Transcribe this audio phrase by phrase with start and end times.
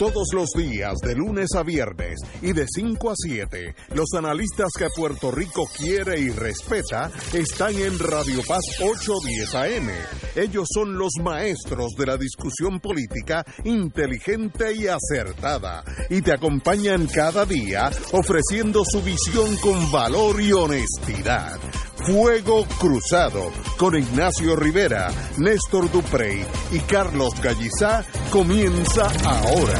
[0.00, 4.86] Todos los días, de lunes a viernes y de 5 a 7, los analistas que
[4.96, 9.90] Puerto Rico quiere y respeta están en Radio Paz 810 AM.
[10.36, 17.44] Ellos son los maestros de la discusión política inteligente y acertada y te acompañan cada
[17.44, 21.60] día ofreciendo su visión con valor y honestidad.
[22.06, 25.08] Fuego Cruzado con Ignacio Rivera,
[25.38, 29.78] Néstor Duprey y Carlos Gallizá comienza ahora.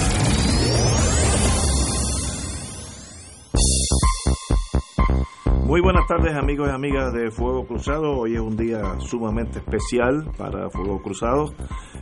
[5.65, 8.19] Muy buenas tardes amigos y amigas de Fuego Cruzado.
[8.19, 11.55] Hoy es un día sumamente especial para Fuego Cruzado.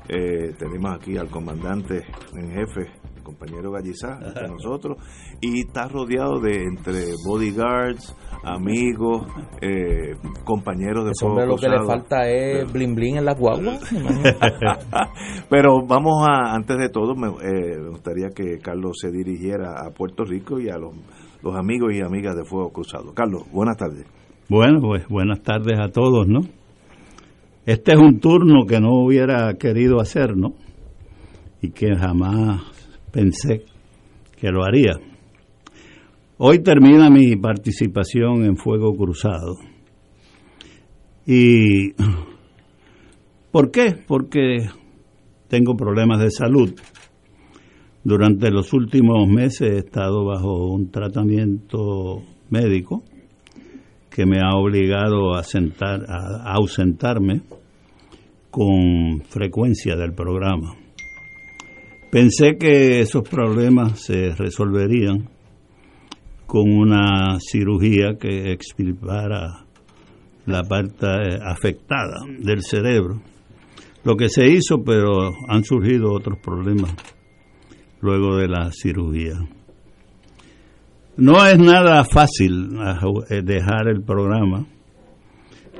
[0.08, 2.90] Eh, tenemos aquí al comandante en jefe,
[3.28, 4.96] compañero Gallizá, entre nosotros,
[5.40, 9.26] y está rodeado de entre bodyguards, amigos,
[9.60, 10.14] eh,
[10.44, 11.82] compañeros de hombre lo que Cruzado.
[11.82, 13.78] le falta es blin blin en la guagua.
[15.50, 19.90] Pero vamos a, antes de todo, me, eh, me gustaría que Carlos se dirigiera a
[19.90, 20.94] Puerto Rico y a los,
[21.42, 23.12] los amigos y amigas de Fuego Cruzado.
[23.12, 24.06] Carlos, buenas tardes.
[24.48, 26.40] Bueno, pues buenas tardes a todos, ¿no?
[27.66, 30.54] Este es un turno que no hubiera querido hacer, ¿no?
[31.60, 32.77] Y que jamás
[33.10, 33.64] pensé
[34.38, 34.92] que lo haría.
[36.38, 39.56] Hoy termina mi participación en Fuego Cruzado.
[41.26, 41.94] ¿Y
[43.50, 43.96] por qué?
[44.06, 44.68] Porque
[45.48, 46.74] tengo problemas de salud.
[48.04, 53.02] Durante los últimos meses he estado bajo un tratamiento médico
[54.08, 57.42] que me ha obligado a, sentar, a ausentarme
[58.50, 60.74] con frecuencia del programa.
[62.10, 65.28] Pensé que esos problemas se resolverían
[66.46, 69.66] con una cirugía que extirpara
[70.46, 71.06] la parte
[71.44, 73.20] afectada del cerebro.
[74.04, 76.94] Lo que se hizo, pero han surgido otros problemas
[78.00, 79.34] luego de la cirugía.
[81.18, 82.70] No es nada fácil
[83.28, 84.64] eh, dejar el programa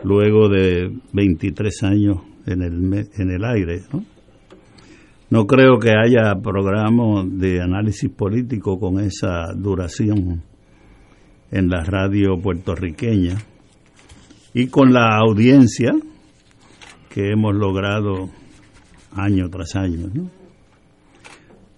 [0.05, 3.81] luego de 23 años en el, en el aire.
[3.91, 4.18] ¿no?
[5.31, 10.43] No creo que haya programa de análisis político con esa duración
[11.51, 13.37] en la radio puertorriqueña
[14.55, 15.93] y con la audiencia
[17.11, 18.31] que hemos logrado
[19.13, 20.09] año tras año.
[20.13, 20.31] ¿no?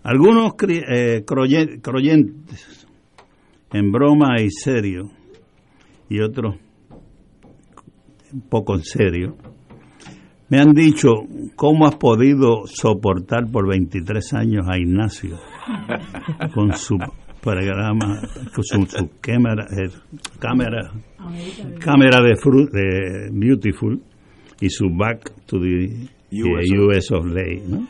[0.02, 2.86] Algunos eh, creyentes
[3.72, 5.10] en broma y serio,
[6.08, 6.56] y otros
[8.48, 9.36] poco en serio,
[10.50, 11.08] me han dicho
[11.56, 15.38] cómo has podido soportar por 23 años a Ignacio
[16.54, 16.98] con su
[17.40, 18.20] programa,
[18.54, 19.88] con su, su cámara, eh,
[20.38, 20.92] cámara,
[21.80, 24.02] cámara de, fru- de Beautiful
[24.60, 27.62] y su Back to the US of Lay.
[27.66, 27.86] ¿no?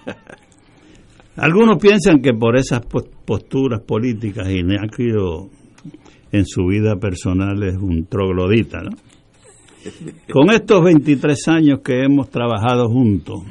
[1.37, 5.49] Algunos piensan que por esas pos- posturas políticas Ignacio
[6.33, 8.91] en su vida personal es un troglodita, ¿no?
[10.33, 13.43] Con estos 23 años que hemos trabajado juntos,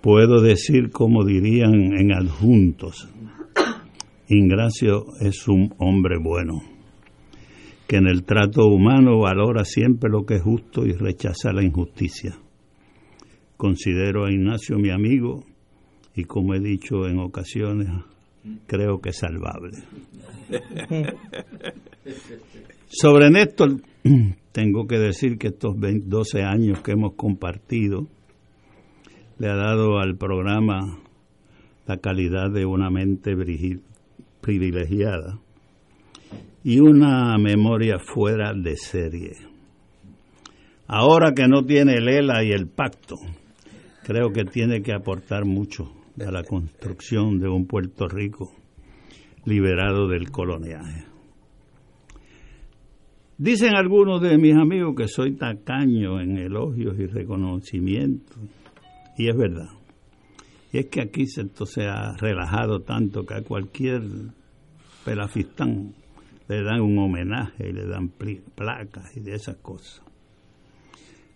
[0.00, 3.08] puedo decir, como dirían en adjuntos,
[4.28, 6.60] Ingracio es un hombre bueno,
[7.86, 12.36] que en el trato humano valora siempre lo que es justo y rechaza la injusticia.
[13.56, 15.44] Considero a Ignacio mi amigo
[16.14, 17.88] y como he dicho en ocasiones,
[18.66, 19.78] creo que es salvable.
[22.88, 23.80] Sobre Néstor,
[24.52, 28.06] tengo que decir que estos 20 12 años que hemos compartido
[29.38, 30.98] le ha dado al programa
[31.86, 33.34] la calidad de una mente
[34.40, 35.38] privilegiada
[36.64, 39.32] y una memoria fuera de serie.
[40.88, 43.16] Ahora que no tiene el ELA y el pacto,
[44.04, 48.52] creo que tiene que aportar mucho a la construcción de un Puerto Rico
[49.44, 51.15] liberado del coloniaje.
[53.38, 58.38] Dicen algunos de mis amigos que soy tacaño en elogios y reconocimientos,
[59.18, 59.68] y es verdad.
[60.72, 64.00] Y es que aquí se, esto se ha relajado tanto que a cualquier
[65.04, 65.92] pelafistán
[66.48, 70.02] le dan un homenaje y le dan placas y de esas cosas.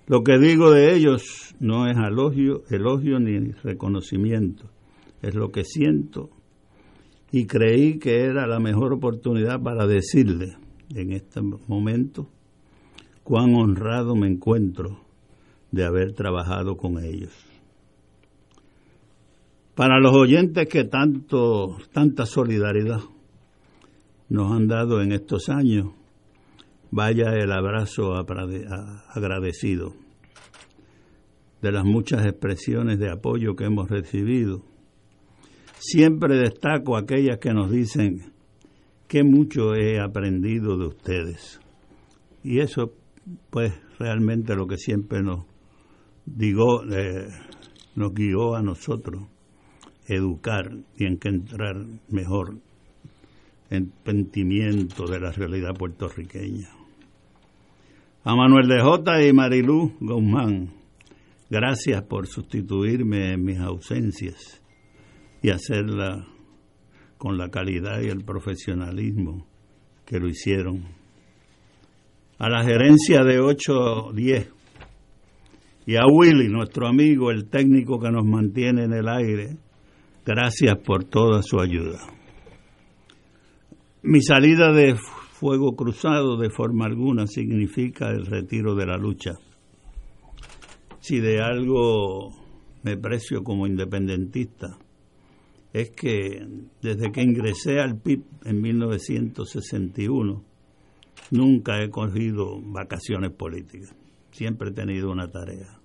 [0.06, 4.70] Lo que digo de ellos no es elogio, elogio ni reconocimiento,
[5.20, 6.30] es lo que siento
[7.30, 10.56] y creí que era la mejor oportunidad para decirle
[10.94, 12.28] en este momento
[13.22, 15.00] cuán honrado me encuentro
[15.70, 17.32] de haber trabajado con ellos.
[19.74, 23.00] Para los oyentes que tanto, tanta solidaridad
[24.28, 25.92] nos han dado en estos años,
[26.90, 29.94] vaya el abrazo agradecido
[31.62, 34.62] de las muchas expresiones de apoyo que hemos recibido.
[35.78, 38.32] siempre destaco aquellas que nos dicen
[39.10, 41.60] que mucho he aprendido de ustedes.
[42.44, 42.92] Y eso,
[43.50, 45.46] pues, realmente lo que siempre nos
[46.24, 47.26] digo, eh,
[47.96, 49.24] nos guió a nosotros,
[50.06, 52.54] educar y entrar mejor
[53.68, 56.68] entendimiento de la realidad puertorriqueña.
[58.22, 59.26] A Manuel de J.
[59.26, 60.70] y Marilú Guzmán,
[61.50, 64.62] gracias por sustituirme en mis ausencias
[65.42, 66.28] y hacerla
[67.20, 69.46] con la calidad y el profesionalismo
[70.06, 70.84] que lo hicieron.
[72.38, 74.50] A la gerencia de 810
[75.84, 79.58] y a Willy, nuestro amigo, el técnico que nos mantiene en el aire,
[80.24, 81.98] gracias por toda su ayuda.
[84.02, 89.32] Mi salida de fuego cruzado de forma alguna significa el retiro de la lucha.
[91.00, 92.30] Si de algo
[92.82, 94.78] me precio como independentista,
[95.72, 96.46] es que
[96.82, 100.44] desde que ingresé al PIB en 1961,
[101.30, 103.94] nunca he cogido vacaciones políticas.
[104.32, 105.78] Siempre he tenido una tarea.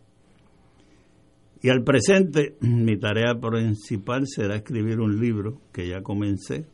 [1.61, 6.65] Y al presente, mi tarea principal será escribir un libro que ya comencé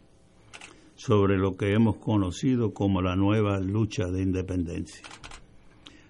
[0.96, 5.02] sobre lo que hemos conocido como la nueva lucha de independencia.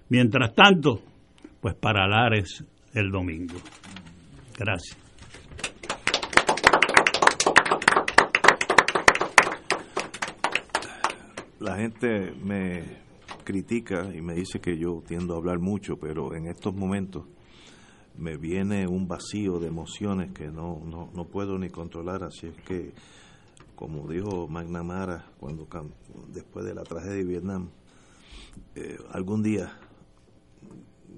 [0.10, 1.02] Mientras tanto,
[1.62, 3.56] pues para Lares el domingo.
[4.58, 5.01] Gracias.
[11.62, 12.82] La gente me
[13.44, 17.28] critica y me dice que yo tiendo a hablar mucho, pero en estos momentos
[18.18, 22.56] me viene un vacío de emociones que no, no, no puedo ni controlar, así es
[22.64, 22.94] que
[23.76, 25.68] como dijo McNamara cuando
[26.34, 27.70] después de la tragedia de Vietnam,
[28.74, 29.72] eh, algún día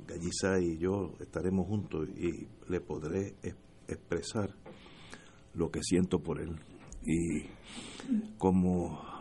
[0.05, 3.35] Gallizá y yo estaremos juntos y le podré
[3.87, 4.53] expresar
[5.53, 6.59] lo que siento por él.
[7.05, 7.45] Y
[8.37, 9.12] como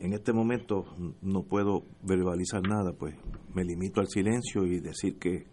[0.00, 0.84] en este momento
[1.20, 3.14] no puedo verbalizar nada, pues
[3.54, 5.44] me limito al silencio y decir que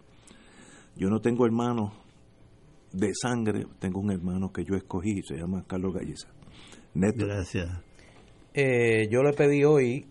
[0.96, 1.92] yo no tengo hermanos
[2.92, 6.28] de sangre, tengo un hermano que yo escogí, se llama Carlos Galleza.
[6.94, 7.68] Gracias.
[8.54, 10.06] Eh, yo le pedí hoy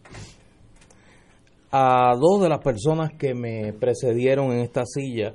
[1.72, 5.34] a dos de las personas que me precedieron en esta silla,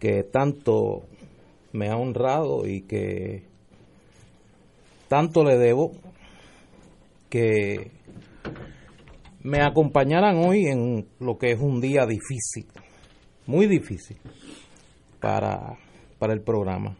[0.00, 1.02] que tanto
[1.72, 3.44] me ha honrado y que
[5.08, 5.92] tanto le debo,
[7.28, 7.90] que
[9.42, 12.66] me acompañaran hoy en lo que es un día difícil,
[13.46, 14.18] muy difícil
[15.20, 15.78] para,
[16.18, 16.96] para el programa.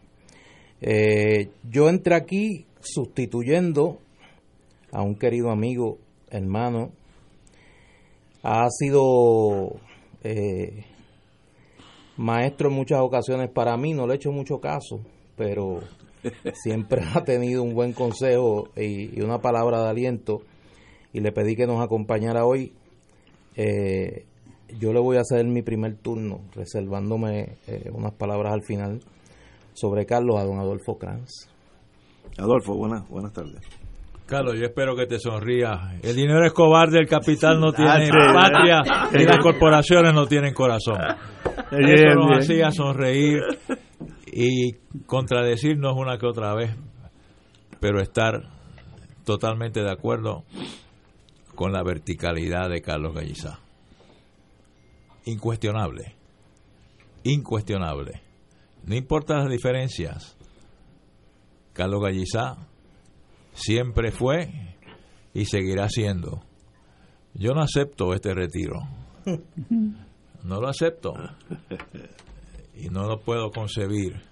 [0.81, 3.99] Eh, yo entré aquí sustituyendo
[4.91, 5.97] a un querido amigo,
[6.29, 6.91] hermano,
[8.41, 9.79] ha sido
[10.23, 10.85] eh,
[12.17, 15.01] maestro en muchas ocasiones para mí, no le he hecho mucho caso,
[15.35, 15.81] pero
[16.53, 20.41] siempre ha tenido un buen consejo y, una palabra de aliento
[21.13, 22.73] y le pedí que nos acompañara hoy.
[23.55, 24.25] Eh,
[24.79, 28.99] yo le voy a hacer mi primer turno, reservándome eh, unas palabras al final
[29.73, 31.49] sobre Carlos a don Adolfo Kranz.
[32.37, 33.61] Adolfo, buenas, buenas tardes.
[34.29, 35.97] Carlos, yo espero que te sonría.
[36.03, 38.81] El dinero escobar del capital no tiene patria
[39.11, 40.99] y las corporaciones no tienen corazón.
[41.71, 43.39] Eso nos hacía sonreír
[44.41, 44.71] y
[45.05, 46.73] contradecirnos una que otra vez,
[47.81, 48.49] pero estar
[49.25, 50.45] totalmente de acuerdo
[51.55, 53.59] con la verticalidad de Carlos Gallizá.
[55.25, 56.15] Incuestionable,
[57.23, 58.21] incuestionable.
[58.85, 60.37] No importa las diferencias,
[61.73, 62.55] Carlos Gallizá
[63.51, 64.77] siempre fue
[65.33, 66.45] y seguirá siendo.
[67.33, 68.79] Yo no acepto este retiro.
[70.41, 71.13] No lo acepto.
[72.73, 74.28] Y no lo puedo concebir.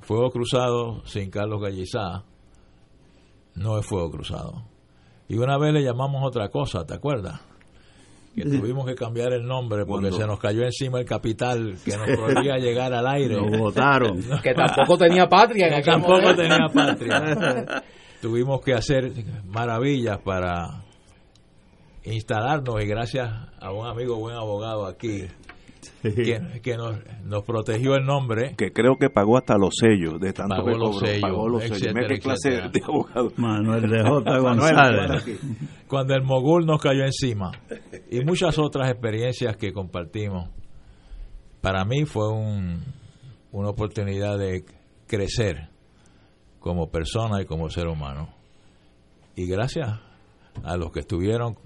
[0.00, 2.24] Fuego cruzado sin Carlos Gallizá
[3.54, 4.62] no es fuego cruzado.
[5.28, 7.40] Y una vez le llamamos otra cosa, ¿te acuerdas?
[8.36, 12.06] que tuvimos que cambiar el nombre porque se nos cayó encima el capital que nos
[12.34, 13.36] podía llegar al aire.
[13.36, 14.20] Lo votaron.
[14.42, 15.74] que tampoco tenía patria.
[15.74, 17.82] que tampoco tenía patria.
[18.20, 19.10] tuvimos que hacer
[19.46, 20.84] maravillas para
[22.04, 25.24] instalarnos y gracias a un amigo buen abogado aquí
[26.62, 28.54] que, nos, nos, protegió el nombre.
[28.56, 31.94] Que creo que pagó hasta los sellos de tanto pagó los sellos, pagó los sellos.
[32.20, 33.32] clase de abogado?
[33.36, 34.38] Manuel de J.
[34.38, 35.40] González.
[35.88, 37.52] Cuando el mogul nos cayó encima.
[38.10, 40.50] Y muchas otras experiencias que compartimos.
[41.60, 42.82] Para mí fue un,
[43.52, 44.64] una oportunidad de
[45.06, 45.68] crecer
[46.60, 48.28] como persona y como ser humano.
[49.34, 50.00] Y gracias
[50.64, 51.56] a los que estuvieron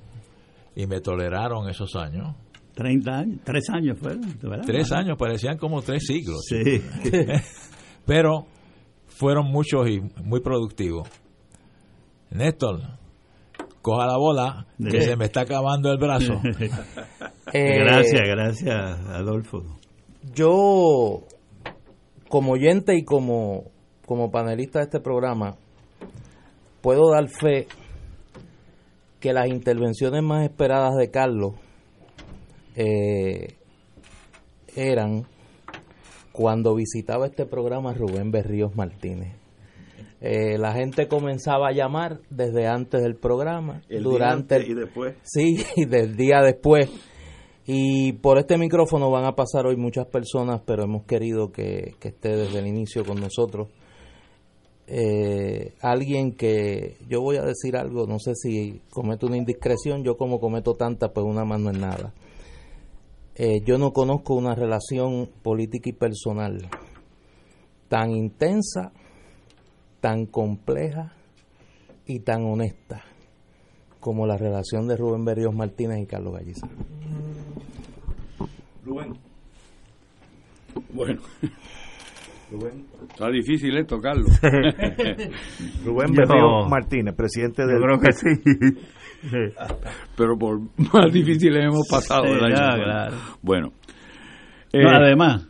[0.75, 2.35] y me toleraron esos años,
[2.81, 4.23] 30 años, tres años fueron,
[4.65, 6.47] Tres años, parecían como tres siglos.
[6.49, 6.81] Sí.
[8.07, 8.47] Pero
[9.07, 11.07] fueron muchos y muy productivos.
[12.31, 12.81] Néstor,
[13.83, 16.35] coja la bola, que se me está acabando el brazo.
[17.53, 18.77] Eh, gracias, gracias,
[19.09, 19.65] Adolfo.
[20.33, 21.25] Yo,
[22.29, 23.65] como oyente y como,
[24.07, 25.57] como panelista de este programa,
[26.81, 27.67] puedo dar fe
[29.19, 31.55] que las intervenciones más esperadas de Carlos
[32.81, 33.57] eh,
[34.75, 35.27] eran
[36.33, 39.37] cuando visitaba este programa Rubén Berríos Martínez.
[40.23, 45.17] Eh, la gente comenzaba a llamar desde antes del programa, durante y después.
[45.23, 46.91] Sí, y del día después.
[47.67, 52.37] Y por este micrófono van a pasar hoy muchas personas, pero hemos querido que, esté
[52.37, 53.69] desde el inicio con nosotros.
[54.87, 60.17] Eh, alguien que yo voy a decir algo, no sé si cometo una indiscreción, yo
[60.17, 62.13] como cometo tanta, pues una mano en nada.
[63.37, 66.69] Eh, yo no conozco una relación política y personal
[67.89, 68.93] tan intensa,
[70.01, 71.13] tan compleja
[72.07, 73.03] y tan honesta
[73.99, 76.67] como la relación de Rubén Berríos Martínez y Carlos Galliza.
[78.85, 79.19] Rubén.
[80.93, 81.21] Bueno.
[82.51, 82.85] Rubén.
[83.09, 84.29] Está difícil esto, Carlos.
[85.85, 87.77] Rubén Berríos Martínez, presidente del...
[87.77, 88.79] Yo creo que sí.
[90.17, 90.61] Pero por
[90.93, 92.25] más difíciles hemos pasado
[93.43, 93.73] Bueno.
[94.73, 95.47] Eh, además,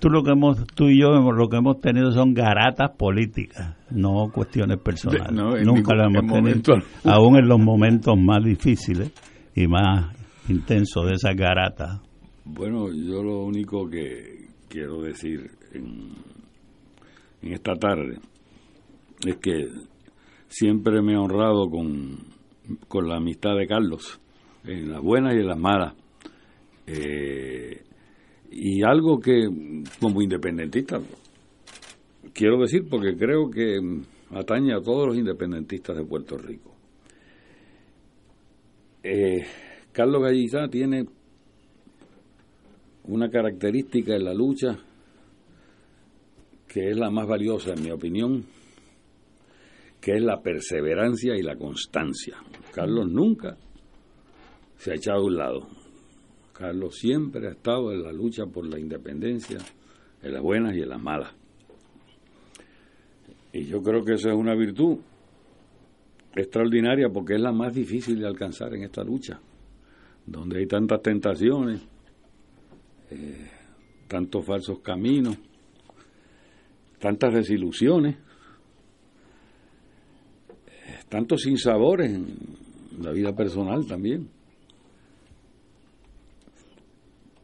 [0.00, 4.30] tú lo que hemos, tú y yo lo que hemos tenido son garatas políticas, no
[4.32, 5.32] cuestiones personales.
[5.64, 9.12] Nunca las hemos tenido, aún en los momentos más difíciles
[9.54, 10.14] y más
[10.48, 12.00] intensos de esas garatas.
[12.44, 16.12] Bueno, yo lo único que quiero decir en,
[17.42, 18.18] esta tarde
[19.26, 19.68] es que
[20.48, 22.32] siempre me he honrado con
[22.88, 24.20] con la amistad de Carlos,
[24.64, 25.94] en las buenas y en las malas.
[26.86, 27.82] Eh,
[28.50, 29.48] y algo que
[30.00, 31.00] como independentista
[32.32, 33.78] quiero decir porque creo que
[34.30, 36.74] atañe a todos los independentistas de Puerto Rico.
[39.02, 39.44] Eh,
[39.92, 41.04] Carlos Gallizá tiene
[43.04, 44.78] una característica en la lucha
[46.72, 48.46] que es la más valiosa en mi opinión,
[50.00, 52.38] que es la perseverancia y la constancia.
[52.72, 53.58] Carlos nunca
[54.78, 55.68] se ha echado a un lado.
[56.54, 59.58] Carlos siempre ha estado en la lucha por la independencia,
[60.22, 61.34] en las buenas y en las malas.
[63.52, 64.96] Y yo creo que eso es una virtud
[66.34, 69.38] extraordinaria porque es la más difícil de alcanzar en esta lucha,
[70.24, 71.82] donde hay tantas tentaciones,
[73.10, 73.50] eh,
[74.08, 75.36] tantos falsos caminos,
[77.02, 78.16] tantas desilusiones
[81.12, 82.26] tantos sinsabores en
[83.02, 84.30] la vida personal también.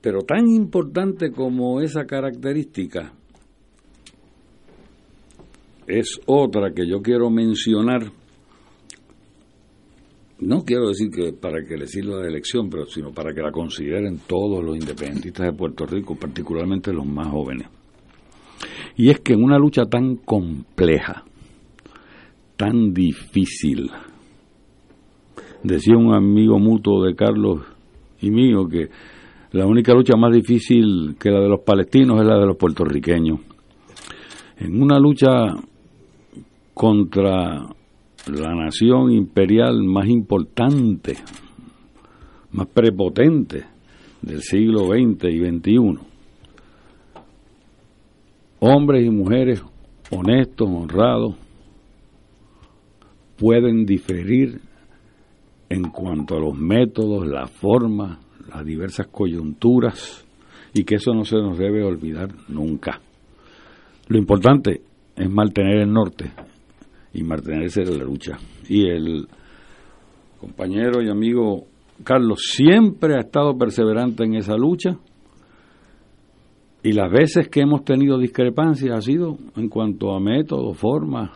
[0.00, 3.12] Pero tan importante como esa característica
[5.86, 8.10] es otra que yo quiero mencionar.
[10.40, 13.52] No quiero decir que para que le sirva de elección, pero sino para que la
[13.52, 17.68] consideren todos los independentistas de Puerto Rico, particularmente los más jóvenes.
[18.98, 21.24] Y es que en una lucha tan compleja,
[22.56, 23.92] tan difícil.
[25.62, 27.60] Decía un amigo mutuo de Carlos
[28.20, 28.88] y mío que
[29.52, 33.38] la única lucha más difícil que la de los palestinos es la de los puertorriqueños.
[34.58, 35.30] En una lucha
[36.74, 37.68] contra
[38.26, 41.18] la nación imperial más importante,
[42.50, 43.64] más prepotente
[44.22, 46.07] del siglo XX y XXI,
[48.60, 49.62] hombres y mujeres
[50.10, 51.34] honestos, honrados,
[53.36, 54.60] pueden diferir
[55.68, 60.24] en cuanto a los métodos, la forma, las diversas coyunturas,
[60.74, 63.00] y que eso no se nos debe olvidar nunca.
[64.08, 64.80] Lo importante
[65.16, 66.30] es mantener el norte
[67.12, 68.38] y mantenerse en la lucha.
[68.68, 69.28] Y el
[70.40, 71.64] compañero y amigo
[72.04, 74.96] Carlos siempre ha estado perseverante en esa lucha
[76.82, 81.32] y las veces que hemos tenido discrepancias ha sido en cuanto a método, forma,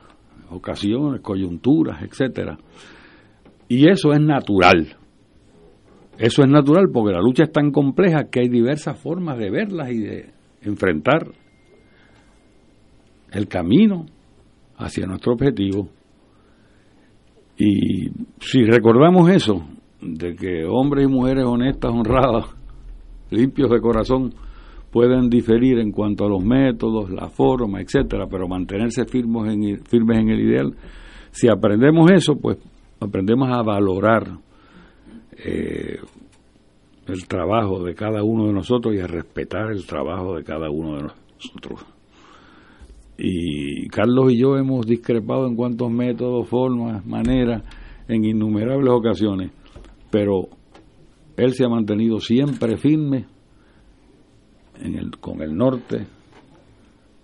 [0.51, 2.59] ocasiones, coyunturas, etcétera.
[3.69, 4.97] Y eso es natural.
[6.19, 9.91] Eso es natural porque la lucha es tan compleja que hay diversas formas de verlas
[9.91, 10.31] y de
[10.61, 11.33] enfrentar
[13.33, 14.07] el camino
[14.77, 15.89] hacia nuestro objetivo.
[17.57, 19.67] Y si recordamos eso,
[20.01, 22.47] de que hombres y mujeres honestas, honradas,
[23.31, 24.35] limpios de corazón,
[24.93, 30.19] pueden diferir en cuanto a los métodos, la forma, etcétera, pero mantenerse firmes en, firmes
[30.19, 30.75] en el ideal.
[31.31, 32.59] Si aprendemos eso, pues
[33.01, 34.39] aprendemos a valorar
[35.45, 35.97] eh,
[37.07, 40.97] el trabajo de cada uno de nosotros y a respetar el trabajo de cada uno
[40.97, 41.87] de nosotros.
[43.17, 47.63] Y Carlos y yo hemos discrepado en cuantos métodos, formas, maneras,
[48.09, 49.53] en innumerables ocasiones,
[50.11, 50.49] pero
[51.39, 53.32] él se ha mantenido siempre firme
[54.83, 56.07] en el, con el norte,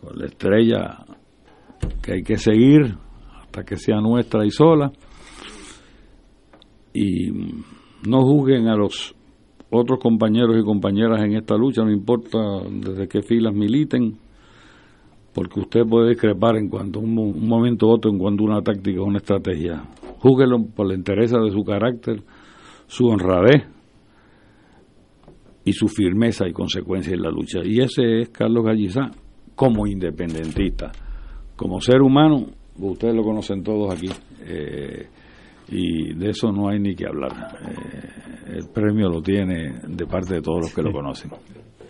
[0.00, 1.04] con la estrella
[2.02, 2.96] que hay que seguir
[3.40, 4.92] hasta que sea nuestra y sola.
[6.94, 7.30] Y
[8.08, 9.14] no juzguen a los
[9.70, 12.38] otros compañeros y compañeras en esta lucha, no importa
[12.70, 14.16] desde qué filas militen,
[15.34, 17.14] porque usted puede discrepar en cuanto a un,
[17.46, 19.84] momento u otro, en cuanto a una táctica o una estrategia.
[20.20, 22.22] Júguelo por la interés de su carácter,
[22.86, 23.66] su honradez
[25.68, 27.60] y su firmeza y consecuencia en la lucha.
[27.62, 29.10] Y ese es Carlos Gallizá
[29.54, 30.90] como independentista.
[31.56, 32.46] Como ser humano,
[32.78, 34.08] ustedes lo conocen todos aquí.
[34.46, 35.06] Eh,
[35.68, 37.32] y de eso no hay ni que hablar.
[37.60, 41.32] Eh, el premio lo tiene de parte de todos los que lo conocen.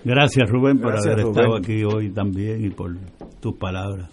[0.04, 2.96] Gracias Rubén por haber estado aquí hoy también y por
[3.40, 4.10] tus palabras.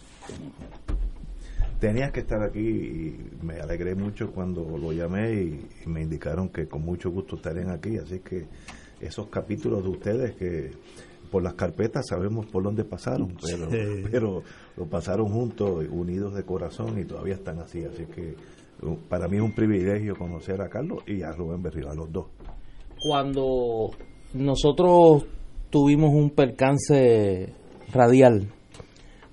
[1.80, 6.68] Tenías que estar aquí y me alegré mucho cuando lo llamé y, me indicaron que
[6.68, 8.46] con mucho gusto estarían aquí, así que
[9.00, 10.72] esos capítulos de ustedes que
[11.32, 13.68] por las carpetas sabemos por dónde pasaron, pero,
[14.12, 14.44] pero
[14.78, 18.36] lo pasaron juntos, unidos de corazón y todavía están así, así que
[19.10, 22.28] para mí es un privilegio conocer a Carlos y a Rubén Berrío, a los dos.
[23.00, 23.92] Cuando
[24.34, 25.26] nosotros
[25.70, 27.54] tuvimos un percance
[27.92, 28.48] radial,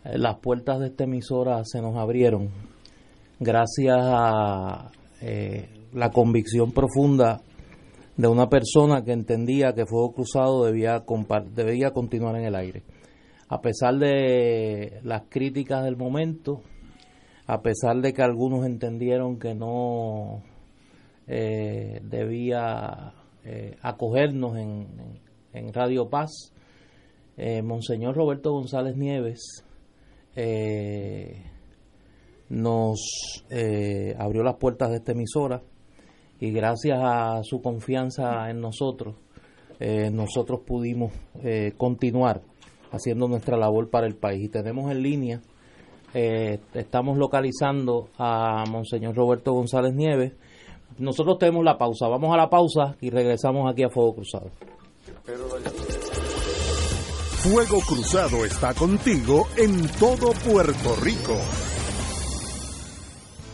[0.04, 2.50] eh, las puertas de esta emisora se nos abrieron
[3.38, 4.90] gracias a
[5.20, 7.40] eh, la convicción profunda
[8.16, 11.04] de una persona que entendía que Fuego Cruzado debía,
[11.54, 12.82] debía continuar en el aire.
[13.48, 16.62] A pesar de las críticas del momento,
[17.46, 20.42] a pesar de que algunos entendieron que no
[21.26, 23.14] eh, debía
[23.44, 24.86] eh, acogernos en,
[25.52, 26.52] en, Radio Paz,
[27.36, 29.64] eh, Monseñor Roberto González Nieves
[32.48, 33.44] nos
[34.18, 35.62] abrió las puertas de esta emisora
[36.42, 39.14] y gracias a su confianza en nosotros,
[40.12, 41.12] nosotros pudimos
[41.76, 42.42] continuar
[42.90, 44.44] haciendo nuestra labor para el país.
[44.44, 45.40] Y tenemos en línea
[46.14, 50.32] eh, estamos localizando a Monseñor Roberto González Nieves.
[50.98, 52.06] Nosotros tenemos la pausa.
[52.08, 54.50] Vamos a la pausa y regresamos aquí a Fuego Cruzado.
[57.42, 61.38] Fuego Cruzado está contigo en todo Puerto Rico.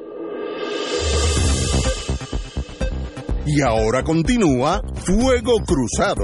[3.52, 6.24] Y ahora continúa Fuego Cruzado.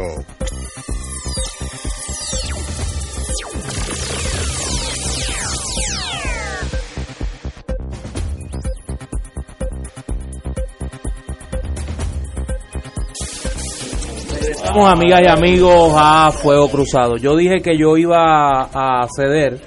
[14.40, 17.18] Estamos amigas y amigos a Fuego Cruzado.
[17.18, 19.60] Yo dije que yo iba a ceder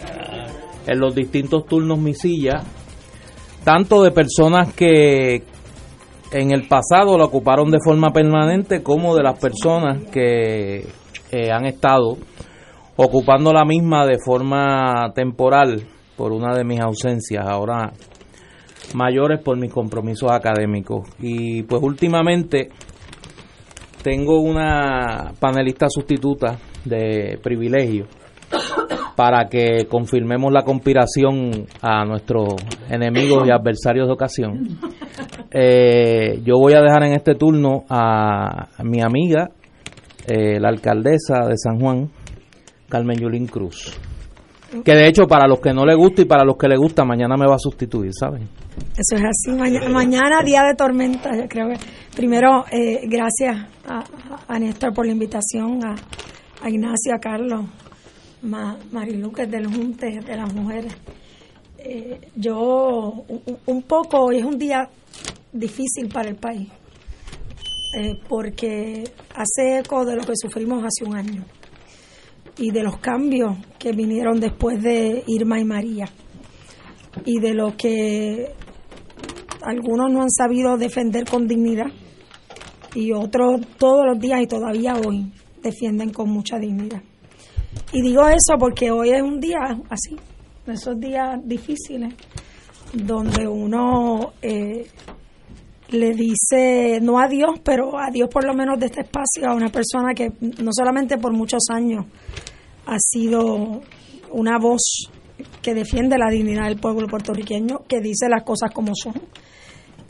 [0.86, 2.62] en los distintos turnos mi silla,
[3.64, 5.42] tanto de personas que
[6.32, 10.86] en el pasado la ocuparon de forma permanente como de las personas que
[11.30, 12.16] eh, han estado
[12.96, 15.82] ocupando la misma de forma temporal
[16.16, 17.92] por una de mis ausencias, ahora
[18.94, 21.08] mayores por mis compromisos académicos.
[21.20, 22.70] Y pues últimamente
[24.02, 28.06] tengo una panelista sustituta de privilegio
[29.14, 32.54] para que confirmemos la conspiración a nuestros
[32.88, 34.78] enemigos y adversarios de ocasión.
[35.50, 39.50] Eh, yo voy a dejar en este turno a, mi amiga,
[40.26, 42.10] eh, la alcaldesa de San Juan,
[42.88, 43.98] Carmen Yulín Cruz.
[44.84, 47.04] Que de hecho, para los que no le gusta y para los que le gusta,
[47.04, 48.42] mañana me va a sustituir, ¿saben?
[48.96, 49.50] Eso es así.
[49.90, 51.76] Mañana, día de tormenta, yo creo que.
[52.14, 54.04] Primero, eh, gracias a,
[54.46, 55.94] a, Néstor por la invitación, a,
[56.62, 57.64] a Ignacio, a Carlos,
[58.42, 60.94] Ma, Marilu, que es del Junte de las Mujeres.
[61.78, 63.24] Eh, yo,
[63.66, 64.88] un, poco, hoy es un día
[65.58, 66.68] difícil para el país,
[67.96, 71.44] eh, porque hace eco de lo que sufrimos hace un año
[72.58, 76.08] y de los cambios que vinieron después de Irma y María
[77.24, 78.52] y de lo que
[79.62, 81.90] algunos no han sabido defender con dignidad
[82.94, 87.02] y otros todos los días y todavía hoy defienden con mucha dignidad.
[87.92, 90.16] Y digo eso porque hoy es un día así,
[90.66, 92.14] esos días difíciles,
[92.92, 94.86] donde uno eh,
[95.90, 99.54] le dice no a Dios, pero a Dios por lo menos de este espacio, a
[99.54, 102.04] una persona que no solamente por muchos años
[102.86, 103.80] ha sido
[104.30, 105.10] una voz
[105.62, 109.14] que defiende la dignidad del pueblo puertorriqueño, que dice las cosas como son,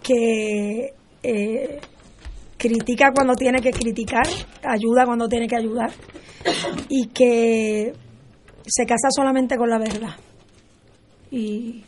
[0.02, 1.80] que eh,
[2.56, 4.26] critica cuando tiene que criticar,
[4.64, 5.92] ayuda cuando tiene que ayudar
[6.88, 7.92] y que
[8.66, 10.14] se casa solamente con la verdad.
[11.30, 11.84] Y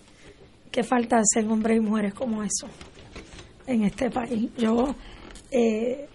[0.70, 2.68] qué falta ser hombres y mujeres como eso
[3.66, 4.50] en este país.
[4.56, 4.94] Yo
[5.50, 6.08] eh,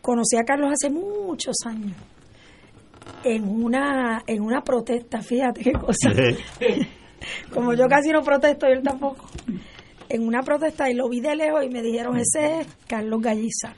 [0.00, 1.96] conocí a Carlos hace muchos años
[3.24, 6.10] en una en una protesta, fíjate qué cosa.
[7.52, 9.26] Como yo casi no protesto, y él tampoco.
[10.08, 13.74] En una protesta y lo vi de lejos y me dijeron, ese es Carlos Galliza.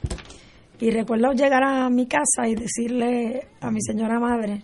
[0.81, 4.63] Y recuerdo llegar a mi casa y decirle a mi señora madre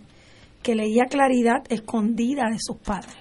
[0.61, 3.15] que leía claridad escondida de sus padres.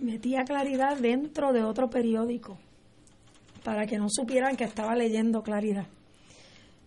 [0.00, 2.58] Metía claridad dentro de otro periódico
[3.64, 5.86] para que no supieran que estaba leyendo claridad.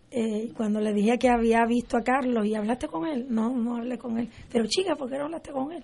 [0.10, 3.76] Eh, cuando le dije que había visto a Carlos y hablaste con él, no, no
[3.76, 4.30] hablé con él.
[4.50, 5.84] Pero chica, ¿por qué no hablaste con él?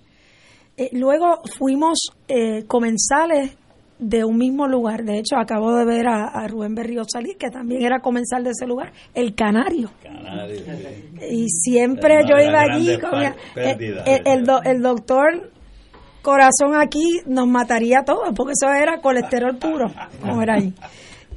[0.76, 3.56] Eh, luego fuimos eh, comensales
[3.98, 5.04] de un mismo lugar.
[5.04, 8.66] De hecho, acabo de ver a, Rubén Berrío salir, que también era comensal de ese
[8.66, 9.90] lugar, el Canario.
[11.30, 12.98] Y siempre yo iba allí.
[12.98, 15.50] Con el, el, doctor
[16.24, 20.72] Corazón aquí nos mataría a todos, porque eso era colesterol puro, como era ahí.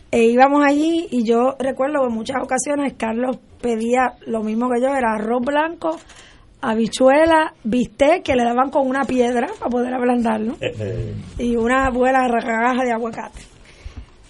[0.09, 4.79] E íbamos allí y yo recuerdo que en muchas ocasiones Carlos pedía lo mismo que
[4.79, 5.97] yo, era arroz blanco,
[6.61, 10.55] habichuela, bistec que le daban con una piedra para poder ablandarlo
[11.37, 13.41] y una buena ragaja de aguacate.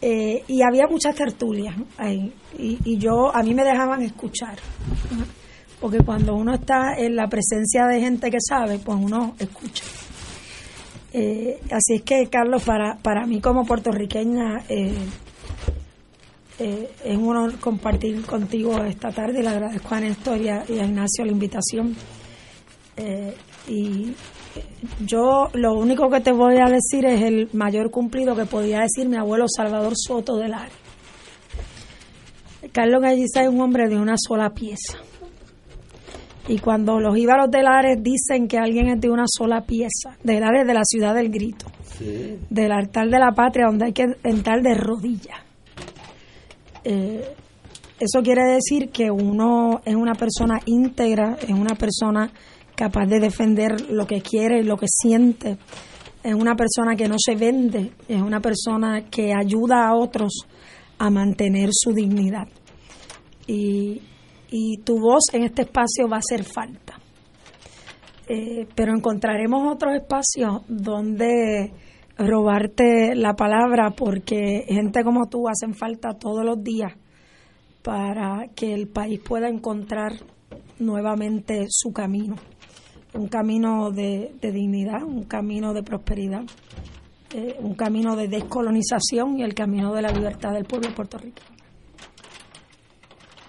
[0.02, 4.56] Eh, y había muchas tertulias ahí y, y, yo a mí me dejaban escuchar
[5.80, 9.84] porque cuando uno está en la presencia de gente que sabe pues uno escucha
[11.14, 14.94] eh, así es que Carlos para para mí como puertorriqueña eh,
[16.60, 19.44] eh, es un honor compartir contigo esta tarde.
[19.44, 21.96] Le agradezco a Néstor y a, Ignacio la invitación.
[22.96, 23.36] Eh,
[23.68, 24.14] y
[25.06, 29.08] yo lo único que te voy a decir es el mayor cumplido que podía decir
[29.08, 30.74] mi abuelo Salvador Soto del Lares.
[32.72, 34.98] Carlos Galliza es un hombre de una sola pieza.
[36.48, 40.40] Y cuando los íbaros de Lares dicen que alguien es de una sola pieza, de
[40.40, 41.66] Lares de la ciudad del grito,
[42.50, 45.40] del altar de la patria donde hay que entrar de rodillas.
[46.84, 47.22] Eh,
[48.00, 52.32] eso quiere decir que uno es una persona íntegra, es una persona
[52.76, 55.58] capaz de defender lo que quiere, lo que siente,
[56.24, 60.46] es una persona que no se vende, es una persona que ayuda a otros
[60.98, 62.48] a mantener su dignidad.
[63.48, 64.02] Y,
[64.50, 67.00] y tu voz en este espacio va a hacer falta.
[68.30, 71.72] Eh, pero encontraremos otros espacios donde
[72.18, 76.94] robarte la palabra porque gente como tú hacen falta todos los días
[77.84, 80.14] para que el país pueda encontrar
[80.80, 82.36] nuevamente su camino,
[83.14, 86.44] un camino de, dignidad, un camino de prosperidad,
[87.34, 91.18] eh, un camino de descolonización y el camino de la libertad del pueblo de Puerto
[91.18, 91.42] Rico.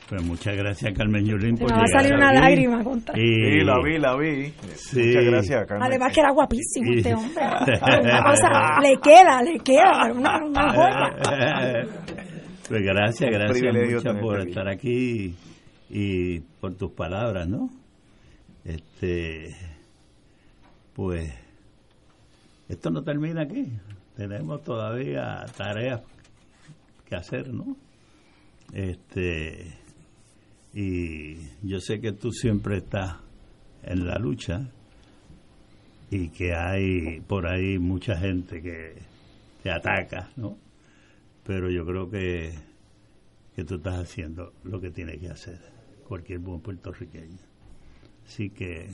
[0.09, 1.59] Pues muchas gracias, Carmen Yulín.
[1.59, 3.15] por va a salir una lágrima contra.
[3.15, 4.55] Sí, la vi, la vi.
[4.63, 5.87] Muchas gracias, Carmen.
[5.87, 7.43] Además que era guapísimo este hombre.
[7.45, 11.87] o sea, le queda, le queda una, una joya.
[12.69, 15.35] Pues gracias, gracias por estar aquí
[15.89, 17.71] y por tus palabras, ¿no?
[18.63, 19.57] Este,
[20.93, 21.33] pues,
[22.69, 23.73] esto no termina aquí.
[24.17, 26.03] Tenemos todavía tareas
[27.07, 27.75] que hacer, ¿no?
[28.75, 29.73] Este,
[30.75, 33.17] y yo sé que tú siempre estás
[33.83, 34.71] en la lucha
[36.11, 38.95] y que hay por ahí mucha gente que
[39.63, 40.57] te ataca, ¿no?
[41.45, 42.53] Pero yo creo que,
[43.55, 45.59] que tú estás haciendo lo que tiene que hacer
[46.07, 47.39] cualquier buen puertorriqueño.
[48.27, 48.89] Así que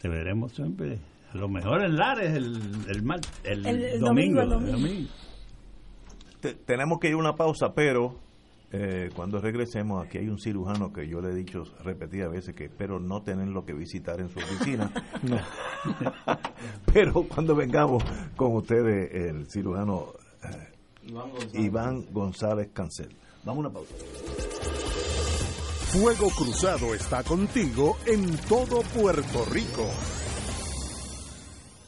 [0.00, 0.98] te veremos siempre.
[1.32, 2.56] A lo mejor en Lares el,
[2.88, 4.40] el, el, domingo.
[6.64, 8.18] tenemos que ir a una pausa, pero
[8.70, 12.66] eh, cuando regresemos, aquí hay un cirujano que yo le he dicho repetidas veces que
[12.66, 14.90] espero no tenerlo que visitar en su oficina.
[16.92, 18.02] Pero cuando vengamos
[18.36, 20.12] con ustedes, el cirujano
[20.44, 20.78] eh,
[21.54, 22.68] Iván, González.
[22.72, 23.14] Cancel.
[23.44, 23.94] Vamos a una pausa.
[25.92, 29.86] Fuego Cruzado está contigo en todo Puerto Rico.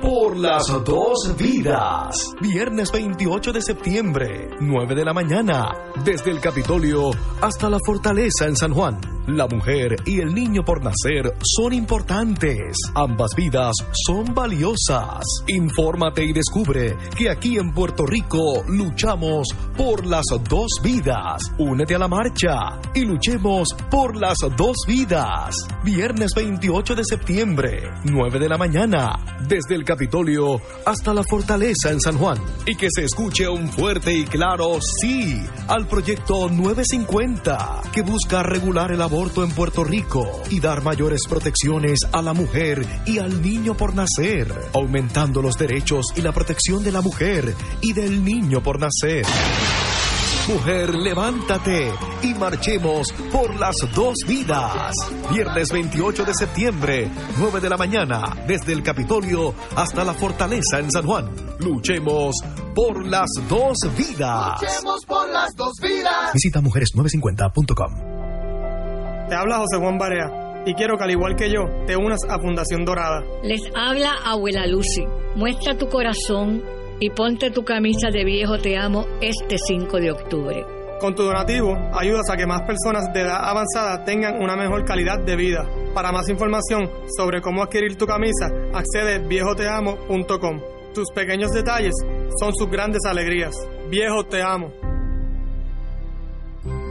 [0.00, 2.34] por las dos vidas.
[2.40, 5.72] Viernes 28 de septiembre, 9 de la mañana,
[6.04, 9.00] desde el Capitolio hasta la Fortaleza en San Juan.
[9.28, 12.76] La mujer y el niño por nacer son importantes.
[12.92, 13.72] Ambas vidas
[14.04, 15.22] son valiosas.
[15.46, 21.40] Infórmate y descubre que aquí en Puerto Rico luchamos por las dos vidas.
[21.56, 25.54] Únete a la marcha y luchemos por las dos vidas.
[25.84, 32.00] Viernes 28 de septiembre, 9 de la mañana, desde el Capitolio hasta la fortaleza en
[32.00, 32.38] San Juan.
[32.66, 38.90] Y que se escuche un fuerte y claro sí al proyecto 950 que busca regular
[38.90, 43.76] el aborto en Puerto Rico y dar mayores protecciones a la mujer y al niño
[43.76, 48.80] por nacer, aumentando los derechos y la protección de la mujer y del niño por
[48.80, 49.26] nacer.
[50.48, 54.94] Mujer, levántate y marchemos por las dos vidas.
[55.30, 60.90] Viernes 28 de septiembre, 9 de la mañana, desde el Capitolio hasta la Fortaleza en
[60.90, 61.30] San Juan.
[61.58, 62.34] Luchemos
[62.74, 64.58] por las dos vidas.
[64.62, 66.32] Luchemos por las dos vidas.
[66.32, 68.31] Visita mujeres950.com.
[69.32, 72.38] Te habla José Juan Barea y quiero que al igual que yo te unas a
[72.38, 73.24] Fundación Dorada.
[73.42, 75.06] Les habla Abuela Lucy.
[75.36, 76.62] Muestra tu corazón
[77.00, 80.66] y ponte tu camisa de viejo te amo este 5 de octubre.
[81.00, 85.18] Con tu donativo ayudas a que más personas de edad avanzada tengan una mejor calidad
[85.24, 85.66] de vida.
[85.94, 90.60] Para más información sobre cómo adquirir tu camisa, accede a viejoteamo.com.
[90.92, 91.94] Tus pequeños detalles
[92.38, 93.54] son sus grandes alegrías.
[93.88, 94.91] Viejo te amo.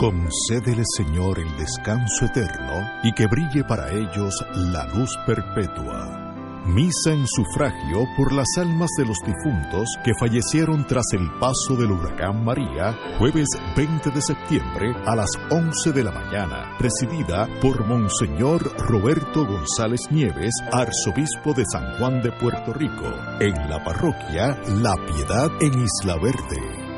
[0.02, 6.32] Concédele, Señor, el descanso eterno y que brille para ellos la luz perpetua
[6.66, 11.92] Misa en sufragio por las almas de los difuntos que fallecieron tras el paso del
[11.92, 18.76] huracán María, jueves 20 de septiembre a las 11 de la mañana, presidida por Monseñor
[18.80, 23.06] Roberto González Nieves, arzobispo de San Juan de Puerto Rico,
[23.40, 26.91] en la parroquia La Piedad en Isla Verde.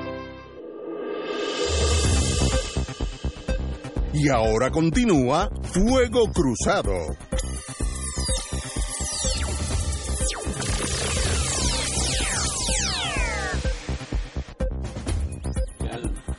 [4.14, 6.94] Y ahora continúa Fuego Cruzado.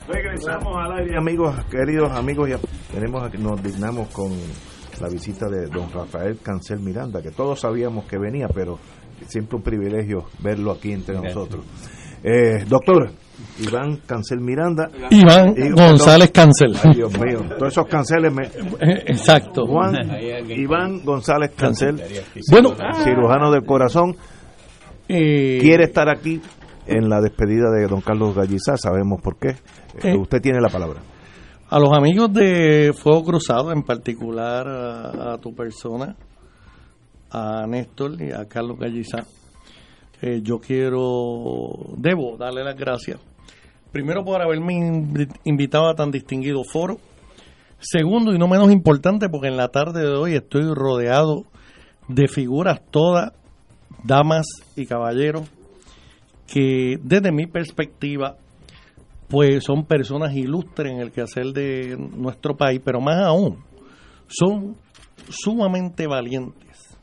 [0.07, 2.49] Regresamos al aire, amigos, queridos amigos.
[2.51, 4.31] Y tenemos, nos dignamos con
[5.01, 8.79] la visita de don Rafael Cancel Miranda, que todos sabíamos que venía, pero
[9.27, 11.65] siempre un privilegio verlo aquí entre nosotros.
[12.23, 13.11] Eh, doctor,
[13.61, 14.89] Iván Cancel Miranda.
[15.11, 16.75] Iván Y- González Cancel.
[16.83, 18.45] Ay, Dios mío, todos esos canceles me...
[19.07, 19.65] Exacto.
[19.67, 19.95] Juan
[20.49, 22.01] Iván González Cancel,
[22.51, 22.71] Bueno.
[23.05, 24.17] cirujano del corazón,
[25.09, 26.41] Eh, quiere estar aquí
[26.87, 29.51] en la despedida de don Carlos Gallizá, sabemos por qué.
[29.51, 29.57] Eh,
[30.13, 30.17] Eh.
[30.17, 31.01] Usted tiene la palabra.
[31.71, 36.17] A los amigos de Fuego Cruzado, en particular a, a tu persona,
[37.31, 39.25] a Néstor y a Carlos Gallizá,
[40.23, 43.19] eh, yo quiero, debo darle las gracias.
[43.95, 46.99] Primero por haberme invi- invitado a tan distinguido foro.
[47.79, 51.45] Segundo y no menos importante porque en la tarde de hoy estoy rodeado
[52.09, 53.35] de figuras todas,
[54.03, 55.49] damas y caballeros,
[56.53, 58.37] que desde mi perspectiva
[59.29, 63.63] pues son personas ilustres en el quehacer de nuestro país, pero más aún,
[64.27, 64.75] son
[65.29, 66.99] sumamente valientes,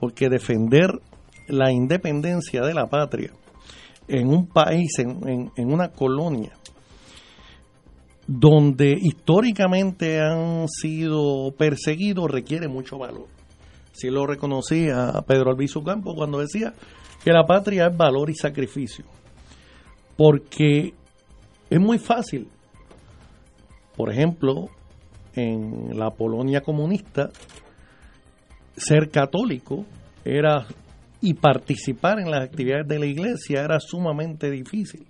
[0.00, 0.90] porque defender
[1.46, 3.30] la independencia de la patria
[4.08, 6.52] en un país, en, en- una colonia,
[8.26, 13.26] donde históricamente han sido perseguidos, requiere mucho valor.
[13.92, 16.72] Si lo reconocía Pedro Albizu Campos cuando decía
[17.24, 19.04] que la patria es valor y sacrificio.
[20.16, 20.92] Porque
[21.70, 22.48] es muy fácil.
[23.96, 24.68] Por ejemplo,
[25.34, 27.30] en la Polonia comunista,
[28.76, 29.84] ser católico
[30.24, 30.66] era
[31.26, 35.08] y participar en las actividades de la iglesia era sumamente difícil.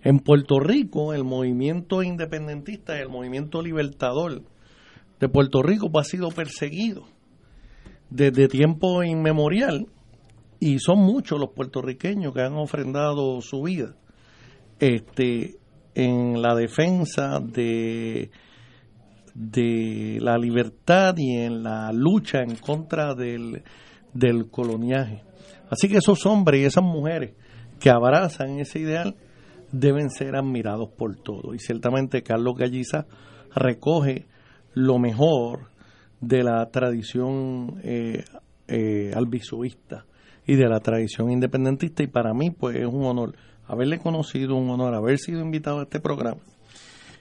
[0.00, 4.42] En Puerto Rico, el movimiento independentista y el movimiento libertador
[5.18, 7.02] de Puerto Rico pues, ha sido perseguido
[8.10, 9.88] desde tiempo inmemorial
[10.60, 13.96] y son muchos los puertorriqueños que han ofrendado su vida
[14.78, 15.56] este
[15.96, 18.30] en la defensa de
[19.34, 23.64] de la libertad y en la lucha en contra del,
[24.14, 25.29] del coloniaje.
[25.70, 27.34] Así que esos hombres y esas mujeres
[27.78, 29.16] que abrazan ese ideal
[29.72, 31.54] deben ser admirados por todos.
[31.54, 33.06] Y ciertamente Carlos Galliza
[33.54, 34.26] recoge
[34.74, 35.70] lo mejor
[36.20, 38.24] de la tradición eh,
[38.68, 40.04] eh, albizuista
[40.46, 43.34] y de la tradición independentista y para mí pues es un honor
[43.66, 46.40] haberle conocido, un honor haber sido invitado a este programa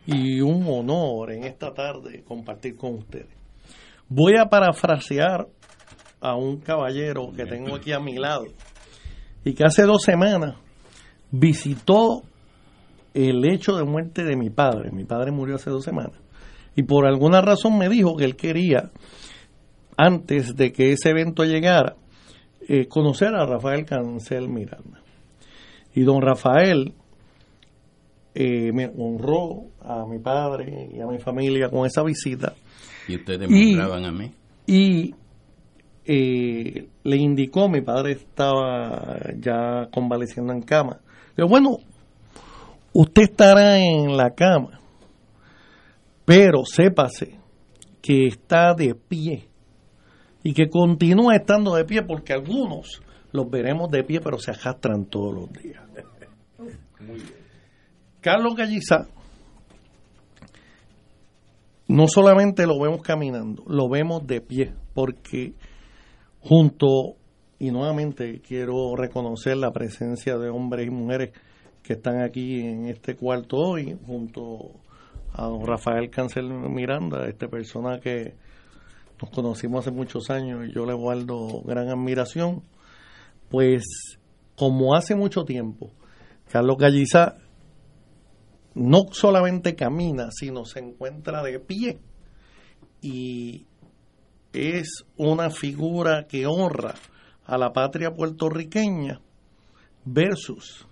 [0.05, 3.29] y un honor en esta tarde compartir con ustedes.
[4.07, 5.47] Voy a parafrasear
[6.21, 8.45] a un caballero que tengo aquí a mi lado
[9.43, 10.55] y que hace dos semanas
[11.31, 12.23] visitó
[13.13, 14.91] el hecho de muerte de mi padre.
[14.91, 16.19] Mi padre murió hace dos semanas
[16.75, 18.91] y por alguna razón me dijo que él quería,
[19.97, 21.95] antes de que ese evento llegara,
[22.67, 25.01] eh, conocer a Rafael Cancel Miranda.
[25.93, 26.93] Y don Rafael
[28.35, 32.53] eh, me honró a mi padre y a mi familia con esa visita.
[33.07, 34.31] Y ustedes me hablaban a mí.
[34.67, 35.15] Y
[36.11, 41.01] eh, le indicó, mi padre estaba ya convaleciendo en cama.
[41.35, 41.77] Pero bueno,
[42.93, 44.79] usted estará en la cama,
[46.25, 47.37] pero sépase
[48.01, 49.47] que está de pie
[50.41, 55.05] y que continúa estando de pie porque algunos los veremos de pie, pero se arrastran
[55.05, 55.83] todos los días.
[58.19, 59.07] Carlos Galliza,
[61.87, 65.53] no solamente lo vemos caminando, lo vemos de pie, porque
[66.41, 67.15] junto,
[67.59, 71.31] y nuevamente quiero reconocer la presencia de hombres y mujeres
[71.83, 74.71] que están aquí en este cuarto hoy, junto
[75.33, 78.35] a don Rafael Cancel Miranda, esta persona que
[79.21, 82.63] nos conocimos hace muchos años y yo le guardo gran admiración,
[83.49, 83.83] pues
[84.55, 85.91] como hace mucho tiempo,
[86.49, 87.35] Carlos Galliza
[88.75, 91.99] no solamente camina, sino se encuentra de pie
[93.01, 93.65] y
[94.53, 96.95] es una figura que honra
[97.45, 99.21] a la patria puertorriqueña
[100.05, 100.87] versus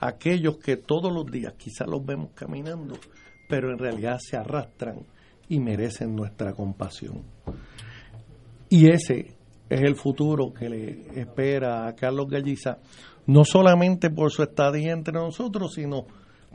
[0.00, 2.96] aquellos que todos los días quizás los vemos caminando,
[3.48, 5.00] pero en realidad se arrastran
[5.48, 7.22] y merecen nuestra compasión.
[8.68, 9.34] Y ese
[9.68, 12.78] es el futuro que le espera a Carlos Galliza,
[13.26, 16.06] no solamente por su estadía entre nosotros, sino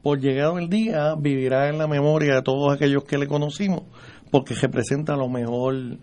[0.01, 3.84] por llegado el día vivirá en la memoria de todos aquellos que le conocimos,
[4.32, 5.97] porque representa lo mejor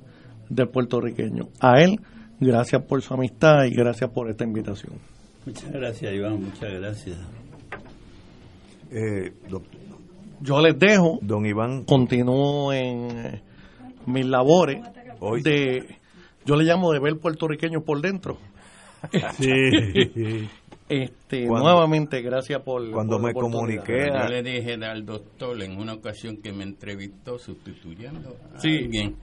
[0.51, 1.49] del puertorriqueño.
[1.61, 1.99] A él,
[2.39, 4.93] gracias por su amistad y gracias por esta invitación.
[5.47, 7.17] Muchas gracias, Iván, muchas gracias.
[8.91, 9.65] Eh, doc-
[10.43, 13.43] Yo les dejo, don Iván, continúo en eh,
[14.07, 14.83] mis labores
[15.45, 15.87] de,
[16.47, 18.39] yo le llamo de ver puertorriqueños por dentro.
[19.39, 19.51] Sí.
[20.91, 22.91] Este, Cuando- nuevamente, gracias por.
[22.91, 27.39] cuando por me comuniqué Yo le dije al doctor en una ocasión que me entrevistó
[27.39, 28.77] sustituyendo a Sí.
[28.79, 29.15] alguien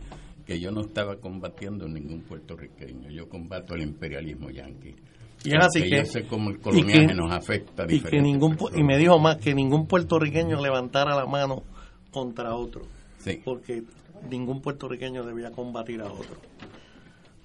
[0.48, 4.96] que yo no estaba combatiendo ningún puertorriqueño, yo combato el imperialismo yanqui.
[5.44, 5.98] Y es así que.
[5.98, 7.86] yo sé cómo el y coloniaje que- nos afecta.
[7.88, 11.64] y, que ningún, y me dijo más que ningún puertorriqueño levantara la mano
[12.12, 12.84] contra otro.
[13.20, 13.42] Sí.
[13.44, 13.84] Porque
[14.30, 16.38] ningún puertorriqueño debía combatir a otro.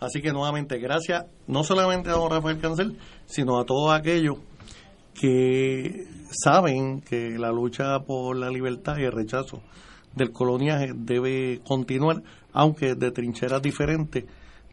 [0.00, 2.96] Así que nuevamente, gracias no solamente a don Rafael Cancel,
[3.26, 4.38] sino a todos aquellos
[5.14, 6.06] que
[6.44, 9.60] saben que la lucha por la libertad y el rechazo
[10.14, 12.22] del coloniaje debe continuar,
[12.52, 14.24] aunque de trincheras diferentes,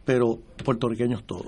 [0.04, 1.46] pero puertorriqueños todos.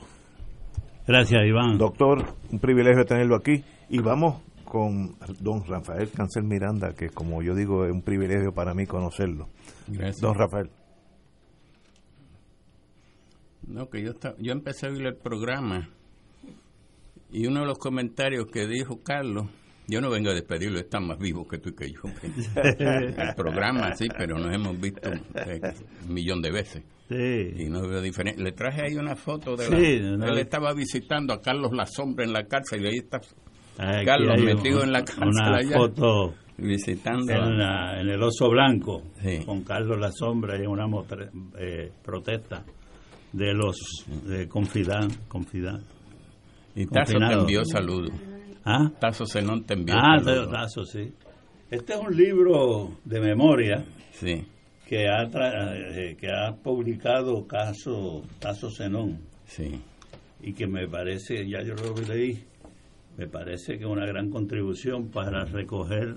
[1.07, 1.78] Gracias, Iván.
[1.78, 3.64] Doctor, un privilegio tenerlo aquí.
[3.89, 8.72] Y vamos con don Rafael Cancel Miranda, que como yo digo, es un privilegio para
[8.72, 9.49] mí conocerlo.
[9.89, 10.20] Gracias.
[10.20, 10.70] Don Rafael.
[13.66, 15.89] No, que yo, esta- yo empecé a oír el programa
[17.30, 19.47] y uno de los comentarios que dijo Carlos,
[19.93, 22.01] yo no vengo a despedirlo, está más vivo que tú y que yo.
[22.78, 25.61] el programa, sí, pero nos hemos visto eh,
[26.09, 26.82] un millón de veces.
[27.09, 27.64] Sí.
[27.64, 28.43] Y no veo diferencia.
[28.43, 30.14] Le traje ahí una foto de Sí, la...
[30.14, 33.18] una Él estaba visitando a Carlos La Sombra en la cárcel y ahí está
[33.78, 35.76] Aquí Carlos metido un- en la cárcel una allá.
[35.76, 37.32] foto Visitando.
[37.32, 39.45] en, el oso blanco Sí.
[39.45, 40.86] con Carlos La Sombra y una
[41.59, 42.64] eh, protesta
[43.32, 43.76] de los
[44.26, 45.09] de Confidán.
[46.74, 48.11] Y Tazo te envió saludos.
[48.65, 48.91] ¿Ah?
[49.01, 50.19] Tazo Zenón te envió Ah.
[50.51, 51.13] Tazo, sí.
[51.71, 54.45] Este es un libro de memoria Sí.
[54.87, 59.19] que ha, tra- eh, que ha publicado Caso, Tazo Zenón.
[59.47, 59.81] Sí.
[60.43, 62.45] Y que me parece, ya yo lo leí,
[63.17, 66.17] me parece que es una gran contribución para recoger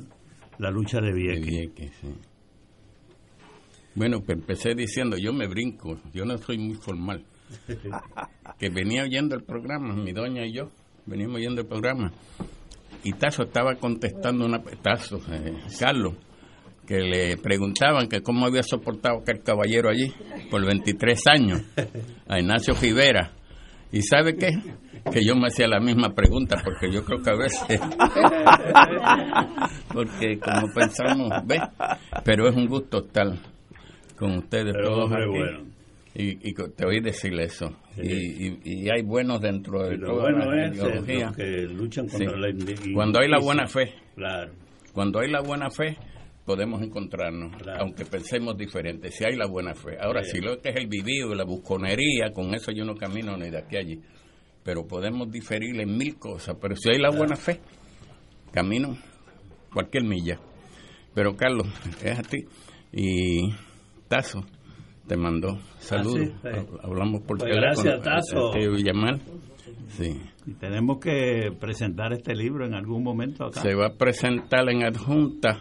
[0.59, 1.45] la lucha de Vieques.
[1.45, 2.07] Vieques, sí.
[3.95, 7.23] Bueno, pues empecé diciendo, yo me brinco, yo no soy muy formal.
[8.59, 10.69] que venía oyendo el programa, mi doña y yo,
[11.05, 12.11] veníamos oyendo el programa.
[13.03, 14.61] Y Tazo estaba contestando una...
[14.81, 16.15] Tazo, eh, Carlos,
[16.87, 20.11] que le preguntaban que cómo había soportado aquel caballero allí
[20.49, 21.61] por 23 años,
[22.27, 23.31] a Ignacio Rivera.
[23.91, 24.49] ¿Y sabe qué?
[25.11, 27.79] Que yo me hacía la misma pregunta, porque yo creo que a veces...
[29.93, 31.61] porque como pensamos, ¿ves?
[32.23, 33.27] Pero es un gusto estar
[34.17, 35.37] con ustedes Pero, todos hombre, aquí.
[35.37, 35.74] bueno.
[36.15, 37.69] Y, y te oí decirle eso.
[37.95, 38.01] Sí.
[38.03, 41.33] Y, y- y hay buenos dentro de lo toda bueno la es, ideología.
[41.35, 41.43] que
[41.73, 42.39] luchan contra Sí.
[42.39, 43.93] la indi- Cuando hay la buena fe.
[44.15, 44.53] Claro.
[44.93, 45.97] Cuando hay la buena fe,
[46.45, 49.97] podemos encontrarnos, aunque pensemos diferente, si hay la buena fe.
[49.99, 50.37] Ahora, Sí.
[50.37, 53.49] si lo que es el vivido y la busconería, con eso yo no camino ni
[53.49, 53.99] de aquí a allí.
[54.63, 56.55] Pero podemos diferir en mil cosas.
[56.61, 57.59] Pero si hay la buena fe,
[58.53, 58.97] camino
[59.73, 60.39] cualquier milla.
[61.13, 61.67] Pero Carlos,
[62.03, 62.45] es a ti.
[62.93, 63.51] Y
[64.07, 64.45] Tazo
[65.07, 66.29] te mandó saludos.
[66.43, 66.77] Ah, sí, sí.
[66.83, 67.61] Hablamos por Pues teléfono.
[67.83, 68.53] gracias, Tazo.
[68.53, 69.19] Este Villamar.
[69.89, 70.21] Sí.
[70.47, 73.61] Y tenemos que presentar este libro en algún momento acá.
[73.61, 75.59] Se va a presentar en adjunta.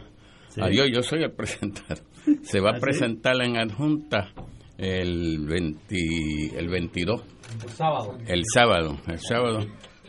[0.49, 0.61] Sí.
[0.63, 1.99] Adiós, yo soy el presentador.
[2.43, 2.81] Se va ¿Ah, a sí?
[2.81, 4.31] presentar en adjunta
[4.79, 7.23] el, 20, el 22.
[7.63, 8.19] El sábado.
[8.27, 8.99] El sábado.
[9.07, 9.61] El sábado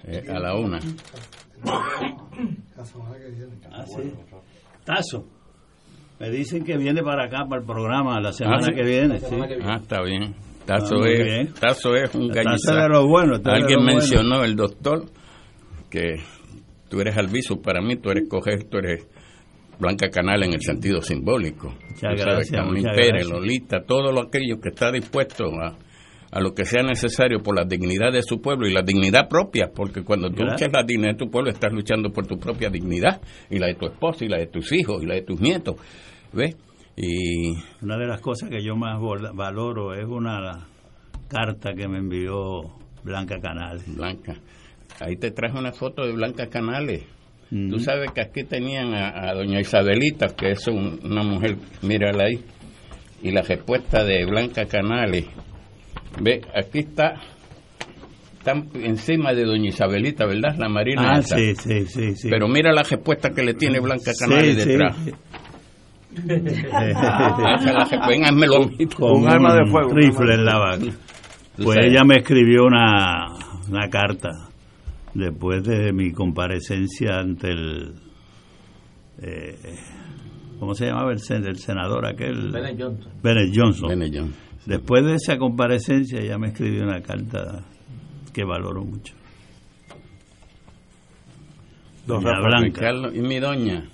[0.04, 0.80] eh, a la una.
[3.72, 4.12] Ah, sí.
[4.84, 5.26] Tazo.
[6.20, 8.74] Me dicen que viene para acá, para el programa, la semana Ah, ¿sí?
[8.74, 9.20] que viene.
[9.20, 9.36] sí.
[9.63, 10.34] Ah, está bien.
[10.66, 11.53] Tazo, Ah, es, bien.
[11.53, 12.76] Tazo es un gallizazo.
[12.76, 13.97] de lo bueno, es de Alguien lo bueno.
[13.99, 15.05] mencionó, el doctor,
[15.89, 16.16] que
[16.89, 19.07] tú eres albizu para mí, tú eres coger, tú eres
[19.78, 21.68] Blanca Canal en el sentido simbólico.
[21.70, 23.30] Muchas Tú sabes, gracias, muchas Pérez, gracias.
[23.30, 25.76] Lolita, todo lo aquello que está dispuesto a,
[26.36, 29.72] a lo que sea necesario por la dignidad de su pueblo y la dignidad propia,
[29.74, 33.22] porque cuando tú luchas la dignidad de tu pueblo, estás luchando por tu propia dignidad
[33.50, 35.76] y la de tu esposa y la de tus hijos y la de tus nietos.
[36.34, 36.56] ¿Ves?
[36.98, 39.00] Y Una de las cosas que yo más
[39.34, 40.68] valoro es una
[41.30, 42.64] carta que me envió
[43.04, 43.80] Blanca Canal.
[43.88, 44.36] Blanca.
[45.00, 47.04] Ahí te traje una foto de Blanca Canales.
[47.50, 52.26] Tú sabes que aquí tenían a, a doña Isabelita, que es un- una mujer, mírala
[52.26, 52.44] ahí,
[53.22, 55.26] y la respuesta de Blanca Canales.
[56.22, 57.16] Ve, aquí está,
[58.38, 60.55] están encima de doña Isabelita, ¿verdad?
[60.57, 61.36] La Marina Ah, esa.
[61.38, 62.30] sí, sí, sí, sí.
[62.30, 64.70] Pero mira la respuesta que le tiene Blanca Canales Sí, sí.
[64.70, 64.97] detrás.
[66.16, 68.07] Esa la respuesta.
[68.07, 68.86] Ven, házmelo a mí.
[68.88, 70.86] Con un rifle en la vaca.
[71.61, 73.28] Pues ella me escribió una,
[73.70, 74.30] una carta
[75.13, 77.93] después de mi comparecencia ante el.
[79.22, 79.55] eh,
[80.59, 82.51] ¿Cómo se llamaba el, el senador aquel?
[82.51, 83.11] Bennett Johnson.
[83.22, 83.89] Bennett Johnson.
[83.89, 84.45] Bennett Johnson.
[84.66, 87.63] Después de esa comparecencia, ella me escribió una carta
[88.34, 89.13] que valoro mucho.
[92.07, 92.82] Doña Rafa, Blanca.
[92.82, 93.89] Carlos y mi doña.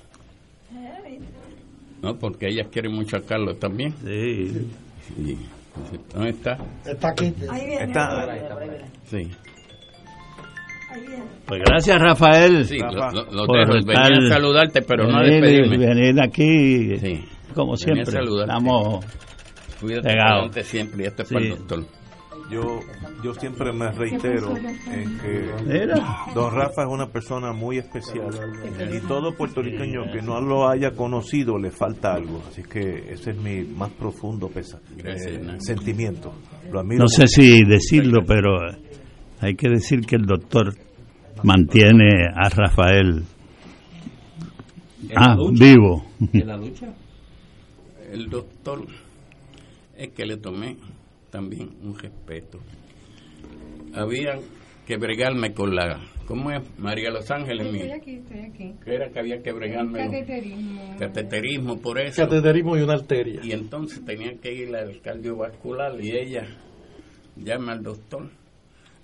[2.02, 3.94] No, porque ellas quieren mucho a Carlos también.
[4.04, 4.68] Sí.
[6.14, 6.58] ¿Dónde está?
[6.86, 7.34] Está aquí.
[7.50, 7.84] Ahí viene.
[7.84, 8.26] Está.
[9.06, 9.32] Sí.
[11.46, 12.66] Pues gracias, Rafael.
[12.66, 13.86] Sí, lo, lo- lo por.
[13.86, 15.78] Venía a saludarte, pero no a despedirme.
[15.78, 17.26] Venir aquí, Sí.
[17.54, 18.06] como Venía a siempre.
[18.12, 18.52] saludarte.
[18.54, 19.06] Estamos
[19.84, 21.86] Adelante siempre y este es para el doctor.
[22.50, 22.82] Yo,
[23.24, 25.88] yo siempre me reitero en que
[26.36, 28.30] don Rafa es una persona muy especial
[28.94, 32.44] y todo puertorriqueño que no lo haya conocido le falta algo.
[32.50, 36.34] Así que ese es mi más profundo pesa, Gracias, eh, sentimiento.
[36.70, 37.28] Lo admiro No sé mucho.
[37.28, 38.58] si decirlo, pero
[39.40, 40.74] hay que decir que el doctor
[41.44, 43.24] mantiene a Rafael
[45.16, 46.06] ah, vivo.
[46.58, 46.94] lucha?
[48.12, 48.86] El doctor
[50.04, 50.78] es que le tomé
[51.30, 52.60] también un respeto.
[53.94, 54.40] Había
[54.86, 56.00] que bregarme con la...
[56.26, 56.62] ¿Cómo es?
[56.80, 57.80] María Los Ángeles, mi...
[57.80, 58.74] Estoy aquí, estoy aquí.
[58.84, 60.96] que era que había que bregarme con- Cateterismo.
[60.98, 62.22] cateterismo por eso.
[62.24, 63.42] Cateterismo y una arteria.
[63.44, 66.48] Y entonces tenía que ir al cardiovascular y ella
[67.36, 68.30] llama al doctor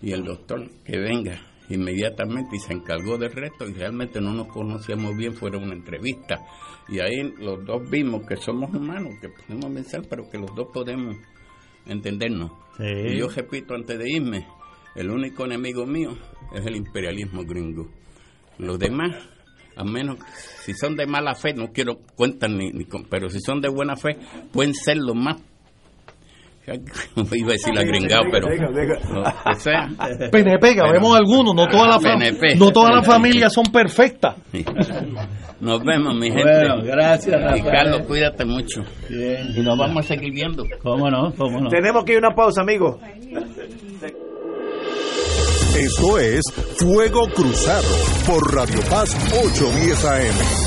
[0.01, 1.39] y el doctor que venga
[1.69, 6.39] inmediatamente y se encargó del resto y realmente no nos conocíamos bien, fue una entrevista
[6.87, 10.67] y ahí los dos vimos que somos humanos, que podemos pensar, pero que los dos
[10.73, 11.17] podemos
[11.85, 12.51] entendernos.
[12.77, 12.83] Sí.
[12.85, 14.47] Y yo repito antes de irme,
[14.95, 16.17] el único enemigo mío
[16.53, 17.87] es el imperialismo gringo.
[18.57, 19.11] Los demás,
[19.75, 20.17] a menos,
[20.63, 23.69] si son de mala fe, no quiero cuentan ni, ni con- pero si son de
[23.69, 24.17] buena fe,
[24.51, 25.37] pueden ser los más,
[27.31, 28.95] iba a decir la gringao, pero Venga, venga.
[29.09, 29.87] lo que sea.
[30.31, 34.35] PNP, que vemos algunos, no todas las no todas las familias son perfectas.
[35.59, 36.43] Nos vemos, mi gente.
[36.43, 37.63] Bueno, gracias, Y Rafael.
[37.63, 38.83] Carlos, cuídate mucho.
[39.09, 39.47] Bien.
[39.55, 40.63] Y nos vamos a seguir viendo.
[40.83, 41.33] ¿Cómo no?
[41.35, 41.69] ¿Cómo no?
[41.69, 42.97] Tenemos que ir a una pausa, amigos.
[45.75, 46.41] Esto es
[46.77, 47.87] Fuego Cruzado
[48.27, 50.66] por Radio Paz 810 AM.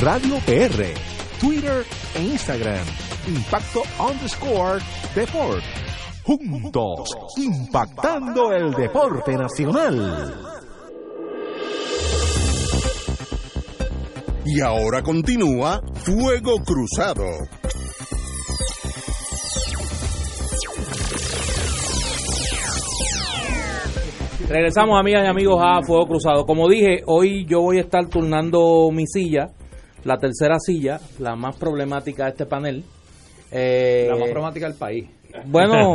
[0.00, 0.94] Radio PR,
[1.40, 2.86] Twitter e Instagram.
[3.26, 4.80] impacto underscore
[5.12, 5.64] deport.
[6.22, 10.34] Juntos, impactando el deporte nacional.
[14.44, 17.24] Y ahora continúa Fuego Cruzado.
[24.48, 26.46] Regresamos, amigas y amigos, a Fuego Cruzado.
[26.46, 29.48] Como dije, hoy yo voy a estar turnando mi silla,
[30.04, 32.84] la tercera silla, la más problemática de este panel.
[33.50, 35.08] Eh, La más problemática del país.
[35.46, 35.94] Bueno,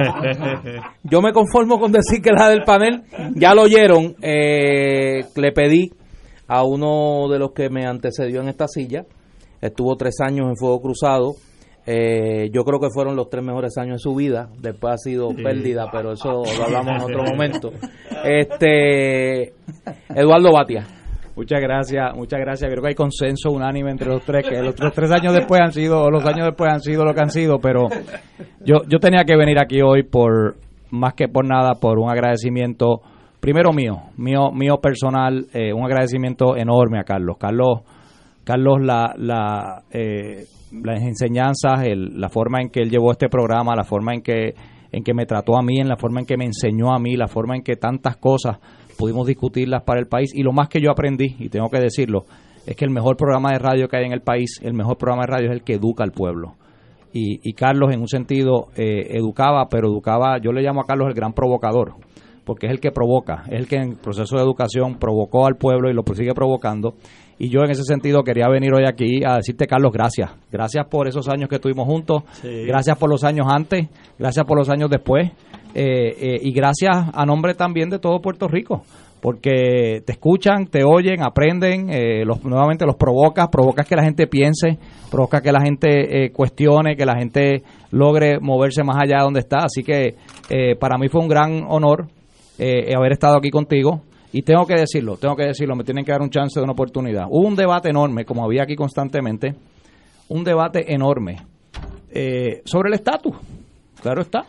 [1.04, 3.04] yo me conformo con decir que la del panel,
[3.36, 5.90] ya lo oyeron, eh, le pedí
[6.48, 9.06] a uno de los que me antecedió en esta silla,
[9.62, 11.36] estuvo tres años en Fuego Cruzado,
[11.86, 15.30] eh, yo creo que fueron los tres mejores años de su vida, después ha sido
[15.32, 15.42] Sí.
[15.44, 17.72] pérdida, pero eso lo hablamos en otro momento.
[18.24, 19.54] Este,
[20.16, 20.86] Eduardo Batia.
[21.36, 22.70] Muchas gracias, muchas gracias.
[22.70, 25.72] Creo que hay consenso unánime entre los tres, que los, los tres años después han
[25.72, 27.88] sido, los años después han sido lo que han sido, pero
[28.66, 30.58] yo, yo tenía que venir aquí hoy por,
[30.92, 33.02] más que por nada, por un agradecimiento,
[33.40, 37.38] primero mío, mío, mío personal, eh, un agradecimiento enorme a Carlos.
[37.40, 37.80] Carlos,
[38.44, 43.76] Carlos, la, la, eh, las enseñanzas, el- la forma en que él llevó este programa,
[43.76, 44.54] la forma en que,
[44.92, 47.16] en que me trató a mí, en la forma en que me enseñó a mí,
[47.16, 48.60] la forma en que tantas cosas
[48.98, 52.26] pudimos discutirlas para el país y lo más que yo aprendí, y tengo que decirlo,
[52.66, 55.24] es que el mejor programa de radio que hay en el país, el mejor programa
[55.24, 56.54] de radio es el que educa al pueblo.
[57.14, 61.08] Y, y Carlos en un sentido eh, educaba, pero educaba, yo le llamo a Carlos
[61.10, 61.96] el gran provocador,
[62.46, 65.56] porque es el que provoca, es el que en el proceso de educación provocó al
[65.56, 66.94] pueblo y lo sigue provocando.
[67.40, 70.32] Y yo en ese sentido quería venir hoy aquí a decirte, Carlos, gracias.
[70.52, 72.66] Gracias por esos años que estuvimos juntos, Sí.
[72.66, 73.88] gracias por los años antes,
[74.20, 75.32] gracias por los años después,
[75.74, 78.84] eh, eh, y gracias a nombre también de todo Puerto Rico,
[79.22, 84.28] porque te escuchan, te oyen, aprenden, eh, los, nuevamente los provocas, provocas que la gente
[84.28, 84.78] piense,
[85.10, 89.40] provocas que la gente eh, cuestione, que la gente logre moverse más allá de donde
[89.40, 89.60] está.
[89.66, 90.16] Así que
[90.50, 92.08] eh, para mí fue un gran honor
[92.60, 94.02] eh, haber estado aquí contigo.
[94.34, 96.74] Y tengo que decirlo, tengo que decirlo, me tienen que dar un chance de una
[96.74, 97.26] oportunidad.
[97.30, 99.56] Hubo un debate enorme, como había aquí constantemente,
[100.30, 101.38] un debate enorme
[102.10, 103.36] eh, sobre el estatus,
[104.02, 104.46] claro está.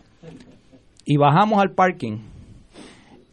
[1.05, 2.19] Y bajamos al parking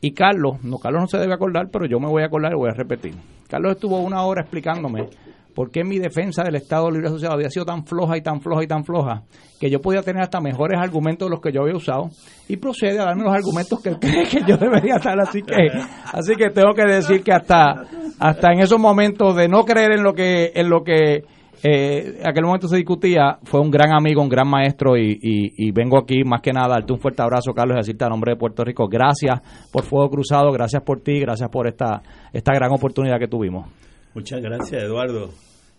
[0.00, 2.56] y Carlos, no, Carlos no se debe acordar, pero yo me voy a acordar y
[2.56, 3.14] voy a repetir.
[3.48, 5.08] Carlos estuvo una hora explicándome
[5.54, 8.62] por qué mi defensa del Estado Libre Asociado había sido tan floja y tan floja
[8.62, 9.22] y tan floja
[9.60, 12.08] que yo podía tener hasta mejores argumentos de los que yo había usado
[12.48, 15.20] y procede a darme los argumentos que cree que yo debería dar.
[15.20, 15.68] Así que,
[16.12, 17.84] así que tengo que decir que hasta,
[18.18, 21.24] hasta en esos momentos de no creer en lo que, en lo que
[21.62, 25.72] eh, aquel momento se discutía, fue un gran amigo, un gran maestro y, y- y
[25.72, 28.32] vengo aquí más que nada a darte un fuerte abrazo, Carlos, y decirte a nombre
[28.32, 29.40] de Puerto Rico, gracias
[29.70, 32.00] por Fuego Cruzado, gracias por ti, gracias por esta,
[32.32, 33.68] esta gran oportunidad que tuvimos.
[34.14, 35.30] Muchas gracias, Eduardo.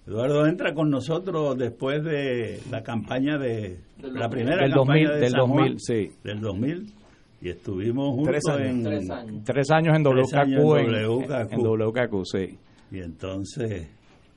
[0.07, 5.19] Eduardo entra con nosotros después de la campaña de la primera Del campaña 2000, de
[5.19, 6.11] del San Juan, 2000, sí.
[6.23, 6.93] del 2000
[7.41, 8.67] y estuvimos juntos Tres años.
[8.69, 9.43] en Tres años.
[9.45, 11.53] Tres años en WKQ, en en- WKQ.
[11.53, 12.57] en WKQ, sí.
[12.91, 13.87] Y entonces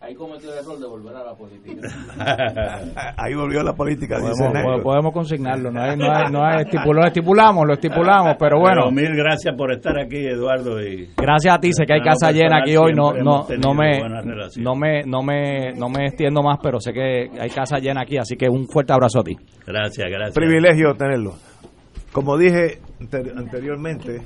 [0.04, 1.88] Ahí cometió el error de volver a la política.
[3.16, 4.82] Ahí volvió la política, dice Podemos, Negro.
[4.82, 8.82] podemos consignarlo, no hay, no hay, no hay estipulo- lo estipulamos, lo estipulamos, pero bueno.
[8.84, 10.82] Pero mil gracias por estar aquí, Eduardo.
[10.82, 13.98] Y Gracias a ti, sé que hay casa llena aquí hoy, no, no, no me,
[14.00, 14.62] buena relación.
[14.64, 18.18] no me, no me, no me extiendo más, pero sé que hay casa llena aquí,
[18.18, 19.36] así que un fuerte abrazo a ti.
[19.66, 20.34] Gracias, gracias.
[20.34, 21.32] Privilegio tenerlo.
[22.12, 24.20] Como dije ante- anteriormente,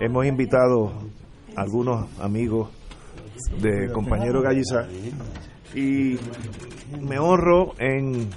[0.00, 0.92] hemos invitado
[1.56, 2.70] a algunos amigos
[3.60, 4.86] de compañero Gallizar
[5.74, 6.16] y
[7.00, 8.28] me honro en,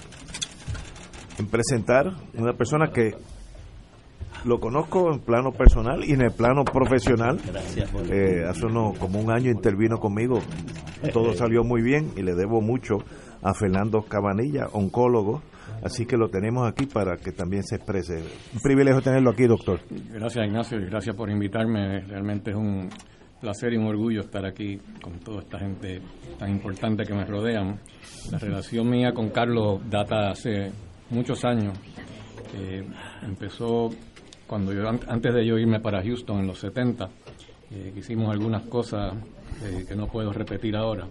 [1.38, 3.16] en presentar una persona que
[4.46, 7.40] lo conozco en plano personal y en el plano profesional.
[7.46, 10.42] Gracias por- Eh, hace uno, como un año intervino conmigo,
[11.14, 12.98] todo salió muy bien y le debo mucho
[13.42, 15.42] a Fernando Cabanilla, oncólogo,
[15.84, 18.24] así que lo tenemos aquí para que también se exprese.
[18.54, 19.80] Un privilegio tenerlo aquí, doctor.
[19.90, 22.00] Gracias Ignacio y gracias por invitarme.
[22.02, 22.90] Realmente es un
[23.42, 26.02] placer y un orgullo estar aquí con toda esta gente
[26.38, 27.80] tan importante que me rodean.
[28.32, 30.72] La relación mía con Carlos data hace
[31.10, 31.78] muchos años.
[32.58, 32.84] Eh,
[33.24, 33.90] empezó
[34.48, 37.10] cuando yo an- antes de yo irme para Houston en los 70,
[37.72, 39.14] eh, hicimos algunas cosas
[39.64, 41.06] eh, que no puedo repetir ahora.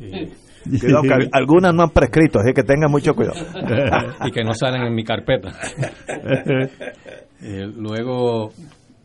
[0.00, 0.30] Eh,
[0.80, 3.36] Cuidado, que al- algunas no han prescrito, así que tengan mucho cuidado.
[4.26, 5.52] y que no salen en mi carpeta.
[7.40, 8.50] Eh, luego,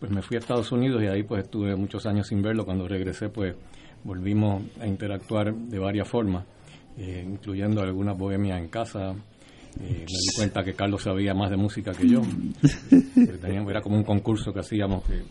[0.03, 2.65] pues me fui a Estados Unidos y ahí pues estuve muchos años sin verlo.
[2.65, 3.55] Cuando regresé, pues
[4.03, 6.43] volvimos a interactuar de varias formas,
[6.97, 9.11] eh, incluyendo algunas bohemias en casa.
[9.79, 12.21] Eh, me di cuenta que Carlos sabía más de música que yo.
[13.41, 15.21] Teníamos- era como un concurso que hacíamos que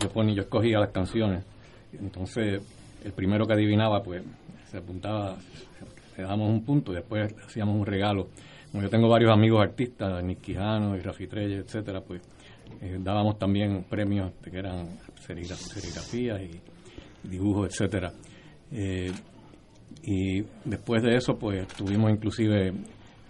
[0.00, 1.44] yo ponía, yo escogía las canciones.
[1.92, 2.62] Entonces,
[3.04, 4.22] el primero que adivinaba, pues
[4.70, 5.36] se apuntaba,
[6.16, 8.28] le dábamos un punto y después hacíamos un regalo
[8.72, 12.20] como yo tengo varios amigos artistas, Nick Quijano y Rafi Treyes, etcétera, pues
[12.80, 18.12] eh, dábamos también premios que eran serigrafías y dibujos, etcétera.
[18.70, 19.12] Eh,
[20.02, 22.72] y después de eso, pues estuvimos inclusive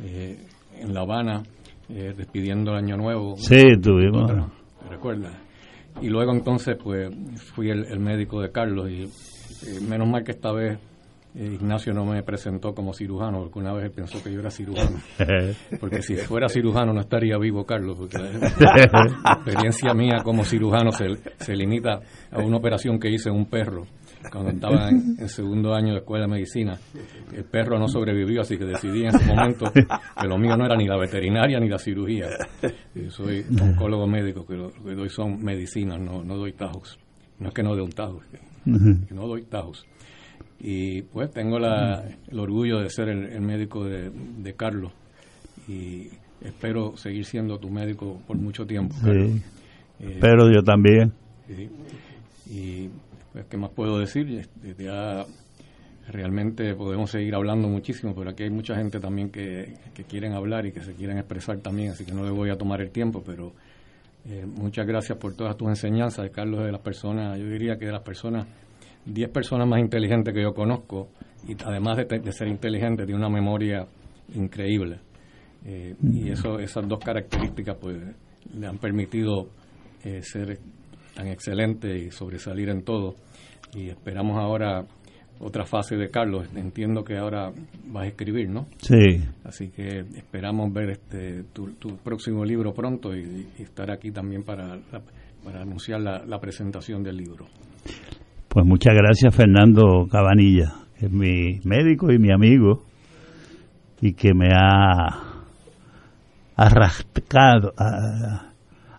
[0.02, 0.38] eh,
[0.78, 1.42] en La Habana
[1.88, 3.36] despidiendo el Año Nuevo.
[3.38, 4.30] Sí, tuvimos.
[4.30, 5.34] ¿Te recuerdas?
[6.02, 7.10] Y luego entonces, pues
[7.54, 9.08] fui el, médico de Carlos y
[9.88, 10.78] menos mal que esta vez
[11.38, 14.98] Ignacio no me presentó como cirujano, porque una vez él pensó que yo era cirujano.
[15.80, 18.30] Porque si fuera cirujano no estaría vivo Carlos, porque la
[19.34, 21.06] experiencia mía como cirujano se,
[21.38, 23.86] se limita a una operación que hice en un perro
[24.30, 26.78] cuando estaba en, segundo año de escuela de medicina.
[27.32, 29.86] El perro no sobrevivió, así que decidí en ese momento que
[30.26, 32.26] lo mío no era ni la veterinaria ni la cirugía.
[32.94, 36.98] Yo soy oncólogo médico, que lo que doy son medicinas, no, no doy tajos.
[37.38, 38.40] No es que no dé un tajo, es
[39.08, 39.86] que no doy tajos.
[40.60, 44.92] Y pues tengo la, el orgullo de ser el, médico de, Carlos
[45.68, 46.08] y
[46.42, 48.94] espero seguir siendo tu médico por mucho tiempo.
[49.04, 49.40] Sí.
[50.00, 51.12] Eh, pero yo también.
[52.50, 52.88] Y
[53.32, 54.28] pues, ¿qué más puedo decir?
[54.30, 55.24] Este, ya
[56.08, 60.66] realmente podemos seguir hablando muchísimo, pero aquí hay mucha gente también que, que quieren hablar
[60.66, 63.22] y que se quieren expresar también, así que no le voy a tomar el tiempo,
[63.24, 63.52] pero
[64.26, 67.92] eh, muchas gracias por todas tus enseñanzas, Carlos, de las personas, yo diría que de
[67.92, 68.46] las personas
[69.12, 71.08] 10 personas más inteligentes que yo conozco
[71.46, 73.86] y además de, ser inteligente tiene una memoria
[74.34, 75.00] increíble.
[75.64, 77.96] Eh, y eso esas dos características pues
[78.54, 79.48] le han permitido
[80.04, 80.58] eh, ser
[81.14, 83.16] tan excelente y sobresalir en todo.
[83.74, 84.84] Y esperamos ahora
[85.40, 86.46] otra fase de Carlos.
[86.54, 87.50] Entiendo que ahora
[87.86, 89.22] vas a escribir no sí.
[89.44, 91.70] Así que esperamos ver este tu,
[92.04, 94.78] próximo libro pronto y, estar aquí también para
[95.44, 97.46] para anunciar la presentación del libro
[98.58, 102.82] pues muchas gracias Fernando Cabanilla, que es mi médico y mi amigo
[104.00, 105.44] y que me ha
[106.56, 107.72] arrastrado,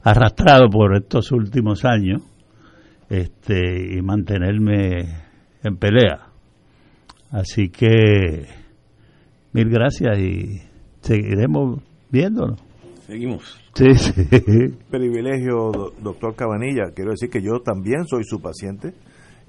[0.01, 2.21] arrastrado por estos últimos años
[3.09, 5.25] este, y mantenerme
[5.61, 6.29] en pelea.
[7.29, 8.45] Así que
[9.51, 10.61] mil gracias y
[11.01, 12.61] seguiremos viéndonos.
[13.05, 13.59] Seguimos.
[13.73, 14.13] Sí, sí.
[14.89, 16.91] Privilegio, doctor Cabanilla.
[16.95, 18.93] Quiero decir que yo también soy su paciente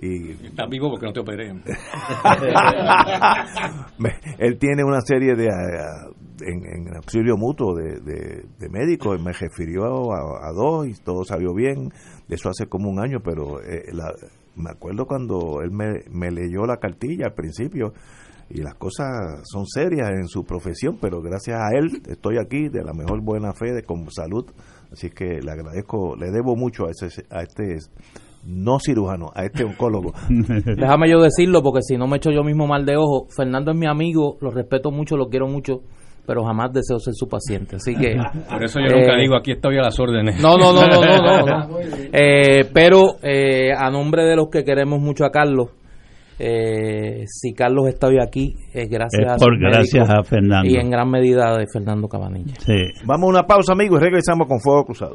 [0.02, 1.50] y Estás vivo porque no te operé.
[4.38, 5.46] Él tiene una serie de
[6.40, 11.92] en, auxilio mutuo de, de, médicos, me refirió a, dos y todo salió bien.
[12.28, 13.92] Eso hace como un año, pero eh,
[14.56, 17.92] me acuerdo cuando él me, me leyó la cartilla al principio
[18.48, 22.82] y las cosas son serias en su profesión, pero gracias a él estoy aquí de
[22.82, 24.46] la mejor buena fe, de con salud.
[24.90, 27.76] Así que le agradezco, le debo mucho a, ese, a este
[28.44, 30.12] no cirujano, a este oncólogo.
[30.28, 33.26] Déjame yo decirlo porque si no me echo yo mismo mal de ojo.
[33.34, 35.80] Fernando es mi amigo, lo respeto mucho, lo quiero mucho,
[36.26, 37.76] pero jamás deseo ser su paciente.
[37.76, 38.16] Así que.
[38.50, 40.40] Por eso yo nunca eh, digo aquí estoy a las órdenes.
[40.40, 41.80] No, no, no, no, no.
[42.12, 45.68] Eh, pero eh, a nombre de los que queremos mucho a Carlos.
[46.38, 51.56] si Carlos está hoy aquí es gracias, por, gracias a Fernando y en gran medida
[51.56, 52.54] de Fernando Cabanilla.
[52.58, 52.86] Sí.
[53.04, 55.14] Vamos a una pausa, amigos, y regresamos con Fuego Cruzado.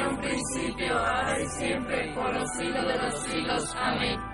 [3.75, 3.95] los siglos.
[3.95, 4.30] Amén.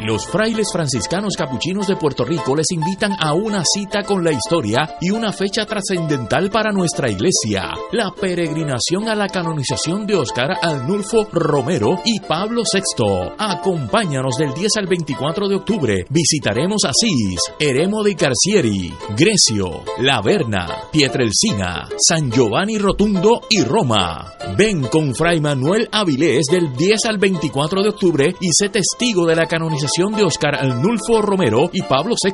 [0.00, 4.96] Los frailes franciscanos capuchinos de Puerto Rico les invitan a una cita con la historia
[5.00, 11.26] y una fecha trascendental para nuestra iglesia, la peregrinación a la canonización de Oscar Arnulfo
[11.32, 13.32] Romero y Pablo VI.
[13.38, 16.04] Acompáñanos del 10 al 24 de octubre.
[16.10, 24.34] Visitaremos Asís, Eremo de Carcieri, Grecio, La Verna, Pietrelcina, San Giovanni Rotundo y Roma.
[24.58, 29.34] Ven con Fray Manuel Avilés del 10 al 24 de octubre y sé testigo de
[29.34, 32.32] la canonización de Oscar Arnulfo Romero y Pablo VI.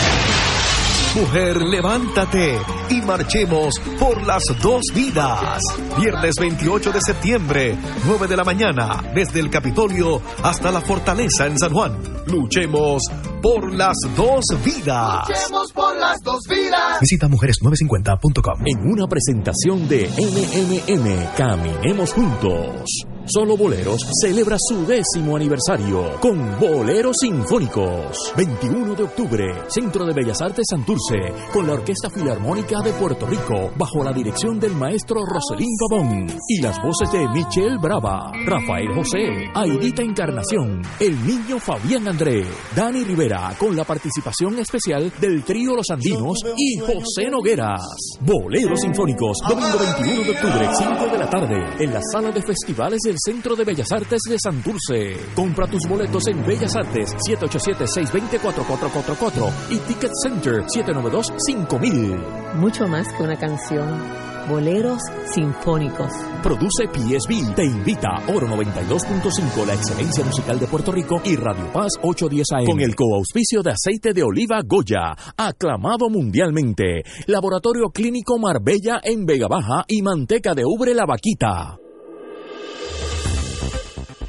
[1.16, 5.62] Mujer, levántate y marchemos por las dos vidas.
[6.00, 11.58] Viernes 28 de septiembre, 9 de la mañana, desde el Capitolio hasta la Fortaleza en
[11.58, 11.98] San Juan.
[12.28, 13.02] Luchemos
[13.42, 15.28] por las dos vidas.
[15.28, 17.00] Luchemos por las dos vidas.
[17.02, 18.62] Visita mujeres950.com.
[18.66, 23.08] En una presentación de MMM, Caminemos Juntos.
[23.30, 28.32] Solo Boleros celebra su décimo aniversario con Boleros Sinfónicos.
[28.38, 33.74] 21 de octubre, Centro de Bellas Artes Santurce, con la Orquesta Filarmónica de Puerto Rico,
[33.76, 39.52] bajo la dirección del maestro Roselín Pavón y las voces de Michelle Brava, Rafael José,
[39.54, 42.46] Aidita Encarnación, el niño Fabián André,
[42.78, 47.82] Dani Rivera, con la participación especial del trío Los Andinos y José Nogueras.
[48.22, 53.00] Boleros Sinfónicos, domingo 21 de octubre, 5 de la tarde, en la sala de festivales
[53.04, 55.18] del Centro de Bellas Artes de Santurce.
[55.36, 62.56] Compra tus boletos en Bellas Artes 787-620-4444 y Ticket Center 792-5000.
[62.56, 64.28] Mucho más que una canción.
[64.50, 65.02] Boleros
[65.34, 66.12] sinfónicos.
[66.42, 67.54] Produce PSB.
[67.54, 72.66] Te invita Oro 92.5, la excelencia musical de Puerto Rico y Radio Paz 810 AM.
[72.66, 77.04] Con el coauspicio de aceite de oliva Goya, aclamado mundialmente.
[77.26, 81.78] Laboratorio Clínico Marbella en Vega Baja y manteca de ubre La Vaquita.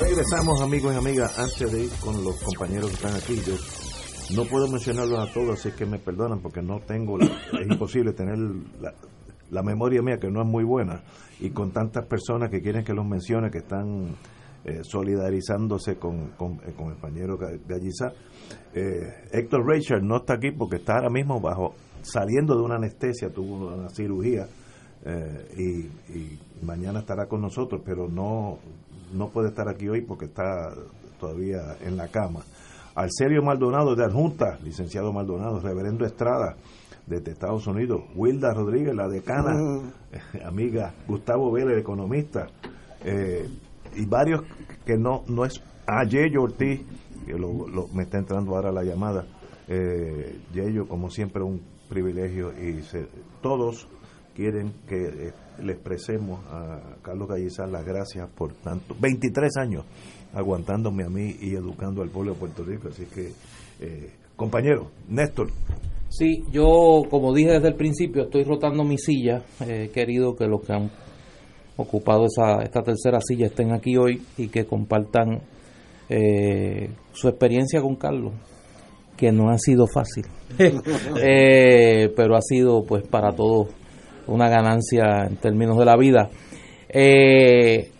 [0.00, 3.54] Regresamos amigos y amigas, antes de ir con los compañeros que están aquí, yo
[4.36, 8.12] no puedo mencionarlos a todos, así que me perdonan porque no tengo, la- es imposible
[8.12, 8.36] tener
[9.50, 11.02] la, memoria mía que no es muy buena
[11.40, 14.16] y con tantas personas que quieren que los mencione, que están
[14.64, 18.12] eh, solidarizándose con, con el compañero Ga- Gallizá.
[18.74, 23.30] Eh, Héctor Richard no está aquí porque está ahora mismo bajo saliendo de una anestesia,
[23.30, 24.46] tuvo una cirugía
[25.04, 28.58] eh, y, y mañana estará con nosotros, pero no,
[29.12, 30.72] no puede estar aquí hoy porque está
[31.18, 32.40] todavía en la cama.
[32.94, 36.56] Arcelio Maldonado de Adjunta, licenciado Maldonado, Reverendo Estrada
[37.06, 39.54] desde Estados Unidos, Wilda Rodríguez, la decana,
[40.12, 42.46] eh, amiga, Gustavo Vélez, el economista,
[43.04, 43.48] eh,
[43.94, 44.42] y varios
[44.84, 46.80] que no, no es, ah, Yeyo Ortiz,
[47.24, 49.24] que lo, lo- me está entrando ahora la llamada,
[49.68, 53.06] eh, Yeyo, como siempre, un privilegio y se-
[53.40, 53.86] todos
[54.34, 55.32] quieren que
[55.62, 59.84] le expresemos a Carlos Gallizar las gracias por tanto, 23 años
[60.34, 62.88] aguantándome a mí y educando al pueblo de Puerto Rico.
[62.88, 63.32] Así que,
[63.80, 65.48] eh, compañero, Néstor.
[66.08, 69.42] Sí, yo, como dije desde el principio, estoy rotando mi silla.
[69.66, 70.90] He querido que los que han
[71.76, 75.40] ocupado esa, esta tercera silla estén aquí hoy y que compartan
[76.08, 78.32] eh, su experiencia con Carlos,
[79.16, 80.26] que no ha sido fácil,
[81.22, 83.68] eh, pero ha sido pues para todos
[84.26, 86.30] una ganancia en términos de la vida.
[86.88, 87.90] Eh,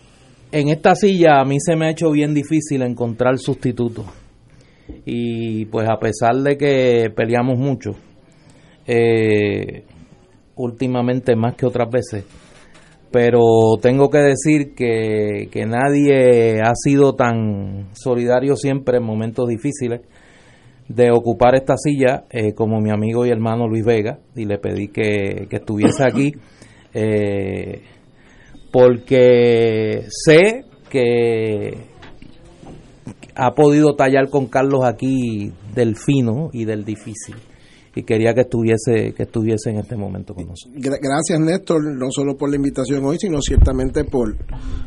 [0.53, 4.07] en esta silla a mí se me ha hecho bien difícil encontrar sustitutos
[5.05, 7.93] y pues a pesar de que peleamos mucho,
[8.87, 9.85] eh,
[10.55, 12.24] últimamente más que otras veces,
[13.11, 13.41] pero
[13.81, 20.03] tengo que decir que, que nadie ha sido tan solidario siempre en momentos difíciles
[20.89, 24.89] de ocupar esta silla eh, como mi amigo y hermano Luis Vega y le pedí
[24.89, 26.32] que, que estuviese aquí
[26.95, 27.82] eh,
[28.72, 31.76] porque sé que
[33.34, 37.37] ha podido tallar con Carlos aquí del fino y del difícil
[37.97, 40.78] y quería que estuviese que estuviese en este momento con nosotros.
[40.78, 44.36] Gracias Néstor, no solo por la invitación hoy, sino ciertamente por,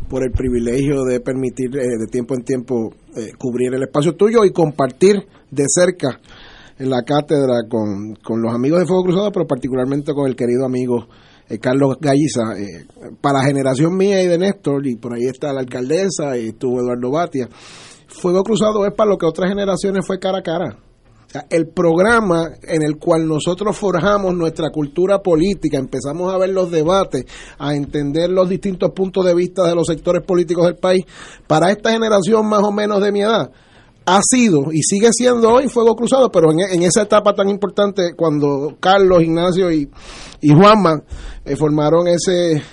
[0.08, 4.46] por el privilegio de permitir eh, de tiempo en tiempo eh, cubrir el espacio tuyo
[4.46, 5.16] y compartir
[5.50, 6.20] de cerca
[6.78, 10.64] en la cátedra con, con los amigos de Fuego Cruzado, pero particularmente con el querido
[10.68, 11.08] amigo
[11.50, 12.54] eh, Carlos Galliza.
[13.22, 16.80] para la generación mía y de Néstor, y por ahí está la alcaldesa y estuvo
[16.80, 17.50] Eduardo Batia,
[18.06, 20.89] Fuego Cruzado es para lo que otras generaciones fue cara a cara
[21.50, 27.26] el programa en el cual nosotros forjamos nuestra cultura política, empezamos a ver los debates,
[27.58, 31.06] a entender los distintos puntos de vista de los sectores políticos del país,
[31.48, 33.52] para esta generación más o menos de mi edad,
[34.06, 38.78] ha sido y sigue siendo hoy Fuego Cruzado, pero en, esa etapa tan importante, cuando
[38.80, 39.88] Carlos, Ignacio y,
[40.42, 41.04] y Juanma
[41.46, 42.64] eh, formaron ese,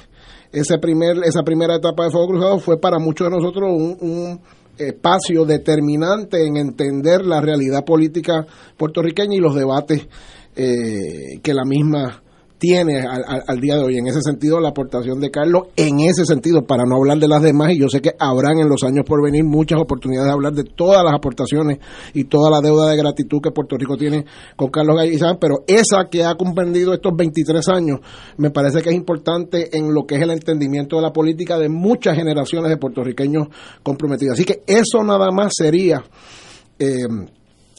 [0.50, 4.40] ese primer, esa primera etapa de Fuego Cruzado, fue para muchos de nosotros un
[4.78, 8.46] espacio determinante en entender la realidad política
[8.76, 10.06] puertorriqueña y los debates
[10.54, 12.22] eh, que la misma
[12.58, 13.98] tiene al, día de hoy.
[13.98, 17.42] En ese sentido, la aportación de Carlos, en ese sentido, para no hablar de las
[17.42, 20.52] demás, y yo sé que habrán en los años por venir muchas oportunidades de hablar
[20.52, 21.78] de todas las aportaciones
[22.14, 24.24] y toda la deuda de gratitud que Puerto Rico tiene
[24.56, 28.00] con Carlos Gallizán, pero esa que ha comprendido estos 23 años,
[28.38, 31.68] me parece que es importante en lo que es el entendimiento de la política de
[31.68, 33.48] muchas generaciones de puertorriqueños
[33.82, 34.34] comprometidos.
[34.34, 36.02] Así que eso nada más sería...
[36.78, 37.06] Eh,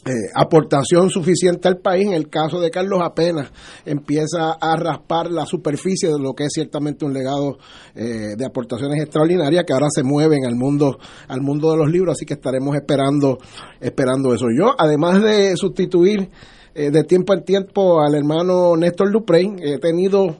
[0.08, 2.06] eh, aportación suficiente al país.
[2.06, 3.52] En el caso de Carlos apenas
[3.84, 7.58] empieza a raspar la superficie de lo que es ciertamente un legado
[7.94, 10.98] eh, de aportaciones extraordinarias que ahora se mueven al mundo
[11.28, 13.36] al mundo de los libros, así que estaremos esperando
[13.80, 14.46] esperando eso.
[14.56, 16.30] Yo, además de sustituir
[16.74, 20.38] eh, de tiempo en tiempo al hermano Néstor Duprey, he tenido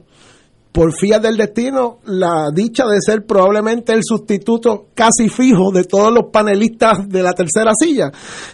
[0.71, 6.13] por fías del destino, la dicha de ser probablemente el sustituto casi fijo de todos
[6.13, 8.11] los panelistas de la tercera silla.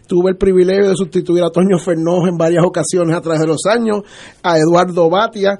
[0.08, 3.66] Tuve el privilegio de sustituir a Toño Fernós en varias ocasiones a través de los
[3.70, 4.00] años,
[4.42, 5.58] a Eduardo Batia,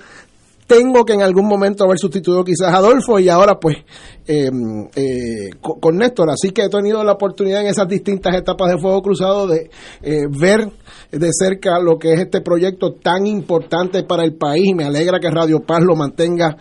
[0.68, 3.78] tengo que en algún momento haber sustituido quizás a Adolfo y ahora pues
[4.28, 4.50] eh,
[4.96, 6.30] eh, con, Néstor.
[6.32, 9.70] Así que he tenido la oportunidad en esas distintas etapas de Fuego Cruzado de
[10.02, 10.70] eh, ver
[11.12, 14.74] de cerca lo que es este proyecto tan importante para el país.
[14.76, 16.58] Me alegra que Radio Paz lo mantenga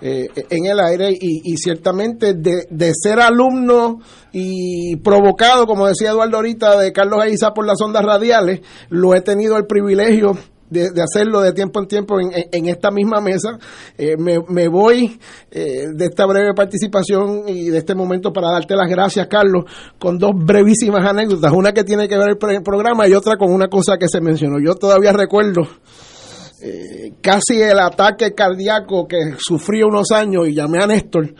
[0.00, 4.00] en el aire y, ciertamente de, de, ser alumno
[4.32, 9.22] y provocado, como decía Eduardo ahorita, de Carlos Aiza por las ondas radiales, lo he
[9.22, 10.36] tenido el privilegio
[10.74, 13.58] de, hacerlo de tiempo en tiempo en, esta misma mesa.
[13.96, 15.18] Eh, me, voy
[15.50, 19.64] eh, de esta breve participación y de este momento para darte las gracias, Carlos,
[19.98, 21.52] con dos brevísimas anécdotas.
[21.52, 24.56] Una que tiene que ver el, programa y otra con una cosa que se mencionó.
[24.58, 25.62] Yo todavía recuerdo
[26.62, 31.34] eh, casi el ataque cardíaco que sufrí unos años y llamé a Néstor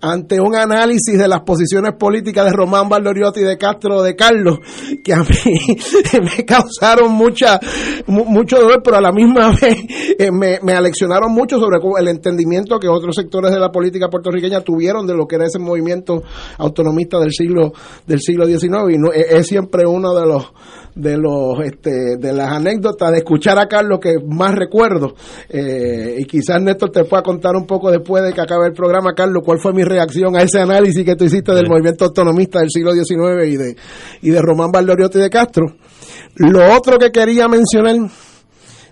[0.00, 4.58] ante un análisis de las posiciones políticas de Román Valdoriotti de Castro de Carlos,
[5.02, 5.76] que a mí
[6.36, 7.58] me causaron mucha,
[8.06, 9.78] mucho dolor, pero a la misma vez
[10.18, 14.60] eh, me, me aleccionaron mucho sobre el entendimiento que otros sectores de la política puertorriqueña
[14.60, 16.22] tuvieron de lo que era ese movimiento
[16.58, 17.72] autonomista del siglo,
[18.06, 20.52] del siglo XIX, y no, es siempre uno de los
[20.98, 25.14] de los este, de las anécdotas de escuchar a Carlos que más recuerdo.
[25.48, 29.14] Eh, y quizás Néstor te pueda contar un poco después de que acabe el programa
[29.14, 32.70] Carlos cuál fue mi reacción a ese análisis que tú hiciste del movimiento autonomista del
[32.70, 33.76] siglo XIX y de
[34.22, 35.66] y de Román Valdoriotti y de Castro.
[36.34, 38.10] Lo otro que quería mencionar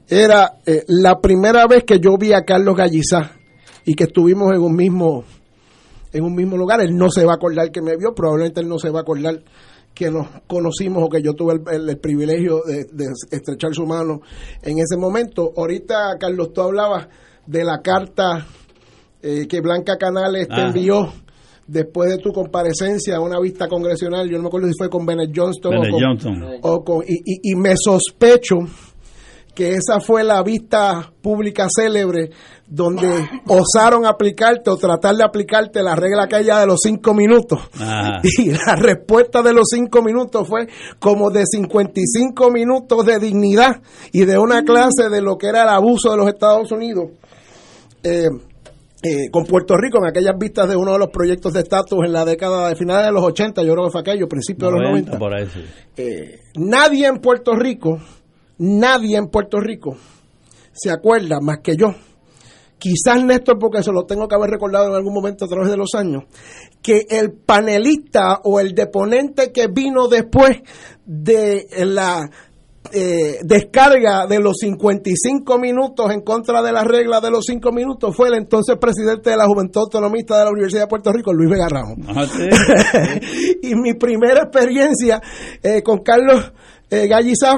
[0.09, 3.33] era eh, la primera vez que yo vi a Carlos Gallizá
[3.85, 5.25] y que estuvimos en un mismo
[6.13, 8.69] en un mismo lugar él no se va a acordar que me vio probablemente él
[8.69, 9.43] no se va a acordar
[9.97, 14.21] que nos conocimos o que yo tuve el, privilegio de, estrechar su mano
[14.63, 15.55] en ese momento.
[15.57, 17.09] Ahorita, Carlos, tú hablabas
[17.47, 18.47] de la carta
[19.23, 20.67] eh, que Blanca Canales te ah.
[20.67, 21.11] envió
[21.67, 24.29] después de tu comparecencia a una vista congresional.
[24.29, 25.75] Yo no me acuerdo si fue con Bennett Johnston,
[26.61, 28.57] o con, y, y me sospecho
[29.55, 32.31] que esa fue la vista pública célebre
[32.69, 37.61] donde osaron aplicarte o tratar de aplicarte la regla aquella de los cinco minutos.
[37.75, 38.21] Ajá.
[38.39, 43.81] Y la respuesta de los cinco minutos fue como de 55 minutos de dignidad
[44.13, 47.11] y de una clase de lo que era el abuso de los Estados Unidos.
[48.03, 48.29] Eh,
[49.03, 52.13] eh, con Puerto Rico en aquellas vistas de uno de los proyectos de estatus en
[52.13, 54.89] la década de finales de los 80, yo creo que fue aquello, principios de los
[54.91, 55.19] 90.
[55.19, 55.61] por ahí sí.
[55.97, 58.01] Eh, nadie en Puerto Rico,
[58.59, 59.97] nadie en Puerto Rico
[60.73, 61.95] se acuerda más que yo.
[62.79, 65.77] Quizás Néstor, porque se lo tengo que haber recordado en algún momento a través de
[65.77, 66.25] los años,
[66.83, 70.61] que el panelista o el deponente que vino después
[71.07, 72.31] de la
[72.93, 78.15] eh, descarga de los 55 minutos en contra de la regla de los 5 minutos
[78.15, 81.51] fue el entonces presidente de la Juventud Autonomista de la Universidad de Puerto Rico, Luis
[81.51, 81.99] Vega Ramos.
[83.63, 85.21] y mi primera experiencia
[85.63, 86.53] eh, con Carlos
[86.89, 87.09] eh,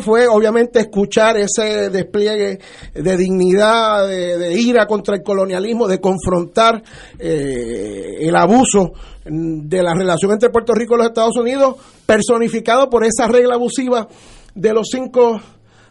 [0.00, 2.58] fue obviamente escuchar ese despliegue
[2.94, 6.82] de dignidad, de, ira contra el colonialismo, de confrontar
[7.18, 8.92] eh, el abuso
[9.28, 11.76] mm, de la relación entre Puerto Rico y los Estados Unidos,
[12.06, 14.08] personificado por esa regla abusiva
[14.54, 15.40] de los cinco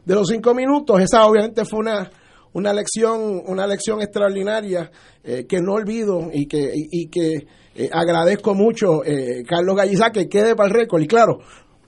[0.03, 0.99] de los cinco minutos.
[1.01, 2.09] Esa obviamente fue una
[2.53, 4.89] una lección una lección extraordinaria
[5.23, 10.27] eh, que no olvido y que y que eh, agradezco mucho eh, Carlos Gallizá que
[10.27, 11.39] quede para el récord y claro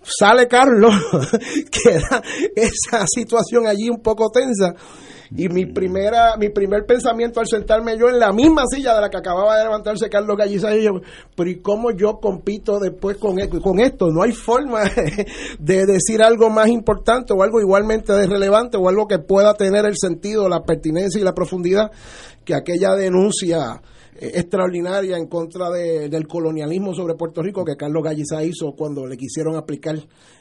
[0.01, 0.93] sale Carlos,
[1.71, 2.21] queda
[2.55, 4.73] esa situación allí un poco tensa.
[5.35, 9.09] Y mi primera, mi primer pensamiento al sentarme yo en la misma silla de la
[9.09, 10.91] que acababa de levantarse Carlos Galliza, y yo,
[11.35, 14.07] pero ¿y cómo yo compito después con, e- con esto?
[14.07, 14.81] No hay forma
[15.59, 19.85] de decir algo más importante o algo igualmente de relevante o algo que pueda tener
[19.85, 21.91] el sentido, la pertinencia y la profundidad
[22.43, 23.81] que aquella denuncia
[24.21, 29.05] eh, extraordinaria en contra de- del colonialismo sobre Puerto Rico que Carlos Galliza hizo cuando
[29.07, 29.95] le quisieron aplicar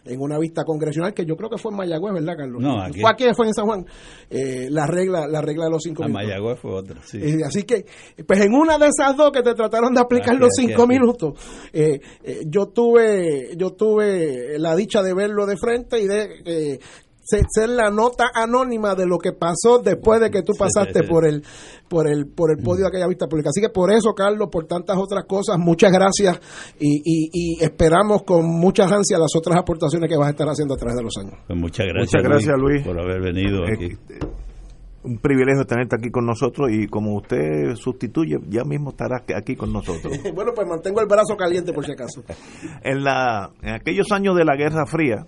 [0.05, 2.61] en una vista congresional que yo creo que fue en Mayagüez, ¿verdad, Carlos?
[2.63, 3.01] No, aquí.
[3.01, 3.87] Fue aquí, fue en San Juan.
[4.31, 6.27] Eh, la regla la regla de los cinco A minutos.
[6.27, 7.19] Mayagüez fue otra, sí.
[7.23, 7.85] Eh, así que,
[8.27, 10.89] pues en una de esas dos que te trataron de aplicar Aquí, los cinco aquí.
[10.99, 11.35] minutos,
[11.73, 16.81] eh, eh, yo tuve yo tuve la dicha de verlo de frente y de
[17.29, 21.05] se- ser la nota anónima de lo que pasó después de que tú pasaste sí,
[21.05, 21.11] sí.
[21.11, 21.43] por el
[21.89, 23.51] por el por el podio de aquella vista pública.
[23.51, 26.41] Así que por eso, Carlos, por tantas otras cosas, muchas gracias
[26.79, 30.75] y, y, y esperamos con muchas ansias las otras aportaciones que vas a estar haciendo
[30.75, 31.35] a través de los años.
[31.47, 32.83] Pues muchas gracias, Muchas gracias, Luis.
[32.87, 33.97] por haber venido Eh, aquí.
[35.05, 39.73] Un privilegio tenerte aquí con nosotros y como usted sustituye, ya mismo estará aquí con
[39.73, 40.13] nosotros.
[40.35, 42.23] bueno, pues mantengo el brazo caliente por si acaso.
[42.83, 45.25] En, la, en aquellos años de la Guerra Fría,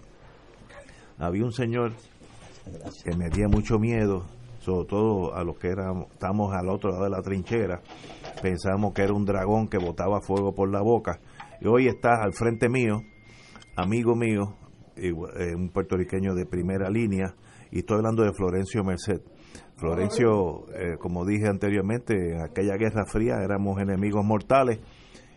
[1.21, 1.93] había un señor
[3.05, 4.25] que me dio mucho miedo,
[4.61, 7.83] sobre todo a los que éramos, estábamos al otro lado de la trinchera.
[8.43, 11.21] Pensábamos que era un dragón que botaba fuego por la boca.
[11.61, 13.03] Y hoy está al frente mío,
[13.77, 14.57] amigo mío,
[14.97, 17.35] eh, un puertorriqueño de primera línea,
[17.71, 19.21] y estoy hablando de Florencio Merced.
[19.77, 24.81] Florencio, eh, como dije anteriormente, en aquella Guerra Fría éramos enemigos mortales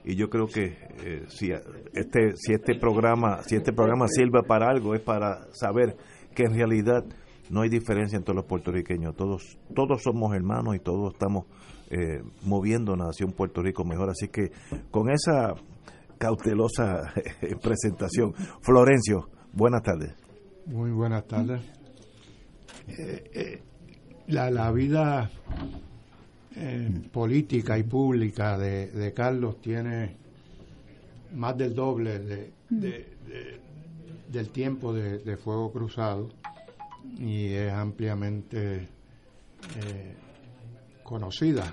[0.06, 1.52] y yo creo que eh, si
[1.94, 5.96] este si este programa si este programa sirve para algo es para saber
[6.36, 7.06] que en realidad
[7.50, 9.16] no hay diferencia entre los puertorriqueños.
[9.16, 11.46] Todos todos somos hermanos y todos estamos
[11.90, 14.10] eh, moviendo nación Puerto Rico mejor.
[14.10, 14.52] Así que
[14.92, 15.54] con esa
[16.18, 17.14] cautelosa
[17.62, 20.16] presentación Florencio buenas tardes.
[20.66, 21.62] Muy buenas tardes.
[22.88, 23.62] Eh, eh,
[24.28, 25.30] la, la vida
[26.56, 30.16] eh, política y pública de, de Carlos tiene
[31.34, 32.90] más del doble de, de-
[33.28, 33.60] de-
[34.30, 36.30] del tiempo de, Fuego Cruzado
[37.20, 40.16] y es ampliamente eh,
[41.04, 41.72] conocida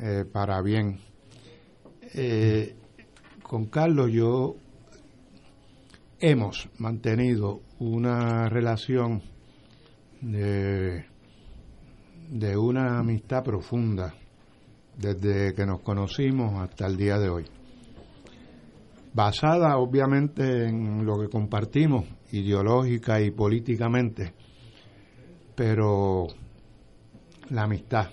[0.00, 0.98] eh, para bien.
[3.42, 4.56] Con Carlos yo
[6.20, 9.22] hemos mantenido una relación
[10.20, 11.04] de,
[12.30, 14.14] de una amistad profunda
[14.96, 17.44] desde que nos conocimos hasta el día de hoy.
[19.14, 24.34] Basada obviamente en lo que compartimos ideológica y políticamente,
[25.54, 26.26] pero
[27.50, 28.08] la amistad.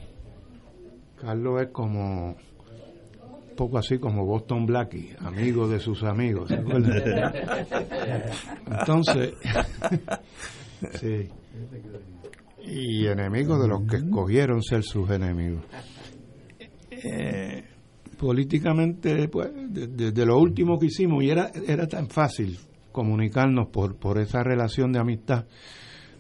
[1.19, 6.49] Carlos es como un poco así como Boston Blackie, amigo de sus amigos.
[8.67, 9.33] Entonces,
[10.99, 11.29] sí.
[12.67, 15.63] Y enemigo de los que escogieron ser sus enemigos.
[16.89, 17.63] Eh,
[18.17, 22.57] políticamente, pues, desde de lo último que hicimos, y era, era tan fácil
[22.91, 25.45] comunicarnos por, por esa relación de amistad,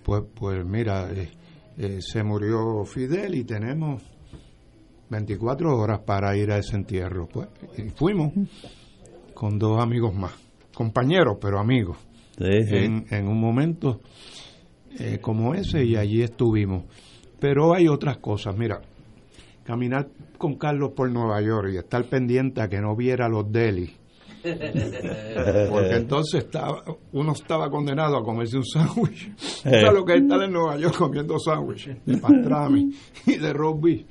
[0.03, 1.29] pues, pues mira, eh,
[1.77, 4.03] eh, se murió Fidel y tenemos
[5.09, 7.27] 24 horas para ir a ese entierro.
[7.27, 7.47] Pues,
[7.77, 8.33] y fuimos
[9.33, 10.33] con dos amigos más,
[10.73, 11.97] compañeros, pero amigos.
[12.37, 12.75] Sí, sí.
[12.75, 14.01] En, en un momento
[14.99, 16.83] eh, como ese y allí estuvimos.
[17.39, 18.81] Pero hay otras cosas, mira,
[19.63, 20.07] caminar
[20.37, 23.91] con Carlos por Nueva York y estar pendiente a que no viera los delis.
[25.69, 29.35] Porque entonces estaba, uno estaba condenado a comerse un sándwich.
[29.37, 32.91] ¿Sabes lo que es estar en Nueva York comiendo sándwiches de pastrami
[33.25, 34.05] y de beef?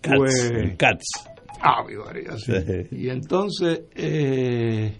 [0.00, 1.04] Cats, Pues- cats.
[1.66, 1.94] Ah, mi
[2.36, 2.52] sí.
[2.90, 4.94] Y entonces, eh,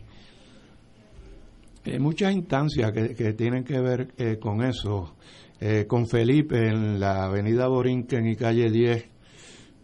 [1.84, 5.14] hay muchas instancias que, que tienen que ver eh, con eso.
[5.60, 9.08] Eh, con Felipe en la avenida Borinquen y calle 10,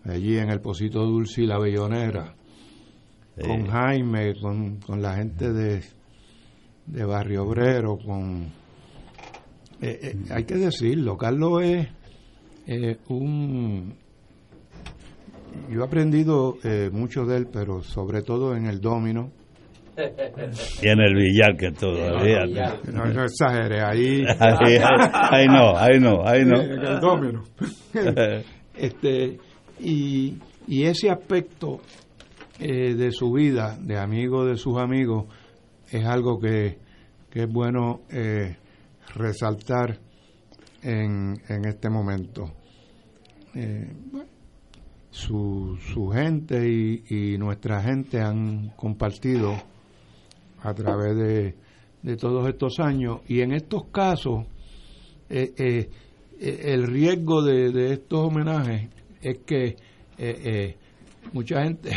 [0.04, 2.34] allí en el Pocito Dulce y la Bellonera.
[3.40, 5.82] Con Jaime, con, con la gente de,
[6.86, 8.52] de Barrio Obrero, con...
[9.80, 11.88] eh, eh, hay que decirlo, Carlos es
[12.66, 13.94] eh, un
[15.70, 19.30] yo he aprendido eh, mucho de él, pero sobre todo en el domino.
[20.82, 22.46] Y en el billar que todavía.
[22.92, 24.24] No, no exagere, ahí.
[24.38, 26.60] Ahí, no, ahí no, ahí no.
[26.60, 27.44] En el domino.
[28.74, 29.38] este,
[29.78, 31.80] y, y ese aspecto
[32.58, 35.26] eh, de su vida, de amigo de sus amigos,
[35.90, 36.78] es algo que,
[37.30, 38.56] que es bueno eh,
[39.14, 39.98] resaltar
[40.82, 42.52] en, en este momento.
[43.54, 43.92] Eh,
[45.10, 49.69] su, su gente y, y nuestra gente han compartido
[50.62, 51.54] a través de,
[52.02, 54.46] de todos estos años y en estos casos
[55.28, 55.90] eh, eh,
[56.40, 58.88] eh, el riesgo de, de estos homenajes
[59.22, 59.76] es que
[61.32, 61.90] mucha gente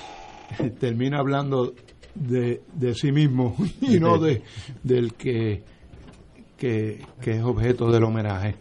[0.80, 1.74] termina hablando
[2.14, 4.42] de, de sí mismo y no de
[4.82, 5.62] del que,
[6.56, 8.56] que, que es objeto del homenaje.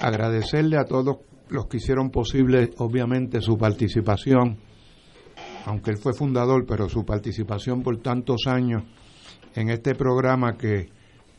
[0.00, 1.18] Agradecerle a todos
[1.48, 4.58] los que hicieron posible, obviamente, su participación,
[5.66, 8.84] aunque él fue fundador, pero su participación por tantos años
[9.54, 10.88] en este programa que,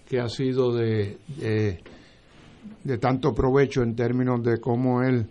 [0.06, 1.80] que ha sido de, de,
[2.84, 5.28] de tanto provecho en términos de cómo él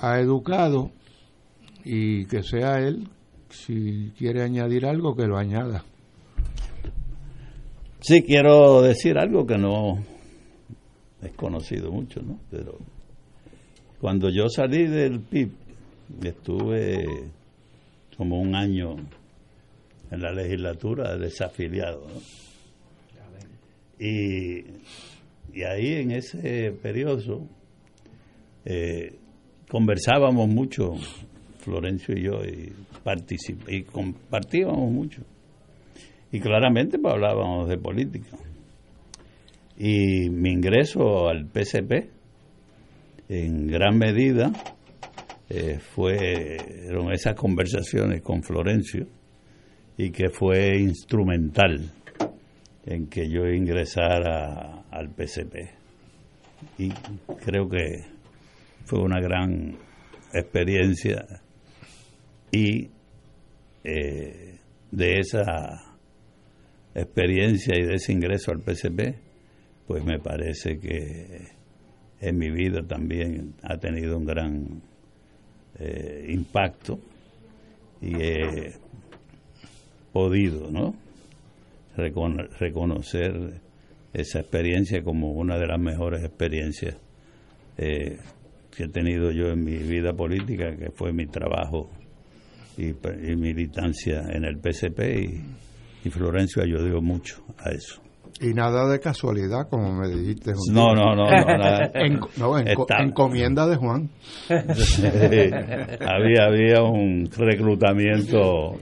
[0.00, 0.90] ha educado
[1.84, 3.08] y que sea él,
[3.48, 5.84] si quiere añadir algo, que lo añada.
[8.00, 10.02] Sí, quiero decir algo que no
[11.22, 12.40] es conocido mucho, ¿no?
[12.50, 12.76] Pero
[14.00, 15.52] cuando yo salí del PIB,
[16.24, 17.30] estuve
[18.16, 18.96] como un año
[20.10, 22.42] en la legislatura desafiliado, ¿no?
[23.98, 24.64] Y,
[25.54, 27.46] y ahí en ese periodo
[28.64, 29.14] eh,
[29.68, 30.94] conversábamos mucho,
[31.58, 32.72] Florencio y yo, y,
[33.68, 35.22] y compartíamos mucho.
[36.32, 38.36] Y claramente pues, hablábamos de política.
[39.78, 42.10] Y mi ingreso al PCP,
[43.28, 44.52] en gran medida,
[45.54, 49.06] eh, fueron esas conversaciones con Florencio
[49.98, 51.92] y que fue instrumental
[52.86, 55.56] en que yo ingresara al PCP.
[56.78, 56.88] Y
[57.44, 58.02] creo que
[58.86, 59.76] fue una gran
[60.32, 61.22] experiencia
[62.50, 62.88] y
[63.84, 64.58] eh,
[64.90, 65.98] de esa
[66.94, 69.16] experiencia y de ese ingreso al PCP,
[69.86, 71.48] pues me parece que
[72.20, 74.91] en mi vida también ha tenido un gran
[75.82, 76.98] eh, impacto
[78.00, 78.72] y he
[80.12, 80.94] podido ¿no?
[81.96, 83.60] Recono- reconocer
[84.12, 86.96] esa experiencia como una de las mejores experiencias
[87.78, 88.18] eh,
[88.76, 91.90] que he tenido yo en mi vida política, que fue mi trabajo
[92.76, 95.40] y, y militancia en el PCP y,
[96.04, 98.01] y Florencio ayudó mucho a eso.
[98.40, 100.50] Y nada de casualidad, como me dijiste.
[100.50, 101.90] un No, no, no, no, nada.
[101.94, 104.08] En- no, en- Está- encomienda de Juan.
[104.74, 105.02] Sí,
[106.00, 108.74] había, había un reclutamiento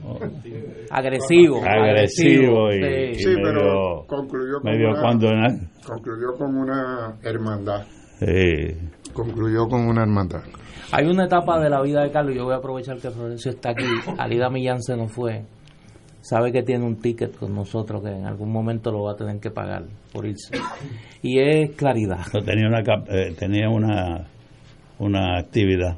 [0.89, 1.61] Agresivo.
[1.63, 2.87] agresivo y, sí.
[3.11, 5.27] y Sí, medio, pero concluyó con medio una- cuando
[5.85, 7.83] Concluyó con una hermandad.
[8.19, 8.75] Sí.
[9.13, 10.41] Concluyó con una hermandad.
[10.93, 13.71] Hay una etapa de la vida de Carlos, yo voy a aprovechar que Florencio está
[13.71, 13.85] aquí,
[14.17, 15.43] Alida Millán se nos fue,
[16.21, 19.39] sabe que tiene un ticket con nosotros que en algún momento lo va a tener
[19.39, 19.83] que pagar
[20.13, 20.55] por irse.
[21.23, 22.25] Y es claridad.
[22.45, 22.79] tenía una
[23.09, 24.25] eh, tenía una
[24.97, 25.97] una actividad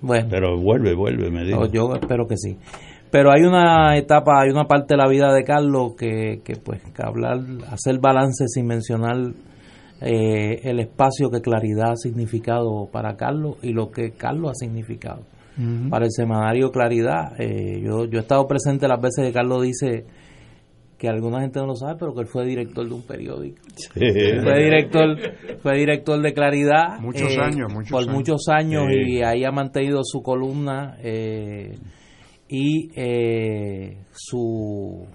[0.00, 0.26] Bueno.
[0.28, 2.56] pero vuelve vuelve me dijo yo espero que sí.
[3.10, 6.82] Pero hay una etapa, hay una parte de la vida de Carlos que, que pues,
[6.82, 7.38] que hablar,
[7.70, 9.16] hacer balance sin mencionar
[10.02, 15.22] eh, el espacio que Claridad ha significado para Carlos y lo que Carlos ha significado
[15.90, 17.32] Para el semanario Claridad.
[17.40, 20.04] eh, yo, yo he estado presente las veces que Carlos dice
[20.98, 23.58] que alguna gente no lo sabe, pero que él fue director de un periódico.
[23.76, 23.88] Sí.
[24.42, 25.16] Fue director,
[25.62, 26.98] fue director de Claridad.
[27.00, 28.14] Muchos eh, años, muchos por años.
[28.14, 29.12] muchos años Sí.
[29.18, 31.74] y ahí ha mantenido su columna eh,
[32.48, 35.06] y eh, su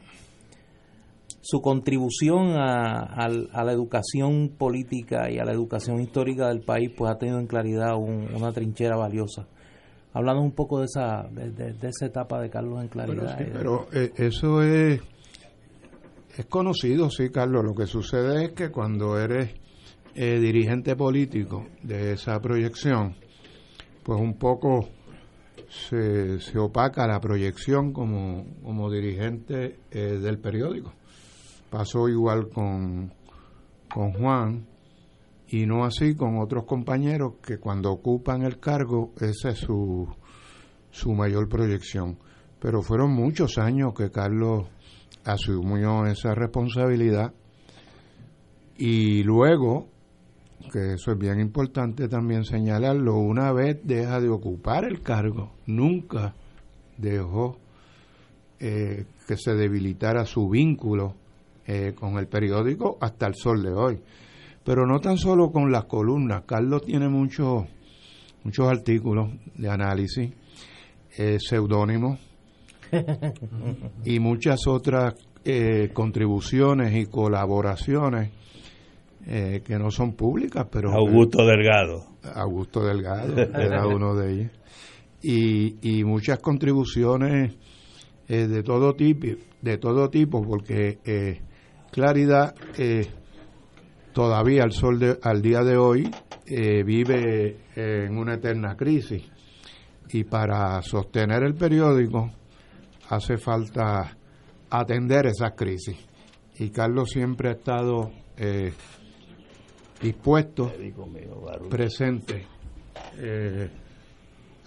[1.46, 7.12] su contribución a, a, la educación política y a la educación histórica del país pues
[7.12, 9.48] ha tenido en claridad una trinchera valiosa.
[10.14, 13.38] Hablando un poco de esa de, esa etapa de Carlos en claridad.
[13.38, 15.02] Pero, eh, eso es
[16.38, 17.64] es conocido, sí, Carlos.
[17.64, 19.54] Lo que sucede es que cuando eres
[20.16, 23.16] eh, dirigente político de esa proyección,
[24.04, 24.90] pues un poco
[25.70, 30.94] se, se opaca la proyección como, como dirigente eh, del periódico.
[31.70, 33.12] Pasó igual con,
[33.92, 34.68] con Juan
[35.54, 40.08] y no así con otros compañeros que cuando ocupan el cargo esa es su,
[40.90, 42.18] su mayor proyección.
[42.60, 44.66] Pero fueron muchos años que Carlos
[45.24, 47.36] asumió esa responsabilidad
[48.80, 49.90] y luego,
[50.72, 56.34] que eso es bien importante también señalarlo, una vez deja de ocupar el cargo, nunca
[56.98, 57.60] dejó
[58.60, 61.14] eh, que se debilitara su vínculo
[61.68, 64.02] eh, con el periódico hasta el sol de hoy.
[64.64, 67.66] Pero no tan solo con las columnas, Carlos tiene muchos
[68.44, 70.32] muchos artículos de análisis,
[71.18, 72.20] eh, seudónimos
[74.06, 75.16] y muchas otras
[75.46, 78.32] eh, contribuciones y colaboraciones
[79.26, 80.92] que no son públicas, pero...
[80.92, 82.08] Augusto Delgado.
[82.36, 84.52] Augusto Delgado era uno de ellos.
[85.22, 87.56] Y, y muchas contribuciones
[88.28, 89.28] de todo tipo,
[89.62, 91.00] de todo tipo, porque
[91.94, 93.06] Claridad eh,
[94.14, 96.10] todavía al sol de, al día de hoy
[96.46, 99.24] eh, vive en una eterna crisis
[100.10, 102.32] y para sostener el periódico
[103.10, 104.16] hace falta
[104.70, 105.98] atender esas crisis
[106.60, 108.72] y Carlos siempre ha estado eh,
[110.02, 110.72] dispuesto,
[111.70, 112.46] presente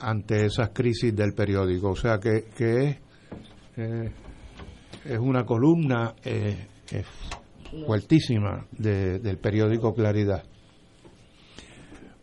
[0.00, 1.90] ante esas crisis del periódico.
[1.90, 2.96] O sea que, es,
[5.04, 6.14] es una columna
[7.86, 10.44] fuertísima del periódico Claridad.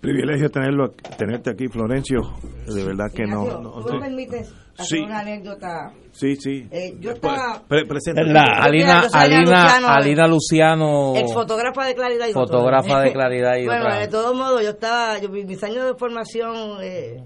[0.04, 2.20] Privilegio tenerlo, tenerte aquí, Florencio.
[2.68, 3.46] De verdad que no.
[3.86, 5.94] ¿Tú me permites hacer una anécdota?
[6.12, 6.68] Sí, sí.
[6.70, 7.64] Eh, yo estaba.
[7.70, 11.16] Alina, Alina, Alina Luciano.
[11.16, 15.20] Ex fotógrafa de Claridad y Fotógrafa de Claridad y Bueno, de todos modos, yo estaba.
[15.20, 16.84] Yo, mis años de formación.
[16.84, 17.24] Eh,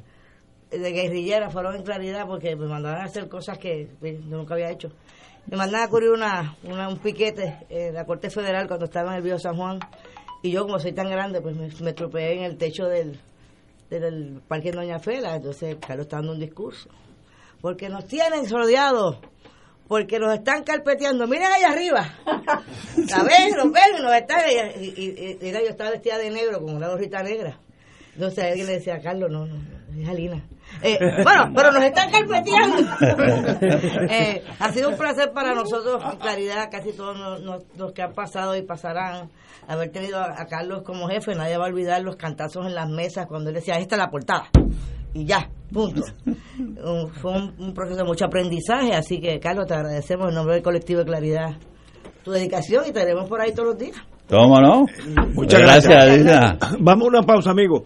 [0.70, 4.54] de guerrillera fueron en claridad porque me mandaban a hacer cosas que pues, yo nunca
[4.54, 4.90] había hecho
[5.48, 9.24] me mandaban a cubrir una, un piquete en la Corte Federal cuando estaba en el
[9.24, 9.80] Vío San Juan.
[10.44, 13.20] Y yo, como soy tan grande, pues me, me tropeé en el techo del,
[13.90, 15.36] del Parque Doña Fela.
[15.36, 16.90] Entonces, Carlos está dando un discurso.
[17.62, 19.18] Porque nos tienen rodeados
[19.88, 21.28] porque nos están carpeteando.
[21.28, 22.14] Miren allá arriba.
[22.26, 24.42] La ven, los ven, nos están.
[24.80, 27.58] Y, y, y, yo estaba vestida de negro con una gorrita negra.
[28.14, 29.56] Entonces alguien le decía a Carlos, no, no,
[29.98, 30.44] es Alina.
[30.82, 32.78] Eh, bueno, pero nos están carpeteando.
[34.10, 38.62] Eh, ha sido un placer para nosotros, claridad, casi todos los, que han pasado y
[38.62, 39.30] pasarán,
[39.68, 41.36] haber tenido a, Carlos como jefe.
[41.36, 44.10] Nadie va a olvidar los cantazos en las mesas cuando él decía, esta es la
[44.10, 44.50] portada.
[45.14, 46.04] Y ya, punto.
[47.22, 51.00] fue un, proceso de mucho aprendizaje, así que, Carlos, te agradecemos en nombre del colectivo
[51.00, 51.56] de Claridad
[52.24, 53.96] tu dedicación y te veremos por ahí todos los días.
[54.30, 54.86] ¿Cómo no?
[55.34, 56.58] Muchas gracias.
[56.80, 57.86] Vamos a una pausa, amigo.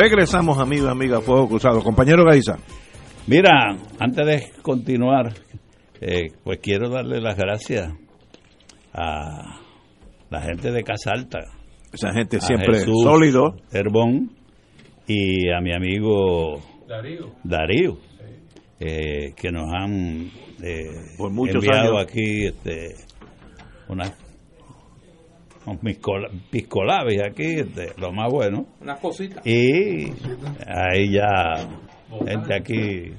[0.00, 1.82] Regresamos, amigos y amigas, Fuego Cruzado.
[1.82, 2.56] Compañero Gaiza.
[3.26, 5.34] Mira, antes de continuar,
[6.00, 7.92] eh, pues quiero darle las gracias
[8.92, 9.58] a
[10.30, 11.40] la gente de Casa Alta.
[11.92, 13.56] Esa gente siempre Jesús sólido.
[13.72, 14.36] Herbón
[15.08, 17.32] y a mi amigo Darío.
[17.42, 17.98] Darío,
[18.78, 20.30] eh, que nos han
[20.62, 22.04] eh, Por muchos enviado años.
[22.08, 22.94] aquí este,
[23.88, 24.12] unas
[25.70, 27.56] unos piscola- piscolabis aquí,
[27.98, 28.66] lo más bueno.
[28.80, 29.46] Unas cositas.
[29.46, 30.06] Y
[30.66, 31.66] ahí ya,
[32.26, 33.12] gente aquí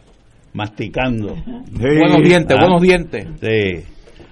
[0.53, 1.35] masticando.
[1.71, 3.27] Buenos dientes, Ah, buenos dientes.
[3.41, 3.83] Sí.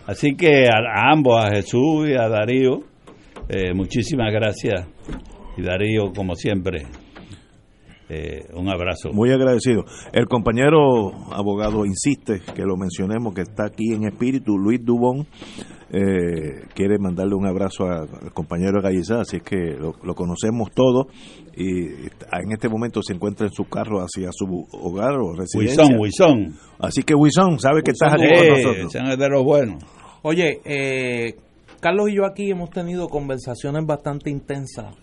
[0.07, 2.79] Así que a, a ambos, a Jesús y a Darío,
[3.49, 4.87] eh, muchísimas gracias.
[5.57, 6.83] Y Darío, como siempre,
[8.09, 9.11] eh, un abrazo.
[9.13, 9.83] Muy agradecido.
[10.13, 15.27] El compañero abogado insiste que lo mencionemos, que está aquí en espíritu, Luis Dubón.
[15.89, 20.69] eh, quiere mandarle un abrazo a- al compañero Gallizá, así es que lo, lo conocemos
[20.75, 21.05] todos
[21.55, 25.85] y está- en este momento se encuentra en su carro hacia su hogar o residencia.
[25.85, 26.55] Wilson, Wilson.
[26.79, 28.91] Así que Wilson, sabe que estás aquí Eh, con nosotros.
[28.91, 29.81] sean de los buenos.
[30.23, 31.35] Oye, eh,
[31.79, 34.93] Carlos y yo aquí hemos tenido conversaciones bastante intensas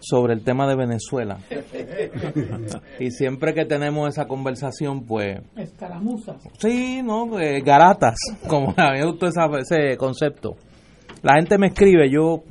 [0.00, 1.38] sobre el tema de Venezuela.
[3.00, 5.40] y siempre que tenemos esa conversación, pues...
[5.56, 6.36] Escaramuzas.
[6.58, 8.16] Sí, no, Eh, garatas,
[8.48, 10.56] como a mí me gustó esa- ese concepto.
[11.22, 12.42] La gente me escribe, yo...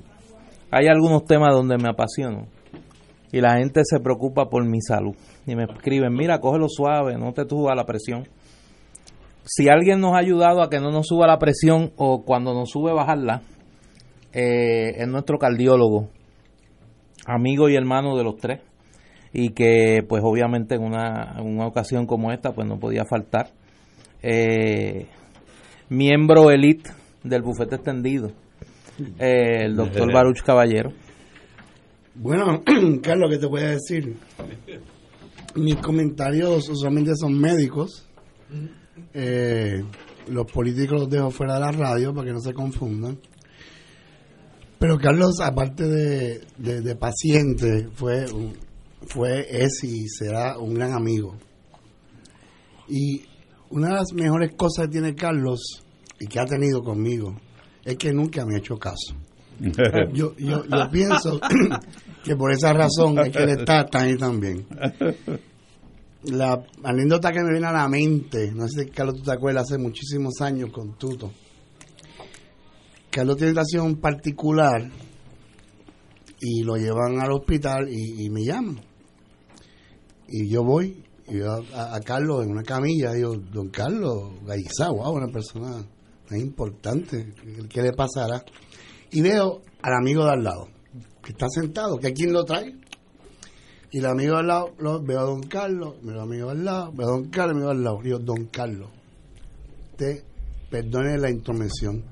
[0.69, 2.47] Hay algunos temas donde me apasiono.
[3.31, 5.15] Y la gente se preocupa por mi salud.
[5.45, 8.25] Y me escriben, mira, cógelo suave, no te suba la presión
[9.49, 12.69] si alguien nos ha ayudado a que no nos suba la presión o cuando nos
[12.69, 13.43] sube bajarla,
[14.33, 16.09] eh, es nuestro cardiólogo,
[17.27, 18.61] amigo y hermano de los tres,
[19.33, 23.49] y que pues obviamente en una, en una ocasión como esta pues no podía faltar.
[24.23, 25.07] Eh,
[25.89, 26.89] miembro elite
[27.23, 28.31] del bufete extendido,
[29.19, 30.91] eh, el doctor Baruch Caballero.
[32.15, 32.63] Bueno,
[33.03, 34.15] Carlos, ¿qué te voy a decir?
[35.55, 38.07] Mis comentarios usualmente son médicos.
[39.13, 39.83] Eh,
[40.29, 43.19] los políticos los dejo fuera de la radio para que no se confundan.
[44.79, 48.53] Pero Carlos, aparte de, de- de paciente, fue, un-
[49.07, 51.35] fue, es y será un gran amigo.
[52.87, 53.23] Y
[53.69, 55.59] una de las mejores cosas que tiene Carlos
[56.19, 57.35] y que ha tenido conmigo
[57.83, 59.15] es que nunca me ha hecho caso.
[60.13, 61.39] Yo, yo, yo pienso
[62.23, 64.67] que por esa razón es que él está tan ahí también.
[66.25, 69.63] La anécdota que me viene a la mente, no sé si Carlos tú te acuerdas,
[69.63, 71.31] hace muchísimos años con Tuto.
[73.17, 74.91] Carlos tiene situación particular
[76.39, 78.79] y lo llevan al hospital y, me llaman.
[80.27, 84.91] Y yo voy y veo a, a Carlos en una camilla, digo, don Carlos Gallizá,
[84.91, 85.83] wow, una persona
[86.29, 87.33] tan importante,
[87.69, 88.45] ¿qué, le pasará?
[89.09, 90.67] Y veo al amigo de al lado,
[91.23, 92.75] que está sentado, que quién lo trae.
[93.89, 96.51] Y el amigo de al lado, lo- veo a don Carlos, veo al amigo de
[96.51, 98.91] al lado, veo a don Carlos, amigo al lado, digo, don Carlos.
[99.91, 100.23] usted
[100.69, 102.03] perdone la intromisión.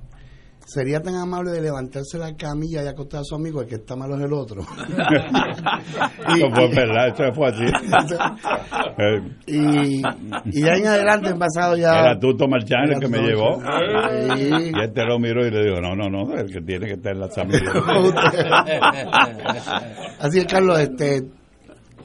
[0.65, 3.95] Sería tan amable de levantarse la camilla y acostar a su amigo, el que está
[3.95, 4.61] malo es el otro.
[6.27, 7.65] Eso fue verdad, eso fue así.
[9.45, 10.01] y, y
[10.63, 11.99] ya en adelante han pasado ya.
[11.99, 13.59] Era Tuto Marchán el que me llevó.
[13.59, 14.71] Sí.
[14.73, 17.13] Y este lo miró y le dijo: No, no, no, el que tiene que estar
[17.13, 17.71] en la familia.
[20.19, 21.27] Así es, Carlos, este,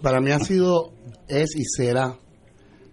[0.03, 0.93] para mí ha sido,
[1.29, 2.15] es y será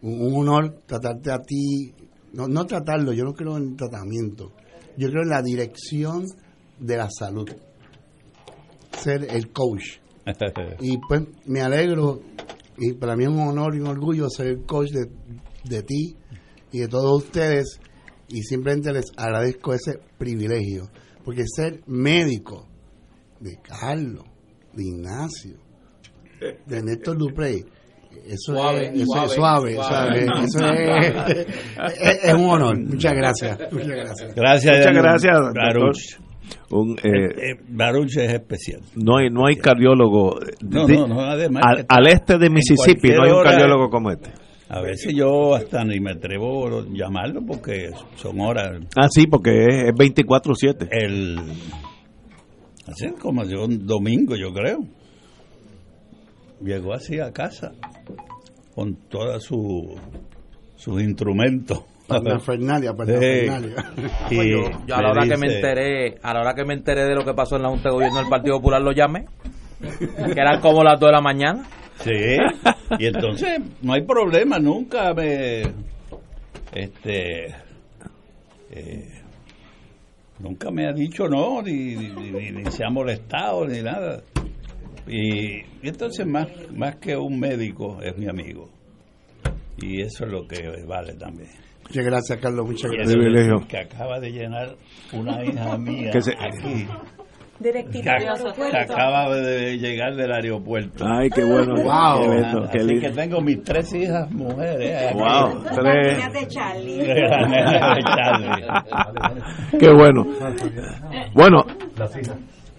[0.02, 1.94] un, un honor tratarte a ti,
[2.34, 4.54] no, no tratarlo, yo no creo en tratamiento,
[4.98, 6.26] yo creo en la dirección
[6.80, 7.50] de la salud,
[9.00, 10.00] ser el coach.
[10.82, 12.22] Y pues me alegro,
[12.78, 15.10] y para mí es un honor y un orgullo ser el coach de,
[15.64, 16.18] de ti
[16.72, 17.80] y de todos ustedes,
[18.28, 20.90] y simplemente les agradezco ese privilegio,
[21.24, 22.68] porque ser médico
[23.40, 24.26] de Carlos,
[24.74, 25.58] de Ignacio,
[26.66, 27.64] de Néstor Duprey,
[28.30, 30.26] eso, Suave, es, eso suave, es suave, suave.
[30.44, 31.48] Eso es,
[32.00, 32.80] es- es un honor.
[32.80, 33.58] Muchas gracias.
[33.72, 34.36] Muchas gracias.
[34.36, 35.98] Gracias, Muchas gracias, Baruch.
[36.70, 38.82] Un, eh, Eh, Baruch es especial.
[38.96, 43.24] no hay no hay cardiólogo No, de- no, no, además al, este de Mississippi no
[43.24, 44.32] hay un hora- cardiólogo como este
[44.70, 48.80] A veces yo hasta ni me atrevo a llamarlo porque son horas.
[48.98, 51.38] ah sí porque es, es 24/7 El.
[52.88, 54.80] Así como yo un domingo, yo creo.
[56.62, 57.74] Llegó así a casa
[58.74, 59.96] con todos su,
[60.76, 61.84] sus instrumentos.
[62.08, 63.92] Parafernalia, parafernalia.
[64.30, 66.74] Y Pues yo, yo a la hora que me enteré, a la hora que me
[66.74, 69.26] enteré de lo que pasó en la Junta de Gobierno del Partido Popular lo llamé.
[69.80, 71.64] Que eran como las 2 de la mañana.
[72.00, 72.38] Sí,
[73.00, 75.64] y entonces no hay problema, nunca me.
[76.74, 77.48] Este.
[78.72, 79.22] eh,
[80.40, 84.22] nunca me ha dicho no, ni, ni, ni- ni se ha molestado, ni nada.
[85.08, 88.70] Y, y entonces, más, más que un médico, es mi amigo.
[89.82, 91.50] Y eso es lo que vale también.
[91.88, 92.66] Muchas gracias, Carlos.
[92.68, 93.66] Muchas gracias.
[93.70, 94.76] que acaba de llenar
[95.14, 96.86] una hija mía Que se- aquí.
[97.60, 101.04] Directito Que, ac- que acaba de llegar del aeropuerto.
[101.08, 102.22] ay qué bueno Wow.
[102.22, 103.02] qué lindo, qué Así lindo.
[103.02, 105.08] que tengo mis tres hijas mujeres.
[105.08, 105.18] aquí.
[105.18, 106.98] wow tres de Charlie.
[106.98, 107.16] De
[108.04, 108.64] Charlie.
[109.80, 110.24] Qué bueno.
[111.34, 111.66] Bueno,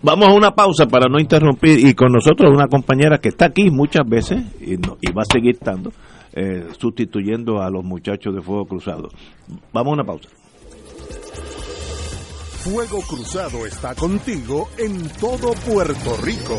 [0.03, 3.71] vamos a una pausa para no interrumpir y con nosotros una compañera que está aquí
[3.71, 5.93] muchas veces y, va a seguir estando,
[6.33, 9.09] eh, sustituyendo a los muchachos de Fuego Cruzado.
[9.73, 10.29] Vamos a una pausa.
[12.65, 16.59] Fuego Cruzado está contigo en todo Puerto Rico.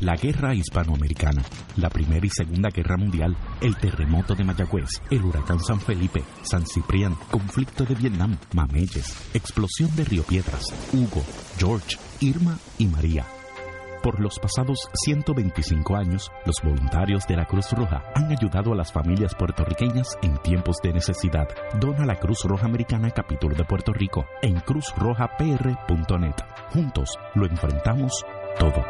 [0.00, 1.42] La guerra hispanoamericana,
[1.76, 6.66] la primera y segunda guerra mundial, el terremoto de Mayagüez, el huracán San Felipe, San
[6.66, 11.22] Ciprián, conflicto de Vietnam, Mameyes, explosión de Río Piedras, Hugo,
[11.58, 13.26] George, Irma y María.
[14.02, 18.90] Por los pasados 125 años, los voluntarios de la Cruz Roja han ayudado a las
[18.90, 21.48] familias puertorriqueñas en tiempos de necesidad.
[21.78, 26.34] Dona la Cruz Roja Americana Capítulo de Puerto Rico en cruzrojapr.net.
[26.72, 28.24] Juntos lo enfrentamos
[28.58, 28.84] todo.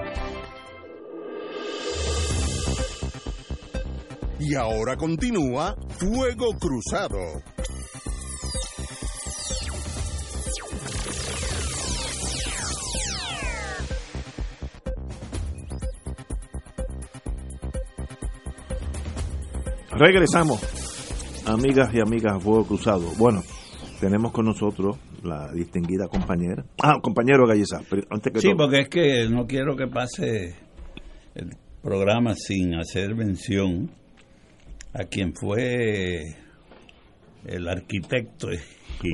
[4.39, 7.19] Y ahora continúa Fuego Cruzado.
[19.93, 20.61] Regresamos,
[21.47, 23.11] amigas y amigas a Fuego Cruzado.
[23.19, 23.43] Bueno,
[24.01, 26.65] tenemos con nosotros la distinguida compañera.
[26.83, 27.81] Ah, compañero Galleza.
[27.89, 28.57] pero Antes que Sí, todo.
[28.59, 30.55] porque es que no quiero que pase
[31.35, 31.51] el
[31.83, 33.91] programa sin hacer mención
[34.95, 36.37] a quien fue
[37.47, 38.59] el arquitecto y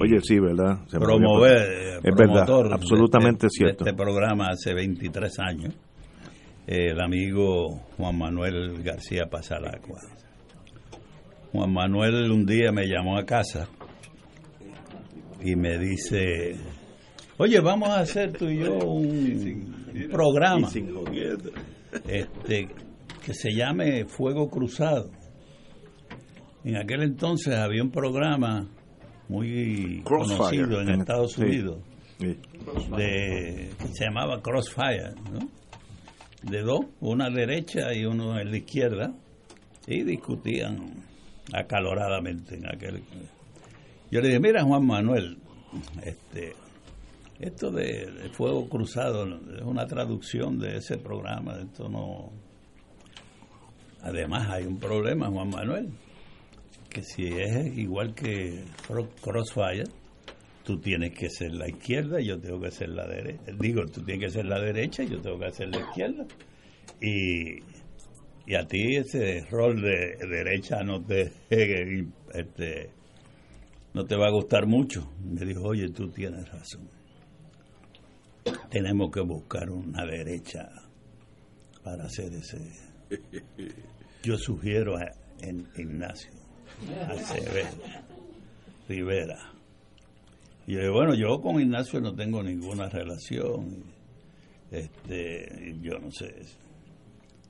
[0.03, 0.81] Oye, sí, ¿verdad?
[0.89, 1.98] Se promover.
[1.98, 3.85] Es verdad, promotor absolutamente de- cierto.
[3.85, 5.74] de este programa hace 23 años,
[6.66, 10.01] el amigo Juan Manuel García Pasalacua.
[11.57, 13.66] Juan Manuel un día me llamó a casa
[15.43, 16.55] y me dice,
[17.39, 20.69] oye, vamos a hacer tú y yo un, un programa
[22.07, 22.69] este,
[23.24, 25.11] que se llame Fuego Cruzado.
[26.62, 28.69] En aquel entonces había un programa
[29.31, 31.78] muy Crossfire, conocido en Estados sí, Unidos
[32.19, 32.39] sí.
[32.95, 35.49] de que se llamaba Crossfire, ¿no?
[36.43, 39.15] De dos, una derecha y uno en la izquierda,
[39.87, 41.16] y discutían
[41.52, 43.02] acaloradamente en aquel.
[44.10, 45.39] Yo le dije, mira Juan Manuel,
[46.05, 46.55] este,
[47.40, 52.31] esto de, fuego cruzado es una traducción de ese programa, esto no.
[54.02, 55.89] Además hay un problema, Juan Manuel,
[56.89, 59.85] que si es igual que Cro- Crossfire,
[60.64, 63.43] tú tienes que ser la izquierda y yo tengo que ser la derecha.
[63.59, 66.24] Digo, tú tienes que ser la derecha y yo tengo que ser la izquierda.
[67.01, 67.59] Y,
[68.47, 71.32] y a ti ese rol de derecha no te,
[72.32, 72.90] este,
[73.93, 75.10] no te va a gustar mucho.
[75.20, 76.89] Me dijo, oye, tú tienes razón.
[78.70, 80.70] Tenemos que buscar una derecha
[81.82, 82.59] para hacer ese.
[84.23, 85.12] Yo sugiero a
[85.77, 86.31] Ignacio
[87.09, 87.77] Acevedo
[88.89, 89.39] Rivera.
[90.68, 93.85] Y yo, bueno, yo con Ignacio no tengo ninguna relación.
[94.70, 96.35] Este, yo no sé.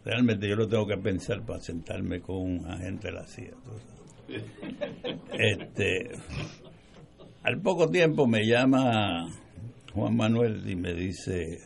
[0.06, 3.54] Realmente yo lo tengo que pensar para sentarme con un agente de la CIA.
[5.32, 6.10] Este,
[7.42, 9.28] al poco tiempo me llama
[9.92, 11.58] Juan Manuel y me dice,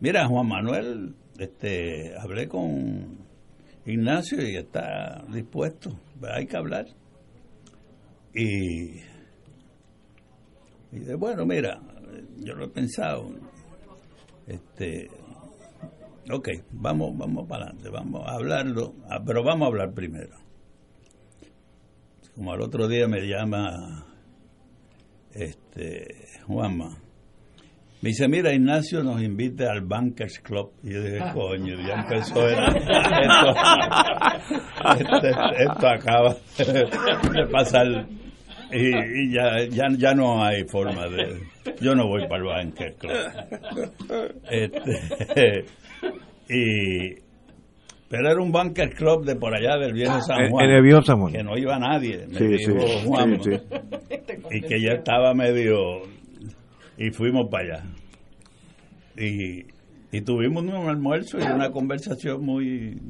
[0.00, 3.18] mira Juan Manuel, este, hablé con
[3.84, 6.86] Ignacio y está dispuesto, hay que hablar.
[8.34, 9.00] Y,
[10.92, 11.80] y de, bueno, mira,
[12.38, 13.30] yo lo he pensado,
[14.46, 15.08] este,
[16.30, 20.36] ok, vamos, vamos para adelante, vamos a hablarlo, ah, pero vamos a hablar primero.
[22.34, 24.04] Como al otro día me llama
[25.32, 26.06] este
[26.46, 26.98] Juanma.
[28.02, 30.70] Me dice, mira, Ignacio nos invita al Bankers Club.
[30.82, 32.58] Y yo dije, coño, ya empezó el-
[35.00, 36.36] esto, esto, esto acaba
[37.32, 38.06] de pasar
[38.70, 41.40] y, y ya, ya, ya no hay forma de...
[41.80, 43.14] Yo no voy para el Bankers Club.
[44.50, 45.64] Este,
[46.48, 47.14] y,
[48.08, 50.64] pero era un Bankers Club de por allá del viejo San En- Juan.
[50.66, 51.32] en el viejo San Juan.
[51.32, 53.42] Que no iba nadie, me Sí, dijo sí, Juan.
[53.42, 53.50] sí,
[54.52, 56.02] Y que ya estaba medio...
[56.98, 57.84] Y fuimos para allá.
[59.18, 59.66] Y,
[60.12, 63.00] y tuvimos un almuerzo y una conversación muy,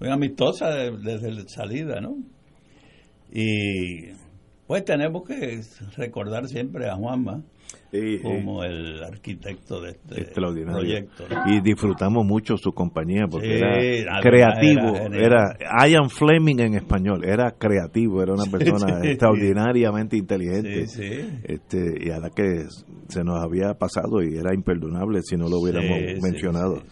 [0.00, 2.16] muy amistosa de- desde la salida, ¿no?
[3.32, 4.10] Y
[4.66, 5.60] pues tenemos que
[5.96, 7.42] recordar siempre a Juanma
[8.22, 10.78] como el arquitecto de este extraordinario.
[10.78, 11.24] proyecto.
[11.28, 11.52] ¿no?
[11.52, 17.52] y disfrutamos mucho su compañía porque era creativo era era, Ian Fleming en español era
[17.52, 20.84] creativo era una persona extraordinariamente inteligente.
[21.44, 22.64] Este y a la que
[23.08, 26.82] se nos había pasado y era imperdonable si no lo hubiéramos mencionado.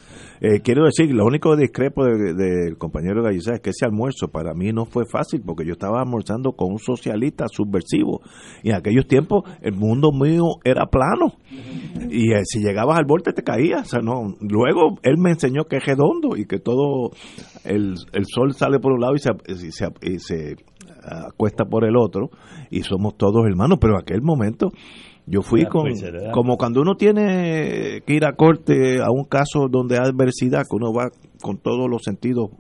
[0.40, 4.52] Eh, quiero decir lo único discrepo del de, compañero Gallizá es que ese almuerzo para
[4.55, 8.20] mí no fue fácil porque yo estaba almorzando con un socialista subversivo.
[8.62, 11.35] Y en aquellos tiempos el mundo mío era plano
[12.11, 13.83] y eh, si llegabas al borde te caías.
[13.83, 14.35] O sea, no.
[14.41, 17.11] Luego él me enseñó que es redondo y que todo
[17.65, 20.57] el, el sol sale por un lado y se, y se, y se
[21.03, 22.31] acuesta por el otro
[22.71, 23.79] y somos todos hermanos.
[23.81, 24.71] Pero en aquel momento
[25.27, 25.91] yo fui con
[26.33, 30.77] como cuando uno tiene que ir a corte a un caso donde hay adversidad, que
[30.77, 31.11] uno va
[31.43, 32.51] con todos los sentidos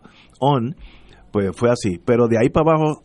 [0.40, 0.74] on,
[1.30, 1.98] pues fue así.
[2.04, 3.02] Pero de ahí para abajo,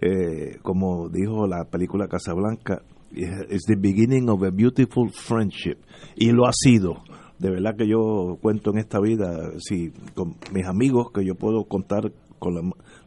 [0.00, 2.82] eh, como dijo la película Casablanca,
[3.14, 5.78] es the beginning of a beautiful friendship.
[6.16, 7.02] Y lo ha sido.
[7.38, 11.64] de verdad que yo cuento en esta vida, si con mis amigos que yo puedo
[11.64, 12.54] contar con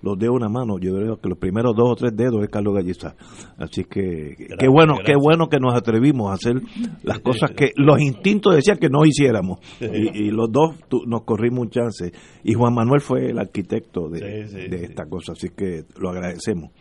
[0.01, 2.49] los dedos de una mano, yo creo que los primeros dos o tres dedos es
[2.49, 3.15] Carlos Galliza.
[3.57, 6.61] Así que qué bueno, qué bueno que nos atrevimos a hacer
[7.03, 9.59] las cosas que los instintos decían que no hiciéramos.
[9.79, 10.75] Y, los dos
[11.07, 12.11] nos corrimos un chance.
[12.43, 14.41] Y Juan Manuel fue el arquitecto de,
[14.83, 16.71] esta cosa, así que lo agradecemos.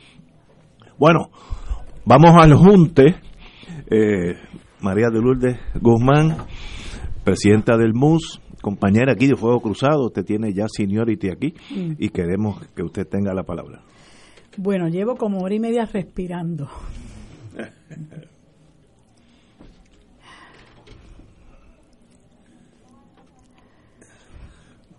[0.99, 1.31] Bueno,
[2.05, 3.17] vamos al junte.
[3.91, 4.37] Eh,
[4.81, 6.37] María de Lourdes Guzmán,
[7.25, 11.93] presidenta del MUS, compañera aquí de Fuego Cruzado, usted tiene ya seniority aquí mm.
[11.99, 13.83] y queremos que usted tenga la palabra.
[14.57, 16.69] Bueno, llevo como hora y media respirando.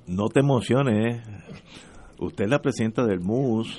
[0.07, 1.21] No te emociones, ¿eh?
[2.21, 3.77] Usted es la presidenta del MUS.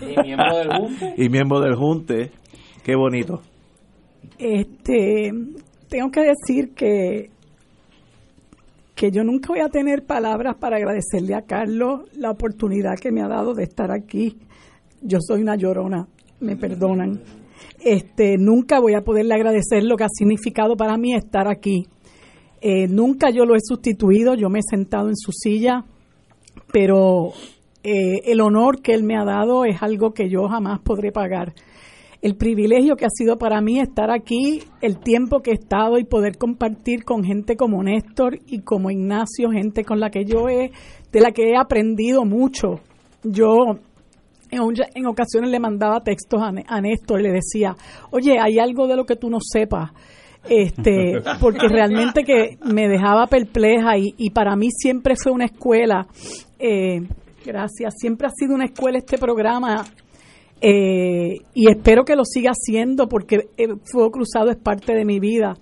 [0.00, 1.14] y miembro del Junte.
[1.16, 2.30] y miembro del Junte.
[2.82, 3.42] Qué bonito.
[4.38, 5.32] Este,
[5.88, 7.30] tengo que decir que
[8.98, 13.22] que yo nunca voy a tener palabras para agradecerle a Carlos la oportunidad que me
[13.22, 14.36] ha dado de estar aquí.
[15.00, 16.08] Yo soy una llorona,
[16.40, 17.20] me perdonan.
[17.78, 21.86] Este, nunca voy a poderle agradecer lo que ha significado para mí estar aquí.
[22.60, 25.84] Eh, nunca yo lo he sustituido, yo me he sentado en su silla,
[26.72, 27.32] pero
[27.82, 31.54] eh, el honor que él me ha dado es algo que yo jamás podré pagar
[32.20, 36.04] el privilegio que ha sido para mí estar aquí, el tiempo que he estado y
[36.04, 40.72] poder compartir con gente como Néstor y como Ignacio, gente con la que yo he,
[41.12, 42.80] de la que he aprendido mucho.
[43.22, 43.54] Yo
[44.50, 47.76] en, ocasiones le mandaba textos a, Néstor y le decía,
[48.10, 49.92] oye, hay algo de lo que tú no sepas.
[50.48, 56.06] Este, porque realmente que me dejaba perpleja y, para mí siempre fue una escuela,
[56.58, 57.00] eh,
[57.44, 59.84] gracias, siempre ha sido una escuela este programa
[60.60, 65.20] eh, y espero que lo siga haciendo porque el Fuego Cruzado es parte de mi
[65.20, 65.56] vida.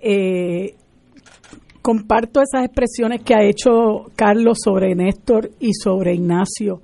[0.00, 0.74] Eh,
[1.82, 6.80] comparto esas expresiones que ha hecho Carlos sobre Néstor y sobre Ignacio,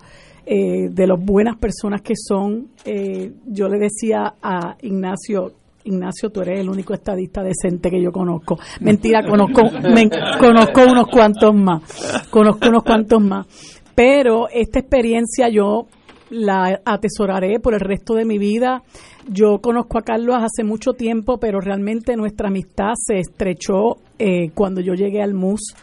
[0.47, 2.69] eh, de las buenas personas que son.
[3.47, 5.53] yo le decía a Ignacio,
[5.85, 8.59] Ignacio, tú eres el único estadista decente que yo conozco.
[8.81, 9.63] Mentira, conozco,
[10.41, 13.47] conozco unos cuantos más, conozco unos cuantos más.
[13.95, 15.87] Pero esta experiencia yo
[16.31, 18.83] la atesoraré por el resto de mi vida.
[19.29, 24.81] Yo conozco a Carlos hace mucho tiempo, pero realmente nuestra amistad se estrechó eh, cuando
[24.81, 25.75] yo llegué al MUS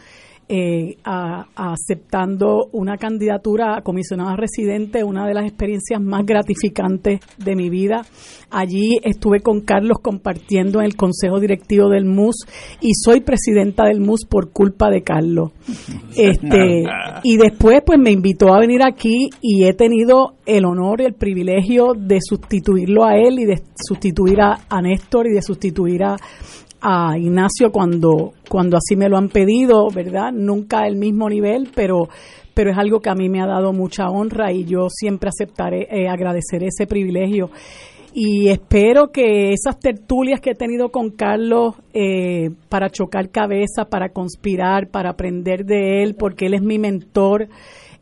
[0.54, 7.70] eh, aceptando una candidatura a comisionada residente, una de las experiencias más gratificantes de mi
[7.70, 8.04] vida.
[8.50, 12.44] Allí estuve con Carlos compartiendo en el consejo directivo del MUS
[12.82, 15.52] y soy presidenta del MUS por culpa de Carlos.
[16.14, 16.84] Este,
[17.22, 21.14] y después pues me invitó a venir aquí y he tenido el honor y el
[21.14, 26.16] privilegio de sustituirlo a él y de sustituir a, a Néstor y de sustituir a,
[26.82, 30.32] a Ignacio cuando, cuando así me lo han pedido, ¿verdad?
[30.32, 32.08] Nunca el mismo nivel, pero,
[32.54, 35.86] pero es algo que a mí me ha dado mucha honra y yo siempre aceptaré,
[35.90, 37.50] eh, agradecer ese privilegio.
[38.14, 44.10] Y espero que esas tertulias que he tenido con Carlos eh, para chocar cabeza, para
[44.10, 47.48] conspirar, para aprender de él, porque él es mi mentor,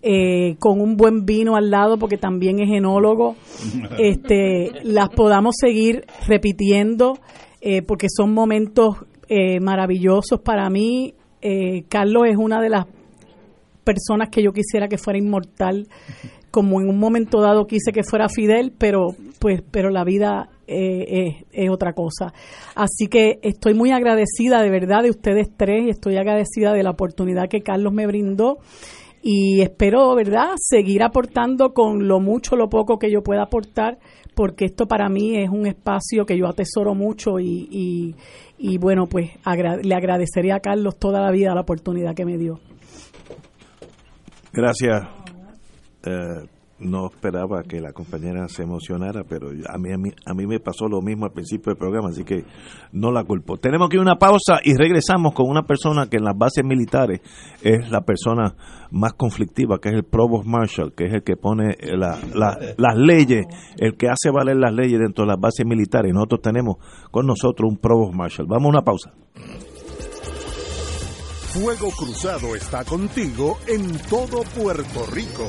[0.03, 3.37] eh, con un buen vino al lado, porque también es enólogo,
[3.99, 7.19] este, las podamos seguir repitiendo
[7.61, 8.97] eh, porque son momentos
[9.29, 11.15] eh, maravillosos para mí.
[11.43, 12.87] Eh, Carlos es una de las
[13.85, 15.89] personas que yo quisiera que fuera inmortal,
[16.51, 21.45] como en un momento dado quise que fuera Fidel, pero pues, pero la vida es,
[21.53, 22.33] es, otra cosa.
[22.75, 26.91] Así que estoy muy agradecida de verdad de ustedes tres, y estoy agradecida de la
[26.91, 28.59] oportunidad que Carlos me brindó
[29.23, 33.99] y espero, ¿verdad?, seguir aportando con lo mucho, lo poco que yo pueda aportar
[34.35, 38.15] porque esto para mí es un espacio que yo atesoro mucho y,
[38.59, 39.31] y, bueno, pues
[39.83, 42.61] le agradecería a Carlos toda la vida la oportunidad que me dio.
[44.53, 45.03] Gracias.
[46.05, 50.47] Eh, no esperaba que la compañera se emocionara, pero a mí, a mí, a mí
[50.47, 52.45] me pasó lo mismo al principio del programa, así que
[52.93, 53.59] no la culpo.
[53.59, 57.21] Tenemos que una pausa y regresamos con una persona que en las bases militares
[57.63, 58.55] es la persona
[58.91, 63.47] más conflictiva, que es el Provost Marshal, que es el que pone las leyes,
[63.77, 66.13] el que hace valer las leyes dentro de las bases militares.
[66.13, 66.77] Nosotros tenemos
[67.11, 68.47] con nosotros un Provost Marshal.
[68.49, 69.13] Vamos a una pausa.
[71.53, 75.49] Fuego Cruzado está contigo en todo Puerto Rico.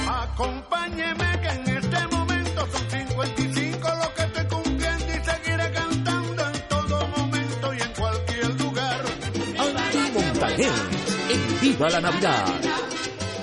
[0.07, 6.67] Acompáñeme que en este momento son 55 lo que estoy cumpliendo y seguiré cantando en
[6.69, 9.01] todo momento y en cualquier lugar.
[9.57, 10.71] Andy Montañez
[11.31, 12.98] en Viva la Navidad.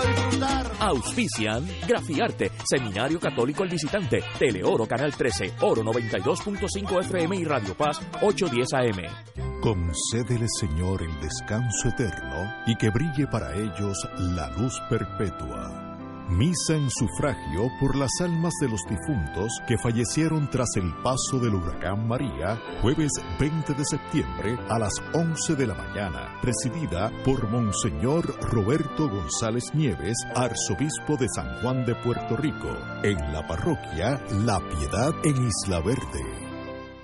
[0.00, 0.70] Vamos a disfrutar.
[0.80, 8.00] Auspician Grafiarte, Seminario Católico El Visitante, Teleoro Canal 13, Oro 92.5 FM y Radio Paz
[8.22, 9.60] 810 AM.
[9.60, 15.89] Concédele, Señor, el descanso eterno y que brille para ellos la luz perpetua.
[16.30, 21.56] Misa en sufragio por las almas de los difuntos que fallecieron tras el paso del
[21.56, 28.38] huracán María, jueves 20 de septiembre a las 11 de la mañana, presidida por Monseñor
[28.42, 32.68] Roberto González Nieves, arzobispo de San Juan de Puerto Rico,
[33.02, 36.50] en la parroquia La Piedad en Isla Verde.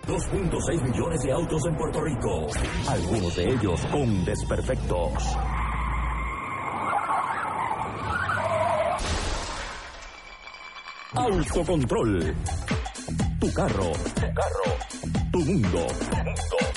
[0.07, 2.47] 2.6 millones de autos en Puerto Rico,
[2.89, 5.37] algunos de ellos con desperfectos.
[11.15, 12.35] Autocontrol.
[13.41, 13.93] Tu carro.
[14.15, 14.65] Tu carro.
[15.33, 15.87] Tu mundo.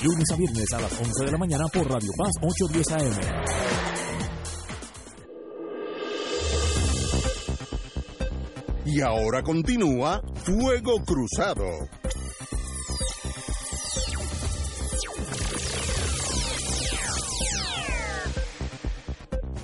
[0.04, 3.20] Lunes a viernes a las 11 de la mañana por Radio Paz 810 AM.
[8.86, 11.66] Y ahora continúa Fuego Cruzado.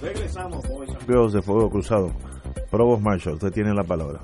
[0.01, 2.11] Regresamos, amigos de Fuego Cruzado.
[2.69, 4.21] Probos Marshall, usted tiene la palabra.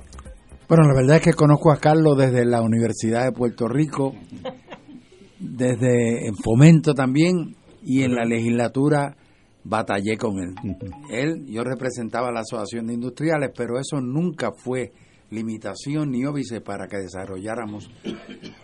[0.68, 4.14] Bueno, la verdad es que conozco a Carlos desde la Universidad de Puerto Rico,
[5.38, 9.16] desde en Fomento también, y en la legislatura
[9.64, 10.54] batallé con él.
[11.10, 14.92] Él, yo representaba la Asociación de Industriales, pero eso nunca fue
[15.30, 17.90] limitación ni óbice para que desarrolláramos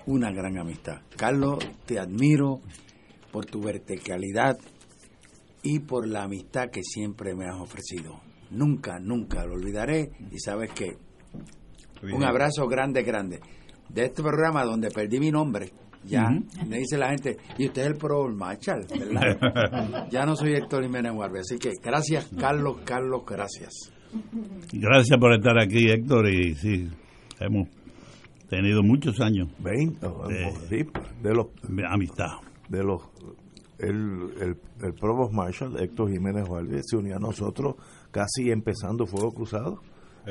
[0.07, 1.03] una gran amistad.
[1.17, 2.61] Carlos, te admiro
[3.33, 4.57] por tu verticalidad
[5.63, 8.21] y por la amistad que siempre me has ofrecido.
[8.51, 10.97] Nunca, nunca lo olvidaré y sabes que
[12.03, 13.41] un abrazo grande, grande.
[13.89, 15.71] De este programa donde perdí mi nombre,
[16.05, 16.31] ya
[16.67, 20.09] me dice la gente, y usted es el pro Marshall, ¿verdad?
[20.11, 23.93] ya no soy Héctor Jiménez Guardia, así que gracias Carlos, Carlos, gracias.
[24.73, 26.89] Gracias por estar aquí, Héctor, y sí,
[27.41, 27.69] hemos
[28.49, 30.07] tenido muchos años 20
[30.71, 30.87] de,
[31.23, 32.39] de los de amistad.
[32.69, 33.03] de los
[33.79, 37.77] el, el, el Provost Marshall Héctor Jiménez Valdés se unió a nosotros
[38.11, 39.83] casi empezando Fuego Cruzado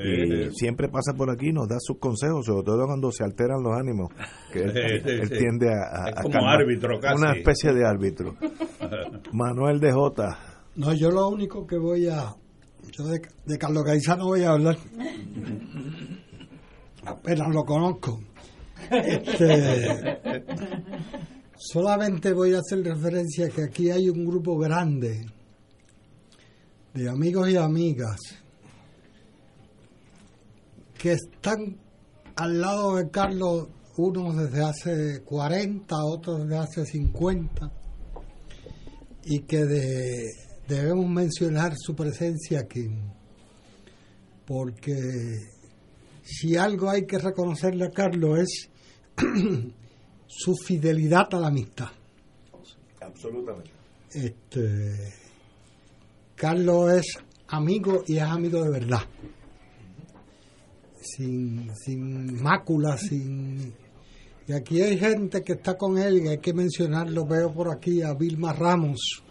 [0.04, 3.24] y Eh, siempre pasa por aquí y nos da sus consejos sobre todo cuando se
[3.24, 4.10] alteran los ánimos
[4.52, 5.38] que él, Sí, sí, él sí.
[5.38, 6.62] tiende a, a- Es a como calmar.
[6.62, 7.16] árbitro casi.
[7.22, 8.36] una especie de árbitro
[9.34, 10.38] Manuel de Jota
[10.76, 12.36] No, yo lo único que voy a.
[12.98, 14.78] Yo de, de Carlos Gaizano voy a hablar.
[17.06, 18.20] Apenas lo conozco.
[18.92, 20.20] Este,
[21.58, 25.26] solamente voy a hacer referencia a que aquí hay un grupo grande
[26.94, 28.18] de amigos y amigas
[30.98, 31.78] que están
[32.36, 33.68] al lado de Carlos,
[33.98, 37.72] unos desde hace 40, otros desde hace 50
[39.26, 40.32] y que de-
[40.68, 42.88] debemos mencionar su presencia aquí,
[44.46, 44.96] porque
[46.24, 48.70] si algo hay que reconocerle a Carlos es
[50.28, 51.88] su fidelidad a la amistad.
[53.02, 53.72] absolutamente
[54.14, 55.14] Este,
[56.36, 57.06] Carlos es
[57.48, 59.02] amigo y es amigo de verdad.
[61.16, 63.74] Sin, sin mácula, sin...
[64.48, 68.02] Y aquí hay gente que está con él y hay que mencionarlo, veo por aquí
[68.02, 69.24] a Vilma Ramos.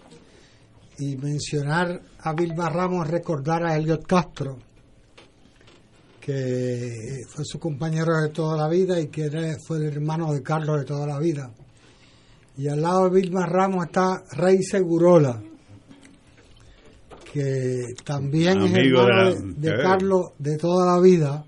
[0.98, 4.58] Y mencionar a Vilma Ramos es recordar a Elliot Castro,
[6.20, 9.30] que fue su compañero de toda la vida y que
[9.66, 11.50] fue el hermano de Carlos de toda la vida.
[12.58, 15.42] Y al lado de Vilma Ramos está Rey Segurola,
[17.32, 19.82] que también es Amigo de hermano la- de, de eh.
[19.82, 21.44] Carlos de toda la vida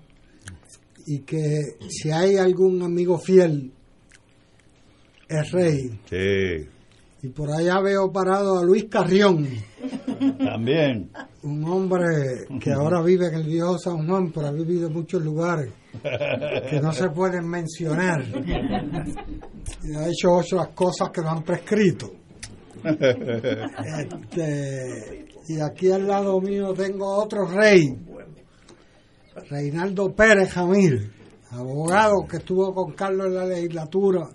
[1.11, 3.71] y que si hay algún amigo fiel
[5.27, 5.99] es Rey.
[6.07, 6.67] Sí,
[7.23, 9.47] Y por allá veo parado a Luis Carrión,
[10.37, 11.09] también.
[11.41, 15.23] un hombre que ahora vive en el viejo San Juan, pero ha vivido en muchos
[15.23, 15.71] lugares
[16.69, 18.23] que no se pueden mencionar.
[19.83, 22.11] Y ha hecho otras cosas que no han prescrito.
[23.99, 27.89] Este, y aquí al lado mío tengo otro rey,
[29.49, 31.11] Reinaldo Pérez Jamil,
[31.51, 34.29] abogado que estuvo con Carlos en la legislatura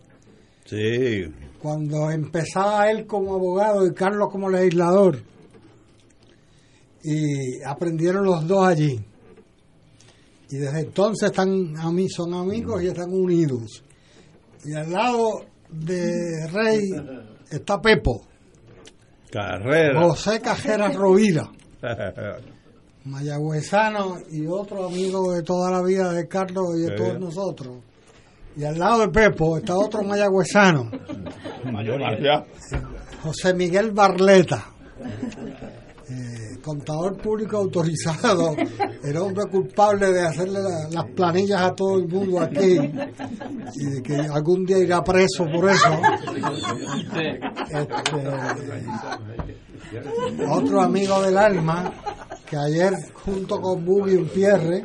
[0.65, 1.25] Sí,
[1.61, 5.23] cuando empezaba él como abogado y Carlos como legislador.
[7.03, 8.99] Y aprendieron los dos allí.
[10.51, 13.85] Y desde entonces están a mí son amigos y están unidos.
[14.65, 16.81] Y al lado de Rey
[17.51, 18.23] está Pepo,
[19.31, 20.01] carrera.
[20.01, 21.51] José Cajera Rovira,
[23.05, 26.95] mayagüezano y otro amigo de toda la vida de Carlos y de Sí.
[26.97, 27.77] todos nosotros.
[28.57, 30.91] Y al lado de Pepo está otro mayagüezano,
[31.71, 32.45] Mayoría.
[33.23, 34.67] José Miguel Barleta,
[36.09, 38.55] eh, contador público autorizado,
[39.03, 42.79] el hombre culpable de hacerle la- las planillas a todo el mundo aquí
[43.75, 45.91] y de que algún día irá preso por eso.
[47.07, 47.41] Este,
[50.49, 51.93] otro amigo del alma
[52.55, 52.93] que ayer
[53.25, 54.85] junto con Bubi Pierre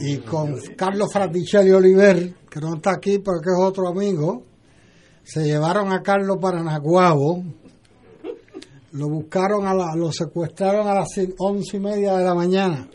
[0.00, 4.42] y con Carlos Fraticelli Oliver, que no está aquí porque es otro amigo,
[5.22, 7.42] se llevaron a Carlos para Naguabo,
[8.92, 12.88] lo buscaron, a la- lo secuestraron a las once y media de la mañana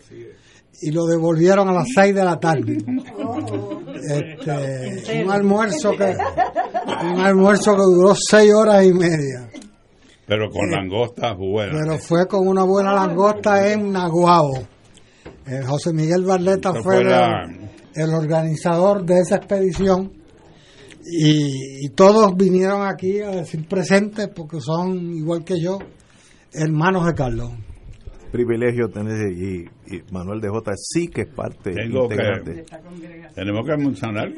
[0.81, 2.77] y lo devolvieron a las seis de la tarde.
[4.07, 6.13] Este, un almuerzo que
[7.13, 9.49] un almuerzo que duró seis horas y media,
[10.27, 11.75] Pero con langostas buenas.
[11.83, 14.57] pero fue con una buena langosta en Naguabo.
[15.47, 17.47] Eh, José Miguel Barleta fue fue el, la-
[17.95, 20.11] el organizador de esa expedición
[21.05, 25.77] y, y todos vinieron aquí a decir presentes porque son igual que yo
[26.53, 27.51] hermanos de Carlos.
[28.31, 32.65] Privilegio tener y, y Manuel de J sí que es parte Tengo que- integrante.
[33.35, 34.29] Tenemos que mencionar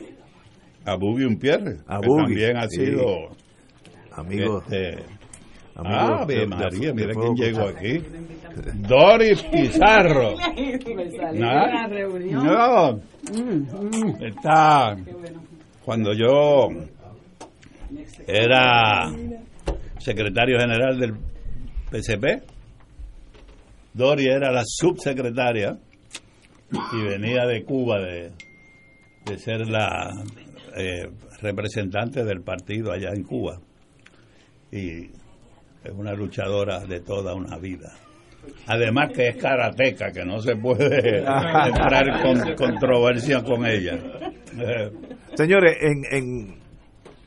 [0.85, 2.85] a Bubi Pierre, A que Bubi, también ha sí.
[2.85, 3.05] sido
[4.11, 4.61] Amigo.
[4.61, 5.03] este,
[5.77, 8.01] Amigo Ave de- María, mira quién llegó aquí.
[8.75, 10.35] Doris Pizarro.
[10.57, 11.67] Me salió Nada.
[11.69, 12.43] una reunión.
[12.45, 14.23] No, Mm, mm.
[14.23, 14.95] está.
[15.83, 16.69] Cuando yo
[18.25, 19.11] era
[19.99, 21.13] secretario general del
[21.91, 22.43] PCP,
[23.93, 25.77] Dori era la subsecretaria
[26.93, 28.31] y venía de Cuba de,
[29.25, 30.11] de ser la
[30.77, 31.09] eh,
[31.41, 33.59] representante del partido allá en Cuba.
[34.71, 35.09] Y
[35.87, 37.91] es una luchadora de toda una vida.
[38.67, 43.97] Además que es karateca, que no se puede entrar con controversia con ella.
[45.35, 46.55] Señores, en, en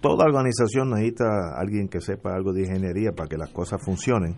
[0.01, 1.27] toda organización necesita
[1.59, 4.35] alguien que sepa algo de ingeniería para que las cosas funcionen.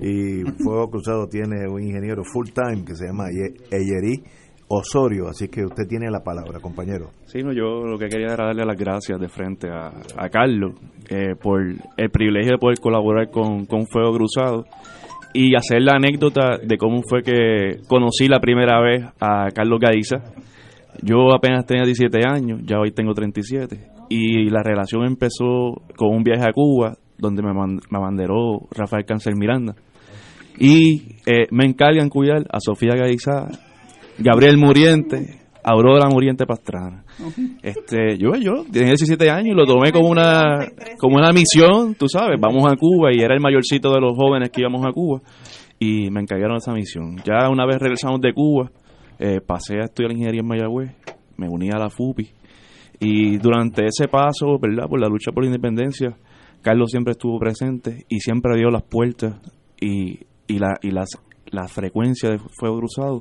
[0.00, 4.22] Y Fuego Cruzado tiene un ingeniero full time que se llama Ye- Eyerí
[4.74, 7.10] Osorio, así que usted tiene la palabra, compañero.
[7.26, 9.92] Sí, no, yo lo que quería era darle las gracias de frente a,
[10.30, 10.72] Carlos
[11.10, 14.64] eh, por el privilegio de poder colaborar con, con Fuego Cruzado
[15.34, 20.22] y hacer la anécdota de cómo fue que conocí la primera vez a Carlos Gaiza.
[21.02, 23.78] Yo apenas tenía 17 años, ya hoy tengo 37,
[24.08, 29.74] y la relación empezó con un viaje a Cuba, donde me, abanderó Rafael Cáncer Miranda.
[30.58, 33.48] Y eh, me encargan cuidar a Sofía Gaiza,
[34.22, 37.04] Gabriel Muriente, Aurora Muriente Pastrana.
[37.62, 40.66] Este, yo, yo tenía 17 años y lo tomé como una,
[40.98, 44.50] como una misión, tú sabes, vamos a Cuba y era el mayorcito de los jóvenes
[44.50, 45.20] que íbamos a Cuba
[45.78, 47.16] y me encargaron esa misión.
[47.24, 48.70] Ya una vez regresamos de Cuba,
[49.18, 50.90] eh, pasé a estudiar ingeniería en Mayagüez,
[51.36, 52.28] me uní a la FUPI
[53.00, 54.88] y durante ese paso, ¿verdad?
[54.88, 56.16] Por la lucha por la independencia,
[56.60, 59.40] Carlos siempre estuvo presente y siempre dio las puertas
[59.80, 61.08] y, y, la, y las,
[61.46, 63.20] la frecuencia de fuego cruzado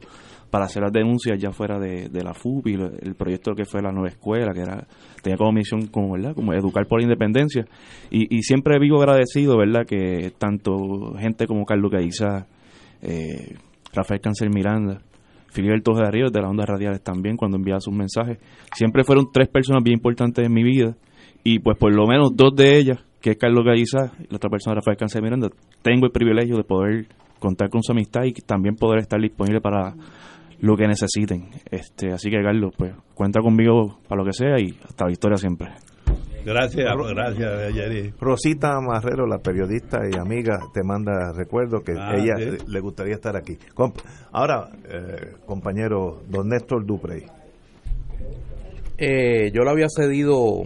[0.52, 3.82] para hacer las denuncias ya fuera de, de la FUPI, lo- el proyecto que fue
[3.82, 4.86] la nueva escuela, que era
[5.24, 6.36] tenía como misión como, ¿verdad?
[6.36, 7.66] como educar por la independencia.
[8.12, 9.86] Y, y siempre vivo agradecido, ¿verdad?
[9.88, 12.46] Que tanto gente como Carlos Caiza,
[13.02, 13.56] eh,
[13.94, 15.02] Rafael Cáncer Miranda,
[15.52, 18.38] Filiberto de Ríos de las ondas radiales también cuando enviaba sus mensajes.
[18.76, 20.96] Siempre fueron tres personas bien importantes en mi vida
[21.44, 24.50] y pues por lo menos dos de ellas, que es Carlos Gallizá y la otra
[24.50, 25.50] persona Rafael Cáncer Miranda,
[25.82, 27.06] tengo el privilegio de poder
[27.40, 29.94] contar con su amistad y también poder estar disponible para
[30.62, 31.50] lo que necesiten.
[31.70, 35.38] Este, así que Carlos, pues cuenta conmigo para lo que sea y hasta la historia
[35.38, 35.70] siempre.
[36.44, 38.14] Gracias, gracias, Jerry.
[38.20, 42.66] Rosita Marrero, la periodista y amiga, te manda recuerdo que Ah, ella sí.
[42.68, 43.58] le- gustaría estar aquí.
[44.32, 47.26] Ahora, eh, compañero don Néstor Duprey.
[48.98, 50.64] Eh, yo le había cedido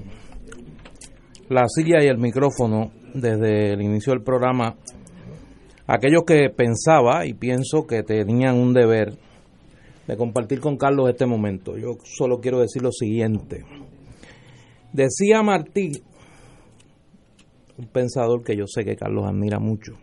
[1.49, 4.75] la silla y el micrófono desde el inicio del programa
[5.87, 9.13] a aquellos que pensaba y pienso que tenían un deber
[10.07, 11.77] de compartir con Carlos este momento.
[11.77, 13.65] Yo solo quiero decir lo siguiente.
[14.93, 15.91] Decía Martí,
[17.77, 19.93] un pensador que yo sé que Carlos admira mucho,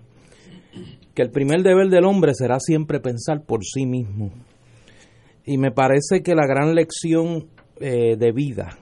[1.15, 4.31] que el primer deber del hombre será siempre pensar por sí mismo.
[5.45, 7.49] Y me parece que la gran lección
[7.81, 8.79] eh, de vida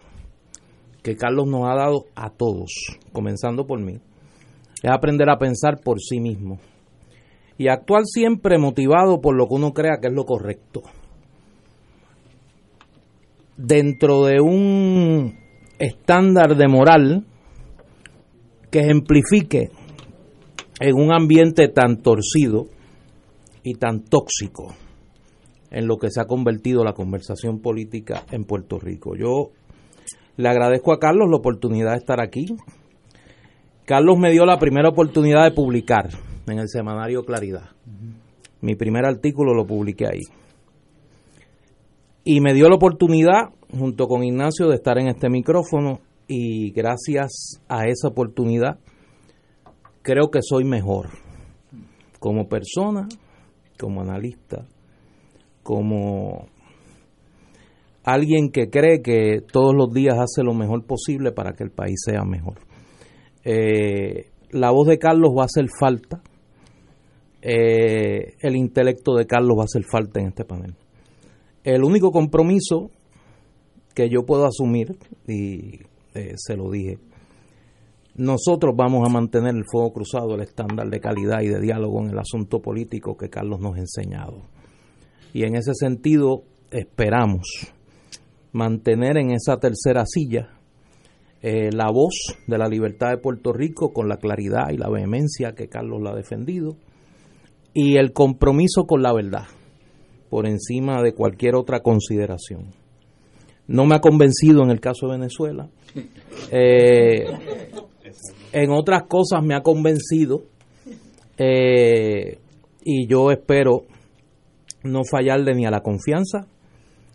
[1.02, 2.70] que Carlos nos ha dado a todos,
[3.12, 3.98] comenzando por mí,
[4.82, 6.58] es aprender a pensar por sí mismo
[7.56, 10.82] y actuar siempre motivado por lo que uno crea que es lo correcto.
[13.62, 15.38] Dentro de un
[15.78, 17.26] estándar de moral
[18.70, 19.70] que ejemplifique
[20.80, 22.68] en un ambiente tan torcido
[23.62, 24.74] y tan tóxico
[25.70, 29.14] en lo que se ha convertido la conversación política en Puerto Rico.
[29.14, 29.50] Yo
[30.36, 32.46] le agradezco a Carlos la oportunidad de estar aquí.
[33.84, 36.08] Carlos me dio la primera oportunidad de publicar
[36.48, 37.70] en el semanario Claridad.
[38.62, 40.39] Mi primer artículo lo publiqué ahí.
[42.24, 47.60] Y me dio la oportunidad, junto con Ignacio, de estar en este micrófono y gracias
[47.68, 48.78] a esa oportunidad
[50.02, 51.08] creo que soy mejor
[52.18, 53.08] como persona,
[53.78, 54.66] como analista,
[55.62, 56.48] como
[58.04, 61.96] alguien que cree que todos los días hace lo mejor posible para que el país
[62.04, 62.58] sea mejor.
[63.44, 66.22] Eh, la voz de Carlos va a hacer falta,
[67.42, 70.74] eh, el intelecto de Carlos va a hacer falta en este panel.
[71.64, 72.90] El único compromiso
[73.94, 74.96] que yo puedo asumir,
[75.28, 75.80] y
[76.14, 76.98] eh, se lo dije,
[78.14, 82.10] nosotros vamos a mantener el fuego cruzado, el estándar de calidad y de diálogo en
[82.10, 84.42] el asunto político que Carlos nos ha enseñado.
[85.32, 87.72] Y en ese sentido esperamos
[88.52, 90.50] mantener en esa tercera silla
[91.42, 95.52] eh, la voz de la libertad de Puerto Rico con la claridad y la vehemencia
[95.54, 96.76] que Carlos la ha defendido
[97.72, 99.46] y el compromiso con la verdad
[100.30, 102.72] por encima de cualquier otra consideración.
[103.66, 105.68] No me ha convencido en el caso de Venezuela.
[106.52, 107.26] Eh,
[108.52, 110.44] en otras cosas me ha convencido
[111.36, 112.38] eh,
[112.82, 113.82] y yo espero
[114.82, 116.46] no fallarle ni a la confianza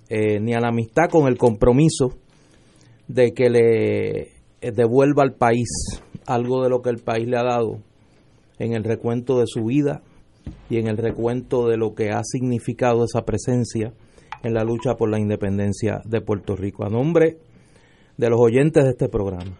[0.09, 2.13] eh, ni a la amistad con el compromiso
[3.07, 5.69] de que le devuelva al país
[6.27, 7.79] algo de lo que el país le ha dado
[8.59, 10.03] en el recuento de su vida
[10.69, 13.93] y en el recuento de lo que ha significado esa presencia
[14.43, 16.85] en la lucha por la independencia de Puerto Rico.
[16.85, 17.37] A nombre
[18.17, 19.57] de los oyentes de este programa,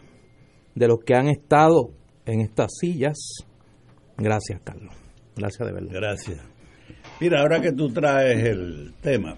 [0.76, 1.92] de los que han estado
[2.26, 3.18] en estas sillas,
[4.18, 4.94] gracias Carlos,
[5.36, 5.92] gracias de verdad.
[5.92, 6.42] Gracias.
[7.20, 9.38] Mira, ahora que tú traes el tema,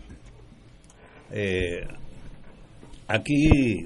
[1.31, 1.85] eh,
[3.07, 3.85] aquí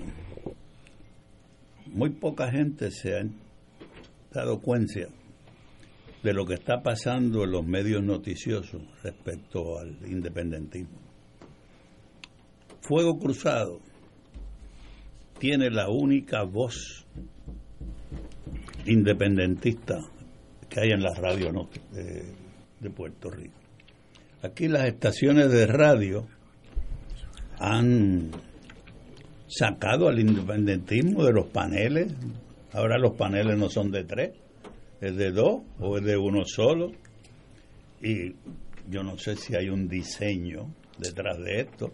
[1.88, 3.24] muy poca gente se ha
[4.32, 5.08] dado cuenta
[6.24, 11.00] de lo que está pasando en los medios noticiosos respecto al independentismo.
[12.82, 13.80] Fuego Cruzado
[15.40, 17.06] tiene la única voz
[18.86, 20.00] independentista
[20.70, 21.70] que hay en la radio
[22.80, 23.56] de Puerto Rico.
[24.44, 26.28] Aquí las estaciones de radio
[27.60, 28.32] han
[29.48, 32.14] sacado al independentismo de los paneles.
[32.74, 34.32] Ahora los paneles no son de tres,
[35.02, 36.92] es de dos o es de uno solo.
[38.02, 38.36] Y
[38.90, 41.92] yo no sé si hay un diseño detrás de esto,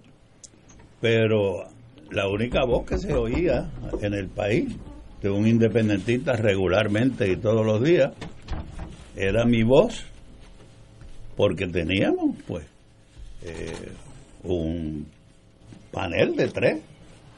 [1.01, 1.63] pero
[2.11, 3.69] la única voz que se oía
[4.01, 4.75] en el país
[5.21, 8.13] de un independentista regularmente y todos los días
[9.15, 10.05] era mi voz,
[11.35, 12.65] porque teníamos pues
[13.41, 13.91] eh,
[14.43, 15.07] un
[15.91, 16.81] panel de tres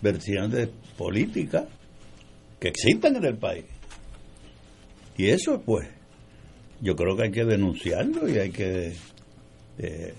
[0.01, 1.65] versiones políticas
[2.59, 3.65] que existen en el país.
[5.19, 5.85] Y eso pues
[6.79, 8.93] yo creo que hay que denunciarlo y hay que
[9.77, 10.13] eh,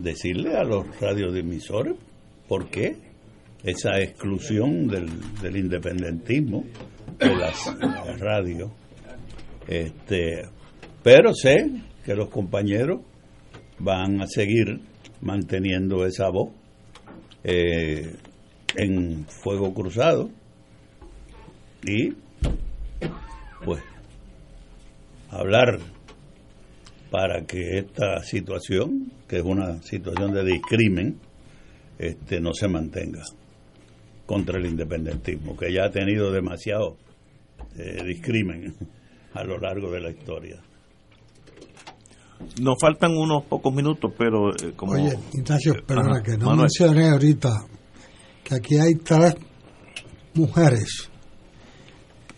[0.00, 1.94] decirle a los radiodimisores
[2.48, 2.96] por qué
[3.62, 5.06] esa exclusión del,
[5.40, 6.64] del independentismo
[7.20, 8.72] de las radios.
[9.68, 10.48] Este,
[11.04, 11.70] pero sé
[12.04, 13.00] que los compañeros
[13.78, 14.80] van a seguir
[15.20, 16.48] manteniendo esa voz
[17.44, 18.16] eh,
[18.74, 20.30] en fuego cruzado
[21.86, 22.23] y
[23.64, 23.82] pues
[25.30, 25.78] hablar
[27.10, 31.18] para que esta situación, que es una situación de discrimen,
[31.98, 33.22] este, no se mantenga
[34.26, 36.96] contra el independentismo, que ya ha tenido demasiado
[37.76, 38.74] eh, discrimen
[39.34, 40.60] a lo largo de la historia.
[42.60, 44.92] Nos faltan unos pocos minutos, pero eh, como...
[44.92, 46.60] Oye, Ignacio, perdona Ajá, que no Manuel.
[46.62, 47.50] mencioné ahorita
[48.42, 49.34] que aquí hay tres
[50.34, 51.10] mujeres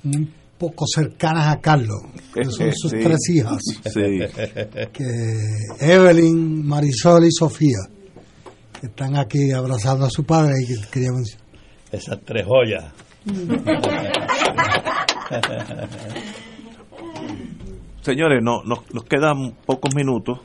[0.04, 1.98] un poco cercanas a Carlos,
[2.34, 2.98] que son sus Sí.
[3.02, 3.58] tres hijas,
[3.92, 4.18] Sí.
[4.92, 5.04] que
[5.80, 7.78] Evelyn, Marisol y Sofía,
[8.80, 11.10] que están aquí abrazando a su padre y que quería.
[11.92, 12.84] Esas tres joyas.
[18.02, 20.38] Señores, no, nos, nos quedan pocos minutos.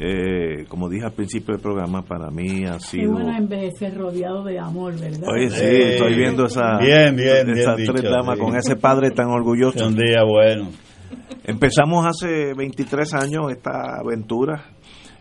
[0.00, 3.12] Eh, como dije al principio del programa, para mí ha Qué sido...
[3.12, 5.28] bueno envejecer rodeado de amor, ¿verdad?
[5.32, 8.44] Oye, sí, estoy viendo esa, Bien, bien, bien esas dicho, tres damas sí.
[8.44, 9.86] con ese padre tan orgulloso.
[9.86, 10.68] Un día bueno.
[11.44, 14.64] Empezamos hace 23 años esta aventura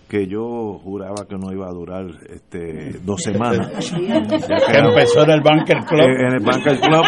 [0.07, 3.69] que yo juraba que no iba a durar este, dos semanas.
[3.91, 6.01] Que empezó en el Banker Club.
[6.01, 7.03] En el Banker Club.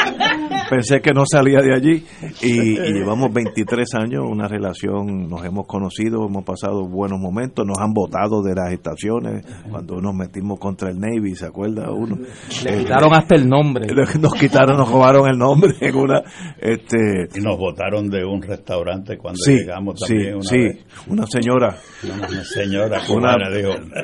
[0.69, 2.03] Pensé que no salía de allí
[2.41, 7.77] y, y llevamos 23 años, una relación, nos hemos conocido, hemos pasado buenos momentos, nos
[7.77, 12.17] han votado de las estaciones cuando nos metimos contra el Navy, ¿se acuerda uno?
[12.63, 13.85] Le quitaron hasta el nombre.
[14.19, 16.21] Nos quitaron, nos robaron el nombre en una...
[16.59, 20.35] Este, Y nos votaron de un restaurante cuando Sí, llegamos sí, también.
[20.35, 20.85] una sí, vez.
[21.07, 21.75] una señora.
[22.03, 23.49] Una señora Cubana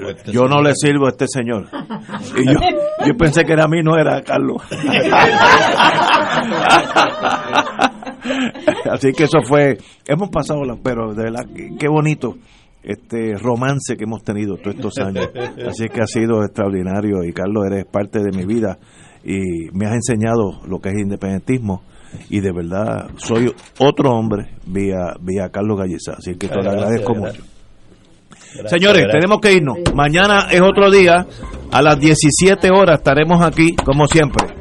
[0.10, 1.68] este yo no le sirvo a este señor.
[2.38, 2.60] Y yo,
[3.06, 4.62] yo pensé que era a mí, no era a Carlos.
[8.92, 9.78] Así que eso fue,
[10.08, 11.46] hemos pasado, la- pero de verdad,
[11.80, 12.36] qué- bonito
[12.84, 15.30] este romance que hemos tenido todos estos años.
[15.68, 18.78] Así que ha sido extraordinario y Carlos, eres parte de mi vida
[19.24, 21.84] y me has enseñado lo que es independentismo
[22.30, 26.14] y de verdad soy otro hombre vía, vía Carlos Galleza.
[26.18, 27.40] Así que te lo agradezco gracias.
[27.40, 27.51] mucho.
[28.54, 29.12] Gracias, Señores, gracias.
[29.22, 29.78] tenemos que irnos.
[29.96, 31.26] Mañana es otro día.
[31.72, 34.61] A las 17 horas estaremos aquí, como siempre.